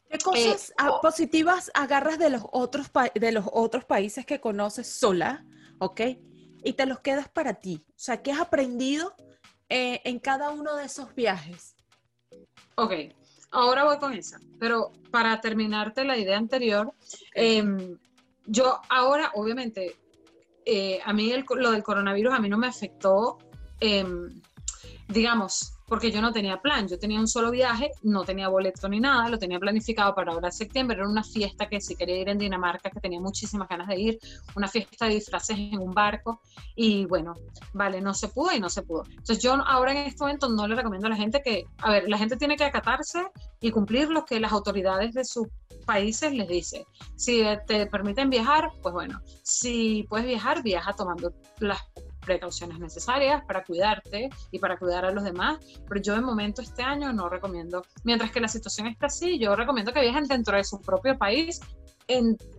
[0.08, 5.44] ¿Qué cosas ah, positivas agarras de los otros de los otros países que conoces sola,
[5.78, 6.00] ok?
[6.64, 7.84] Y te los quedas para ti.
[7.90, 9.14] O sea, ¿qué has aprendido
[9.68, 11.76] eh, en cada uno de esos viajes?
[12.76, 12.92] Ok,
[13.52, 16.92] ahora voy con esa, pero para terminarte la idea anterior,
[17.34, 17.96] em,
[18.46, 19.96] yo ahora, obviamente,
[20.64, 23.38] eh, a mí lo del coronavirus a mí no me afectó,
[23.80, 24.40] em,
[25.08, 28.98] digamos, porque yo no tenía plan, yo tenía un solo viaje, no tenía boleto ni
[28.98, 32.38] nada, lo tenía planificado para ahora septiembre, era una fiesta que si quería ir en
[32.38, 34.18] Dinamarca, que tenía muchísimas ganas de ir,
[34.56, 36.40] una fiesta de disfraces en un barco,
[36.74, 37.34] y bueno,
[37.74, 39.04] vale, no se pudo y no se pudo.
[39.06, 42.08] Entonces yo ahora en este momento no le recomiendo a la gente que, a ver,
[42.08, 43.26] la gente tiene que acatarse
[43.60, 45.48] y cumplir lo que las autoridades de sus
[45.84, 46.84] países les dicen.
[47.16, 51.82] Si te permiten viajar, pues bueno, si puedes viajar, viaja tomando las
[52.24, 55.58] precauciones necesarias para cuidarte y para cuidar a los demás,
[55.88, 59.54] pero yo de momento este año no recomiendo, mientras que la situación está así, yo
[59.54, 61.60] recomiendo que viajen dentro de su propio país,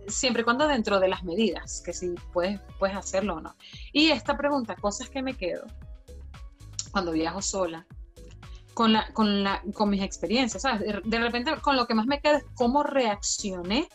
[0.08, 3.54] siempre y cuando dentro de las medidas, que si puedes, puedes hacerlo o no.
[3.92, 5.64] Y esta pregunta, cosas que me quedo
[6.90, 7.86] cuando viajo sola,
[8.72, 10.80] con, la, con, la, con mis experiencias, ¿sabes?
[10.80, 13.88] De, de repente con lo que más me queda es cómo reaccioné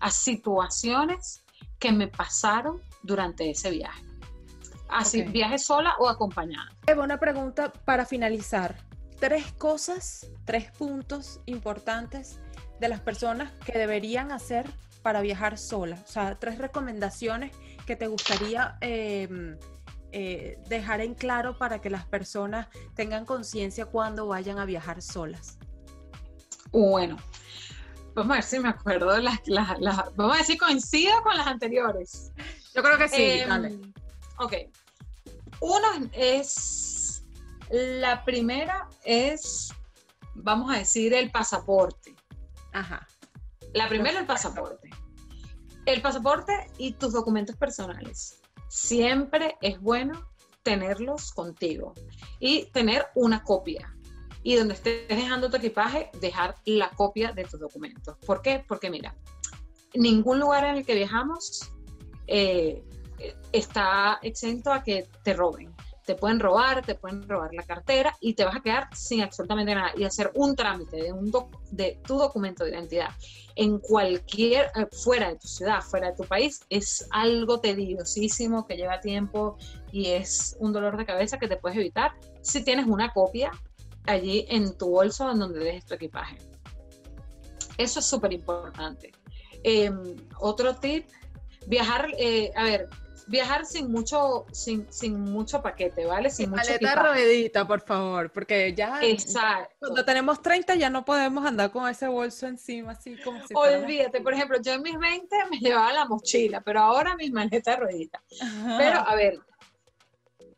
[0.00, 1.44] a situaciones
[1.78, 4.09] que me pasaron durante ese viaje.
[4.92, 5.30] Así, Ok.
[5.30, 6.70] viaje sola o acompañada.
[6.86, 8.76] Eva, una pregunta para finalizar.
[9.18, 12.40] Tres cosas, tres puntos importantes
[12.80, 14.70] de las personas que deberían hacer
[15.02, 15.98] para viajar sola.
[16.02, 17.52] O sea, tres recomendaciones
[17.86, 19.56] que te gustaría eh,
[20.12, 25.58] eh, dejar en claro para que las personas tengan conciencia cuando vayan a viajar solas.
[26.72, 27.16] Bueno,
[28.14, 31.20] vamos a ver si me acuerdo de las, las- las- vamos a ver si coincido
[31.22, 32.32] con las anteriores.
[32.74, 33.78] Yo creo que sí, Em, dale.
[34.38, 34.54] Ok.
[35.60, 37.24] Uno es,
[37.70, 39.72] la primera es,
[40.34, 42.14] vamos a decir, el pasaporte.
[42.72, 43.06] Ajá.
[43.74, 44.90] La primera, el pasaporte.
[45.86, 48.40] El pasaporte y tus documentos personales.
[48.68, 50.28] Siempre es bueno
[50.62, 51.94] tenerlos contigo
[52.38, 53.94] y tener una copia.
[54.42, 58.16] Y donde estés dejando tu equipaje, dejar la copia de tus documentos.
[58.24, 58.64] ¿Por qué?
[58.66, 59.14] Porque mira,
[59.94, 61.70] ningún lugar en el que viajamos
[62.26, 62.82] eh,
[63.52, 65.74] está exento a que te roben.
[66.06, 69.74] Te pueden robar, te pueden robar la cartera y te vas a quedar sin absolutamente
[69.74, 71.30] nada y hacer un trámite de, un
[71.70, 73.10] de tu documento de identidad
[73.60, 78.76] en cualquier, eh, fuera de tu ciudad, fuera de tu país, es algo tediosísimo que
[78.76, 79.58] lleva tiempo
[79.92, 83.50] y es un dolor de cabeza que te puedes evitar si tienes una copia
[84.06, 86.38] allí en tu bolso en donde dejes tu equipaje.
[87.76, 89.12] Eso es súper importante.
[89.62, 89.90] Eh,
[90.38, 91.06] otro tip,
[91.66, 92.88] viajar, eh, a ver,
[93.30, 96.30] viajar sin mucho, sin, sin mucho paquete, ¿vale?
[96.30, 97.08] Sin mucho Maleta equipaje.
[97.08, 99.76] ruedita, por favor, porque ya Exacto.
[99.78, 104.20] cuando tenemos 30 ya no podemos andar con ese bolso encima así como si Olvídate,
[104.20, 108.20] por ejemplo, yo en mis 20 me llevaba la mochila, pero ahora mis maletas rueditas.
[108.76, 109.38] Pero, a ver,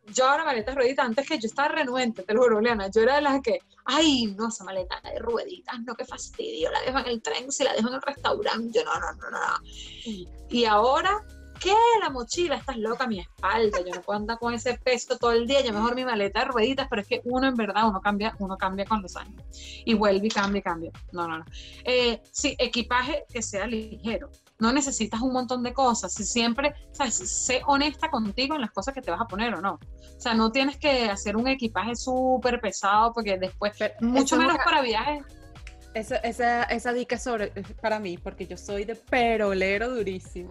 [0.07, 3.17] yo ahora maletas rueditas, antes que yo estaba renuente, te lo juro, Leana, yo era
[3.17, 7.07] de las que, ay, no, esa maleta de rueditas, no, qué fastidio, la dejo en
[7.07, 9.39] el tren, si la dejo en el restaurante, yo no, no, no, no.
[10.49, 11.23] Y ahora,
[11.63, 11.75] ¿qué?
[12.01, 15.47] La mochila, estás loca, mi espalda, yo no puedo andar con ese peso todo el
[15.47, 18.35] día, yo mejor mi maleta de rueditas, pero es que uno en verdad, uno cambia,
[18.39, 19.43] uno cambia con los años.
[19.85, 20.93] Y vuelve y cambia y cambia.
[21.13, 21.45] No, no, no.
[21.85, 24.31] Eh, sí, equipaje que sea ligero.
[24.59, 26.13] No necesitas un montón de cosas.
[26.13, 27.15] Si siempre, ¿sabes?
[27.15, 29.75] sé honesta contigo en las cosas que te vas a poner o no.
[29.75, 34.57] O sea, no tienes que hacer un equipaje súper pesado porque después, Pero mucho menos
[34.65, 35.25] para viajes.
[35.95, 40.51] Esa, esa, esa dica sobre, es para mí, porque yo soy de perolero durísimo.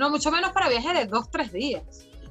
[0.00, 1.82] No, mucho menos para viajes de dos, tres días.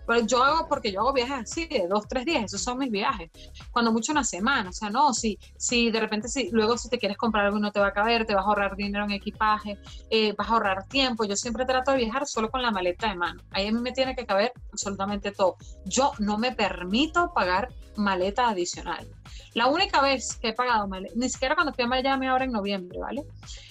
[0.07, 2.89] Pero yo hago, porque yo hago viajes así, de dos, tres días, esos son mis
[2.89, 3.29] viajes.
[3.71, 6.97] Cuando mucho una semana, o sea, no, si, si de repente, si luego si te
[6.97, 9.77] quieres comprar algo no te va a caber, te vas a ahorrar dinero en equipaje,
[10.09, 11.25] eh, vas a ahorrar tiempo.
[11.25, 13.43] Yo siempre trato de viajar solo con la maleta de mano.
[13.51, 15.57] Ahí a mí me tiene que caber absolutamente todo.
[15.85, 19.07] Yo no me permito pagar maleta adicional.
[19.53, 22.51] La única vez que he pagado maleta, ni siquiera cuando fui a Miami ahora en
[22.51, 23.25] noviembre, ¿vale?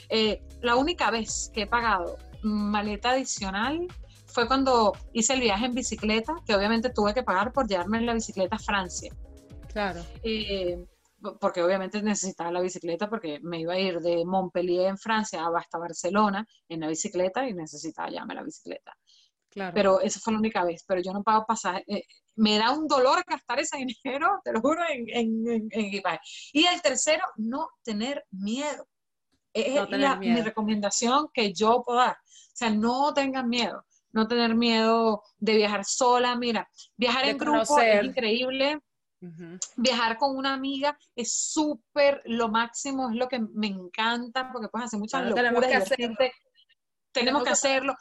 [0.08, 3.86] Eh, la única vez que he pagado maleta adicional
[4.27, 8.15] fue cuando hice el viaje en bicicleta, que obviamente tuve que pagar por llevarme la
[8.15, 9.12] bicicleta a Francia.
[9.73, 10.05] Claro.
[10.23, 10.85] Eh,
[11.40, 15.78] porque obviamente necesitaba la bicicleta porque me iba a ir de Montpellier en Francia hasta
[15.78, 18.97] Barcelona en la bicicleta y necesitaba llevarme la bicicleta.
[19.51, 19.74] Claro.
[19.74, 21.82] Pero esa fue la única vez, pero yo no pago pasaje.
[21.89, 22.05] eh,
[22.36, 26.20] me da un dolor gastar ese dinero, te lo juro, en, en- en- en equipaje.
[26.52, 28.86] Y el tercero, no tener miedo.
[29.52, 30.44] Es No tener la- mi miedo.
[30.44, 32.16] recomendación que yo puedo dar.
[32.59, 33.85] O sea, no tengan miedo.
[34.10, 36.35] No tener miedo de viajar sola.
[36.35, 38.80] Mira, viajar De en grupo es increíble
[39.76, 44.86] viajar con una amiga es súper lo máximo, es lo que me encanta porque puedes
[44.86, 45.90] hacer muchas locuras.
[47.12, 47.94] Tenemos que hacerlo,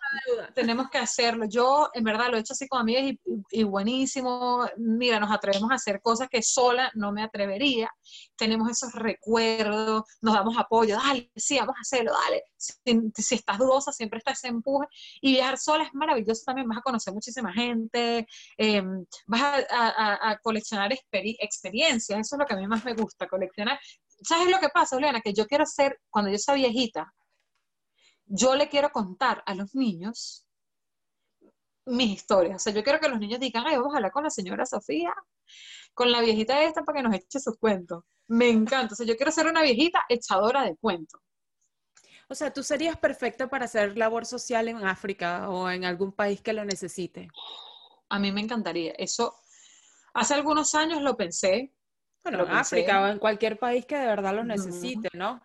[0.53, 1.45] tenemos que hacerlo.
[1.49, 3.19] Yo, en verdad, lo he hecho así con amigas y,
[3.51, 4.67] y, buenísimo.
[4.77, 7.89] Mira, nos atrevemos a hacer cosas que sola no me atrevería.
[8.35, 10.97] Tenemos esos recuerdos, nos damos apoyo.
[10.97, 12.43] Dale, sí, vamos a hacerlo, dale.
[12.57, 14.87] Si, estás dudosa, siempre está ese empuje.
[15.21, 16.67] Y viajar sola es maravilloso también.
[16.67, 18.27] Vas a conocer muchísima gente,
[18.57, 22.19] em, vas a, coleccionar experiencias.
[22.19, 23.79] Eso es lo que a mí más me gusta, coleccionar.
[24.21, 25.21] ¿Sabes lo que pasa, Juliana?
[25.21, 27.13] Que yo quiero ser, cuando yo sea viejita,
[28.27, 30.45] yo le quiero contar a los niños
[31.85, 32.57] mis historias.
[32.57, 34.65] O sea, yo quiero que los niños digan, ay, vamos a hablar con la señora
[34.65, 35.13] Sofía,
[35.93, 38.03] con la viejita esta para que nos eche sus cuentos.
[38.27, 38.93] Me encanta.
[38.93, 41.21] O sea, yo quiero ser una viejita echadora de cuentos.
[42.29, 46.41] O sea, tú serías perfecta para hacer labor social en África o en algún país
[46.41, 47.29] que lo necesite.
[48.09, 48.91] A mí me encantaría.
[48.97, 49.33] Eso,
[50.13, 51.73] hace algunos años lo pensé.
[52.23, 55.41] Bueno, en África o en cualquier país que de verdad lo necesite, ¿no?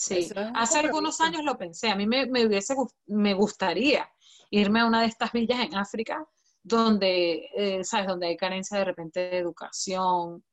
[0.00, 1.90] Sí, hace algunos años lo pensé.
[1.90, 2.76] A mí me, hubiese,
[3.06, 4.08] me gustaría
[4.48, 6.24] irme a una de estas villas en África
[6.62, 8.06] donde, eh, ¿sabes?
[8.06, 10.44] Donde hay carencia de repente de educación.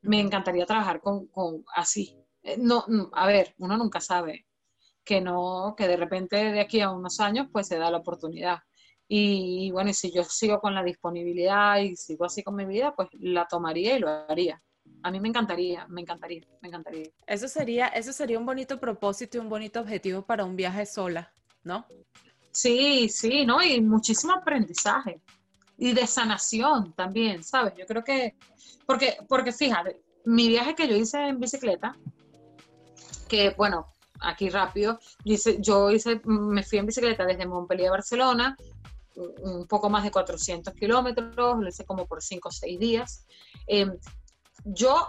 [0.00, 1.28] Me encantaría trabajar con,
[1.76, 2.16] así.
[2.42, 2.82] Eh, no,
[3.12, 4.46] a ver, uno nunca sabe
[5.04, 8.60] que no, que de repente de aquí a unos años pues se da la oportunidad.
[9.06, 12.94] Y, bueno, y si yo sigo con la disponibilidad y sigo así con mi vida,
[12.96, 14.62] pues la tomaría y lo haría
[15.02, 17.10] a mí me encantaría, me encantaría, me encantaría.
[17.26, 21.32] Eso sería, eso sería un bonito propósito y un bonito objetivo para un viaje sola,
[21.64, 21.86] ¿no?
[22.52, 23.62] Sí, sí, ¿no?
[23.62, 25.20] Y muchísimo aprendizaje.
[25.78, 27.74] Y de sanación también, ¿sabes?
[27.78, 28.36] Yo creo que,
[28.86, 31.96] porque, porque fíjate, mi viaje que yo hice en bicicleta,
[33.28, 33.86] que bueno,
[34.20, 38.56] aquí rápido, yo hice, yo hice, me fui en bicicleta desde Montpellier a Barcelona,
[39.16, 43.26] un poco más de 400 kilómetros, lo hice como por 5 o 6 días.
[43.66, 43.86] Eh,
[44.64, 45.08] yo,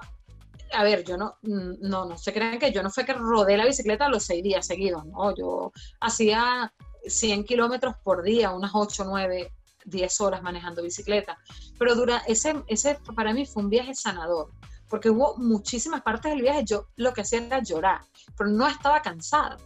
[0.73, 3.65] a ver, yo no, no, no se crean que yo no fue que rodé la
[3.65, 6.73] bicicleta los seis días seguidos, no, yo hacía
[7.05, 9.51] 100 kilómetros por día, unas 8, 9,
[9.85, 11.37] 10 horas manejando bicicleta,
[11.77, 14.51] pero dura, ese, ese para mí fue un viaje sanador,
[14.87, 18.01] porque hubo muchísimas partes del viaje, yo lo que hacía era llorar,
[18.37, 19.57] pero no estaba cansada,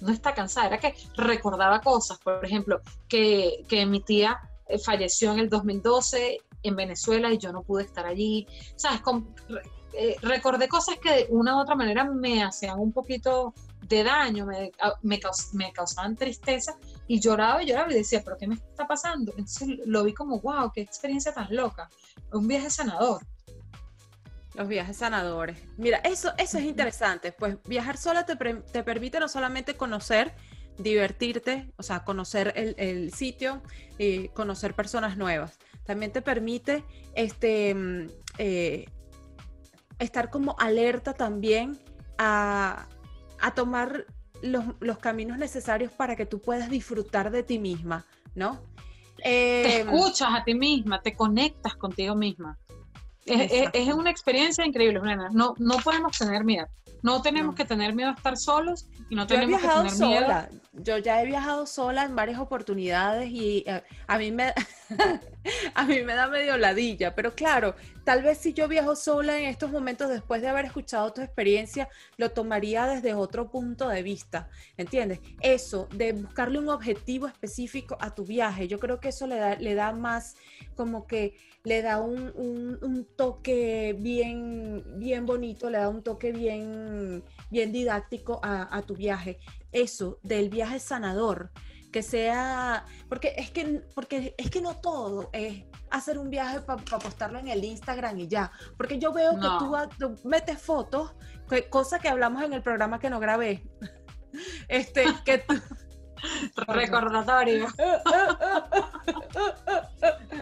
[0.00, 5.32] no estaba cansada, era que recordaba cosas, por ejemplo, que, que mi tía eh, falleció
[5.32, 8.46] en el 2012 en Venezuela y yo no pude estar allí.
[8.76, 9.00] ¿Sabes?
[9.92, 13.54] Eh, recordé cosas que de una u otra manera me hacían un poquito
[13.88, 14.70] de daño, me,
[15.02, 15.20] me,
[15.52, 16.76] me, causaban tristeza
[17.08, 19.32] y lloraba y lloraba y decía, pero ¿qué me está pasando?
[19.32, 21.90] Entonces lo vi como, wow, qué experiencia tan loca.
[22.32, 23.26] Un viaje sanador.
[24.54, 25.58] Los viajes sanadores.
[25.76, 27.32] Mira, eso, eso es interesante.
[27.32, 30.34] Pues viajar sola te, te permite no solamente conocer,
[30.78, 33.62] divertirte, o sea, conocer el, el sitio
[33.98, 36.84] y conocer personas nuevas, también te permite
[37.14, 38.08] este, mm,
[38.38, 38.86] eh,
[39.98, 41.78] estar como alerta también
[42.18, 42.86] a,
[43.54, 44.06] tomar
[44.42, 48.04] los, caminos necesarios para que tú puedas disfrutar de ti misma,
[48.34, 48.60] ¿no?
[49.22, 52.58] te em, escuchas a ti misma, te conectas contigo misma.
[53.26, 55.00] Es, una experiencia increíble,
[55.32, 56.66] No, no podemos tener miedo.
[57.02, 60.48] No tenemos que tener miedo a estar solos y no tenemos que tener sola.
[60.72, 64.54] Yo ya he viajado sola en varias oportunidades y eh, a mí me
[65.74, 67.74] a mí me da medio ladilla, pero claro,
[68.04, 71.88] tal vez si yo viajo sola en estos momentos después de haber escuchado tu experiencia,
[72.16, 75.20] lo tomaría desde otro punto de vista, ¿entiendes?
[75.40, 79.56] Eso de buscarle un objetivo específico a tu viaje, yo creo que eso le da,
[79.56, 80.36] le da más
[80.76, 82.32] como que le da un,
[82.80, 86.89] un, toque bien, bien bonito, le da un toque bien,
[87.50, 89.38] bien didáctico a, a tu viaje.
[89.72, 91.50] Eso, del viaje sanador
[91.90, 96.82] que sea, porque es que, porque es que no todo es hacer un viaje para
[96.82, 99.48] postarlo en el Instagram y ya, porque yo veo que
[99.98, 101.12] tú, metes fotos,
[101.68, 103.62] cosa que hablamos en el programa que no grabé,
[104.68, 105.44] este, que
[106.66, 107.66] Recordatorio.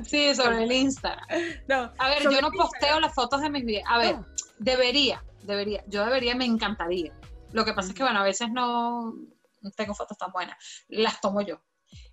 [0.03, 1.25] sí, sobre el Instagram.
[1.69, 3.89] No, a ver, yo no posteo las fotos de mis viajes.
[3.89, 4.17] A ver,
[4.59, 5.85] debería, debería.
[5.87, 7.13] Yo debería, me encantaría.
[7.53, 9.15] Lo que pasa es que, bueno, a veces no,
[9.77, 10.57] tengo fotos tan buenas,
[10.89, 11.61] las tomo yo.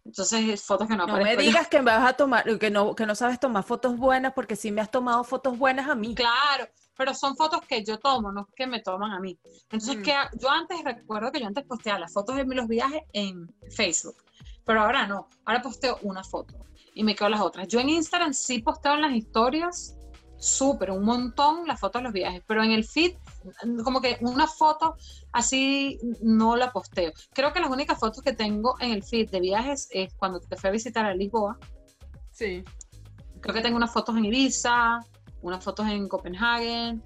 [0.06, 3.06] Entonces, fotos que no No me digas que me vas a tomar, que no, que
[3.06, 6.16] no sabes tomar fotos buenas, porque sí me has tomado fotos buenas a mí.
[6.16, 9.38] Claro, pero son fotos que yo tomo, no que me toman a mí.
[9.64, 10.02] Entonces, mm.
[10.04, 14.16] que yo antes recuerdo que yo antes posteaba las fotos de los viajes en Facebook,
[14.64, 17.68] pero ahora no, ahora posteo una foto y me quedo las otras.
[17.68, 19.98] Yo en Instagram sí posteo en las historias
[20.46, 23.16] súper, un montón las fotos de los viajes, pero en el feed,
[23.84, 24.96] como que una foto
[25.32, 27.12] así no la posteo.
[27.34, 30.56] Creo que las únicas fotos que tengo en el feed de viajes es cuando te
[30.56, 31.58] fui a visitar a Lisboa.
[32.32, 32.64] Sí.
[33.42, 35.00] Creo que tengo unas fotos en Ibiza,
[35.42, 37.00] unas fotos en Copenhague,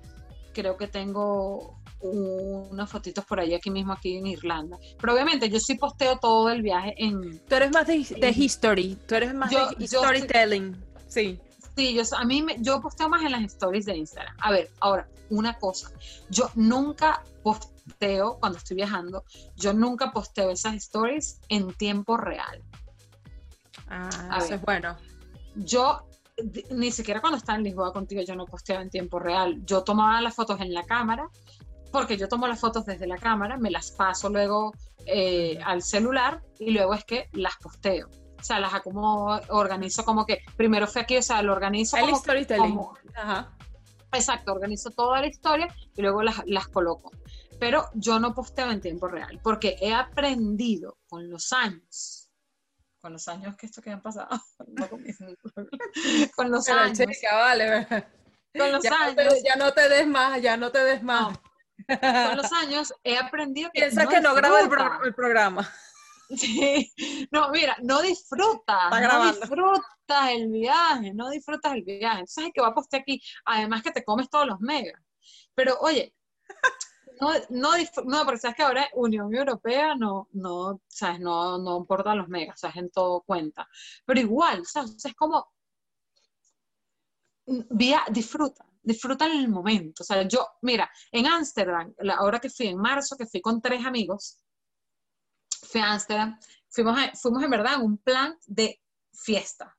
[0.53, 4.77] creo que tengo unas fotitos por ahí aquí mismo, aquí en Irlanda.
[4.99, 7.39] Pero obviamente yo sí posteo todo el viaje en...
[7.39, 10.77] Tú eres más de, de history, tú eres más Yo- de yo storytelling.
[11.07, 11.39] Sí.
[11.79, 14.35] Sí, yo, a mí me- yo posteo más en las stories de Instagram.
[14.41, 15.89] A ver, ahora, una cosa.
[16.29, 19.23] Yo nunca posteo, cuando estoy viajando,
[19.55, 22.61] yo nunca posteo esas stories en tiempo real.
[23.87, 24.59] Ah, A eso ver.
[24.59, 24.97] es bueno.
[25.55, 26.05] Yo,
[26.71, 29.61] ni siquiera cuando estaba en Lisboa contigo, yo no posteaba en tiempo real.
[29.65, 31.29] Yo tomaba las fotos en la cámara,
[31.93, 34.73] porque yo tomo las fotos desde la cámara, me las paso luego
[35.05, 38.09] eh, al celular y luego es que las posteo.
[38.39, 42.05] O sea, las acomodo, organizo como que primero fue aquí, o sea, lo organizo El
[42.05, 42.75] como, storytelling.
[42.75, 43.51] como- Ajá.
[44.13, 47.11] Exacto, organizo toda la historia y luego las, las coloco.
[47.59, 52.29] Pero yo no posteo en tiempo real porque he aprendido con los años,
[53.01, 54.29] con los años que esto que han pasado,
[54.67, 55.17] no con mis-
[56.35, 57.87] con los Pero, años, chica, vale.
[58.57, 61.03] con los Ya no, años, te, ya no te des más, ya no te des
[61.03, 61.37] más.
[61.87, 65.69] con los años he aprendido que Piensa que no graba el, pro- el programa.
[66.37, 66.93] Sí.
[67.31, 72.23] No, mira, no disfrutas, no disfrutas el viaje, no disfrutas el viaje.
[72.37, 75.01] Hay que va a postear aquí, además que te comes todos los megas.
[75.55, 76.13] Pero oye,
[77.19, 77.71] no, no,
[78.05, 82.59] no, porque sabes que ahora Unión Europea no, no, sabes, no, no importa los megas,
[82.59, 83.67] sea, en todo cuenta.
[84.05, 85.03] Pero igual, ¿sabes?
[85.03, 85.47] Es como,
[87.71, 90.03] vía, disfruta, disfruta el momento.
[90.03, 93.61] O sea, yo, mira, en Ámsterdam, la hora que fui en marzo, que fui con
[93.61, 94.39] tres amigos,
[95.61, 95.97] fui a
[96.69, 98.81] fuimos, a- fuimos en verdad en un plan de
[99.13, 99.77] fiesta.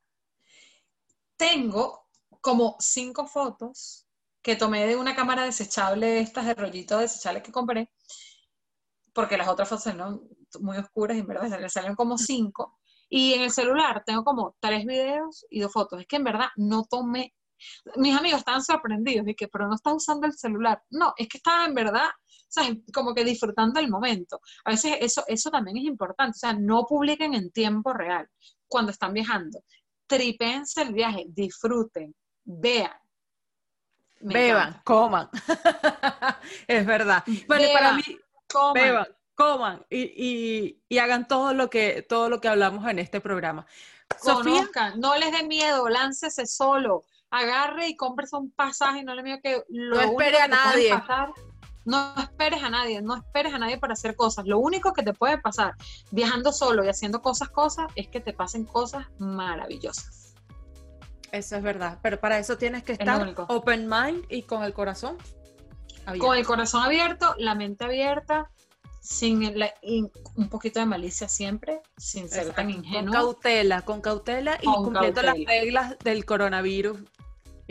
[1.37, 2.07] Tengo
[2.41, 4.07] como cinco fotos
[4.41, 7.91] que tomé de una cámara desechable, de estas de rollitos desechables que compré,
[9.13, 10.19] porque las otras fotos eran
[10.59, 12.77] muy oscuras y en verdad le salen como cinco.
[13.09, 15.99] Y en el celular tengo como tres videos y dos fotos.
[16.01, 17.33] Es que en verdad no tomé.
[17.95, 20.81] Mis amigos estaban sorprendidos y que, pero no estás usando el celular.
[20.89, 22.09] No, es que estaba en verdad,
[22.47, 22.77] ¿sabes?
[22.93, 24.39] Como que disfrutando el momento.
[24.65, 26.35] A veces eso, eso también es importante.
[26.35, 28.27] O sea, no publiquen en tiempo real
[28.67, 29.59] cuando están viajando.
[30.07, 32.13] Tripense el viaje, disfruten,
[32.43, 32.91] vean.
[34.21, 34.83] Me Beban, encanta.
[34.83, 35.29] coman.
[36.67, 37.23] es verdad.
[37.47, 38.03] Bueno, para mí,
[38.51, 38.73] Coman.
[38.73, 43.21] beban, coman y, y- y hagan todo lo que todo lo que hablamos en este
[43.21, 43.65] programa.
[44.21, 49.39] Sofía, no les dé miedo, láncese solo, agarre y cómprese un pasaje no le miedo
[49.41, 50.89] que lo No espere a nadie.
[50.89, 51.31] pasar-
[51.83, 54.45] no esperes a nadie, no esperes a nadie para hacer cosas.
[54.45, 55.73] Lo único que te puede pasar
[56.11, 60.35] viajando solo y haciendo cosas, cosas, es que te pasen cosas maravillosas.
[61.31, 65.17] eso es verdad, pero para eso tienes que estar open mind y con el corazón
[66.05, 66.27] abierto.
[66.27, 68.51] Con el corazón abierto, la mente abierta,
[68.99, 69.73] sin la-
[70.35, 73.13] un poquito de malicia siempre, sin ser Exacto, tan Con ingenuo.
[73.13, 76.99] cautela, con cautela y Con cumpliendo las reglas del coronavirus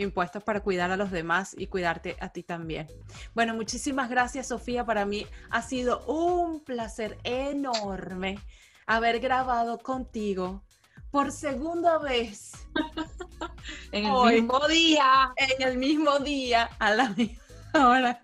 [0.01, 2.87] impuestas para cuidar a los demás y cuidarte a ti también.
[3.33, 8.39] Bueno, muchísimas gracias Sofía, para mí ha sido un placer enorme
[8.85, 10.63] haber grabado contigo
[11.11, 12.53] por segunda vez
[13.91, 14.41] En el Hoy.
[14.41, 15.33] mismo día.
[15.35, 17.39] en el mismo día, a la misma
[17.73, 18.23] hora,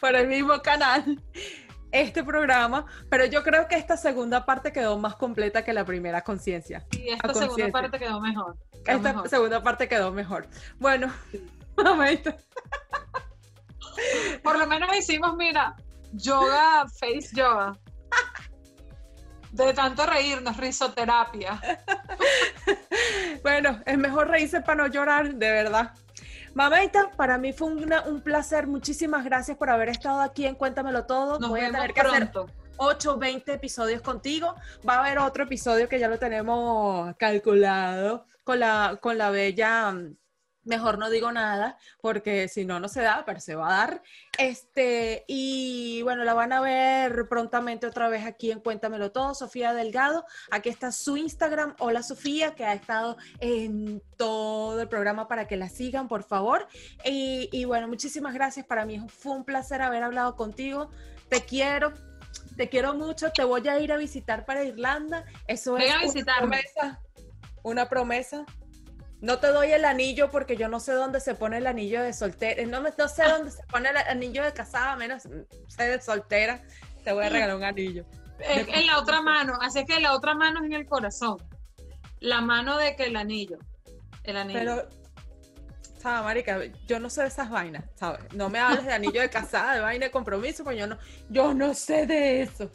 [0.00, 1.20] por el mismo canal,
[1.90, 6.22] este programa, pero yo creo que esta segunda parte quedó más completa que la primera
[6.22, 6.84] conciencia.
[6.92, 8.56] Y esta segunda parte quedó mejor.
[8.82, 9.28] Quedó Esta mejor.
[9.28, 10.46] segunda parte quedó mejor.
[10.78, 11.12] Bueno,
[11.76, 12.36] mamita,
[14.42, 15.74] Por lo menos hicimos, mira,
[16.12, 17.76] yoga, face yoga.
[19.52, 21.60] De tanto reírnos, risoterapia.
[23.42, 25.92] bueno, es mejor reírse para no llorar, de verdad.
[26.54, 28.66] Mamita, para mí fue una- un placer.
[28.66, 31.38] Muchísimas gracias por haber estado aquí en Cuéntamelo Todo.
[31.38, 32.52] Nos Voy a tener que hacer pronto.
[32.78, 34.54] 8, 20 episodios contigo.
[34.88, 39.92] Va a haber otro episodio que ya lo tenemos calculado con la, con la bella.
[39.92, 40.16] mm,
[40.64, 44.02] Mejor no digo nada, porque si no, no se da, pero se va a dar.
[44.38, 49.74] Este, y bueno, la van a ver prontamente otra vez aquí en Cuéntamelo Todo, Sofía
[49.74, 50.24] Delgado.
[50.52, 55.56] Aquí está su Instagram, hola Sofía, que ha estado en todo el programa para que
[55.56, 56.68] la sigan, por favor.
[57.04, 58.64] Y, y bueno, muchísimas gracias.
[58.64, 60.90] Para mí fue un placer haber hablado contigo.
[61.28, 61.92] Te quiero,
[62.56, 63.32] te quiero mucho.
[63.32, 65.24] Te voy a ir a visitar para Irlanda.
[65.48, 66.60] Eso Ven es a una visitarme.
[66.72, 67.00] promesa.
[67.62, 68.44] Una promesa.
[69.20, 72.12] No te doy el anillo porque yo no sé dónde se pone el anillo de
[72.12, 72.64] soltera.
[72.66, 75.22] No, me- no sé dónde se pone el anillo de casada, menos
[75.68, 76.60] sé de soltera.
[77.04, 78.04] Te voy a regalar un anillo.
[78.40, 81.36] En, en la otra mano, así que la otra mano es en el corazón.
[82.18, 83.58] La mano de que el anillo.
[84.24, 84.58] El anillo.
[84.58, 84.88] Pero,
[86.00, 86.58] ¿sabes, marica?
[86.88, 88.20] Yo no sé de esas vainas, ¿sabes?
[88.34, 90.98] No me hables de anillo de casada, de vaina de compromiso, pues yo no,
[91.28, 92.70] yo no sé de eso.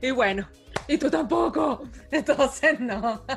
[0.00, 0.48] Y bueno,
[0.86, 1.82] y tú tampoco.
[2.12, 3.24] Entonces, no.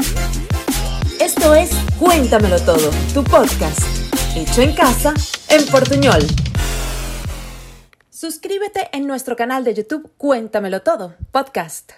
[1.19, 3.81] Esto es Cuéntamelo Todo, tu podcast,
[4.37, 5.15] hecho en casa,
[5.49, 6.21] en portuñol.
[8.11, 11.93] Suscríbete en nuestro canal de YouTube Cuéntamelo Todo, podcast.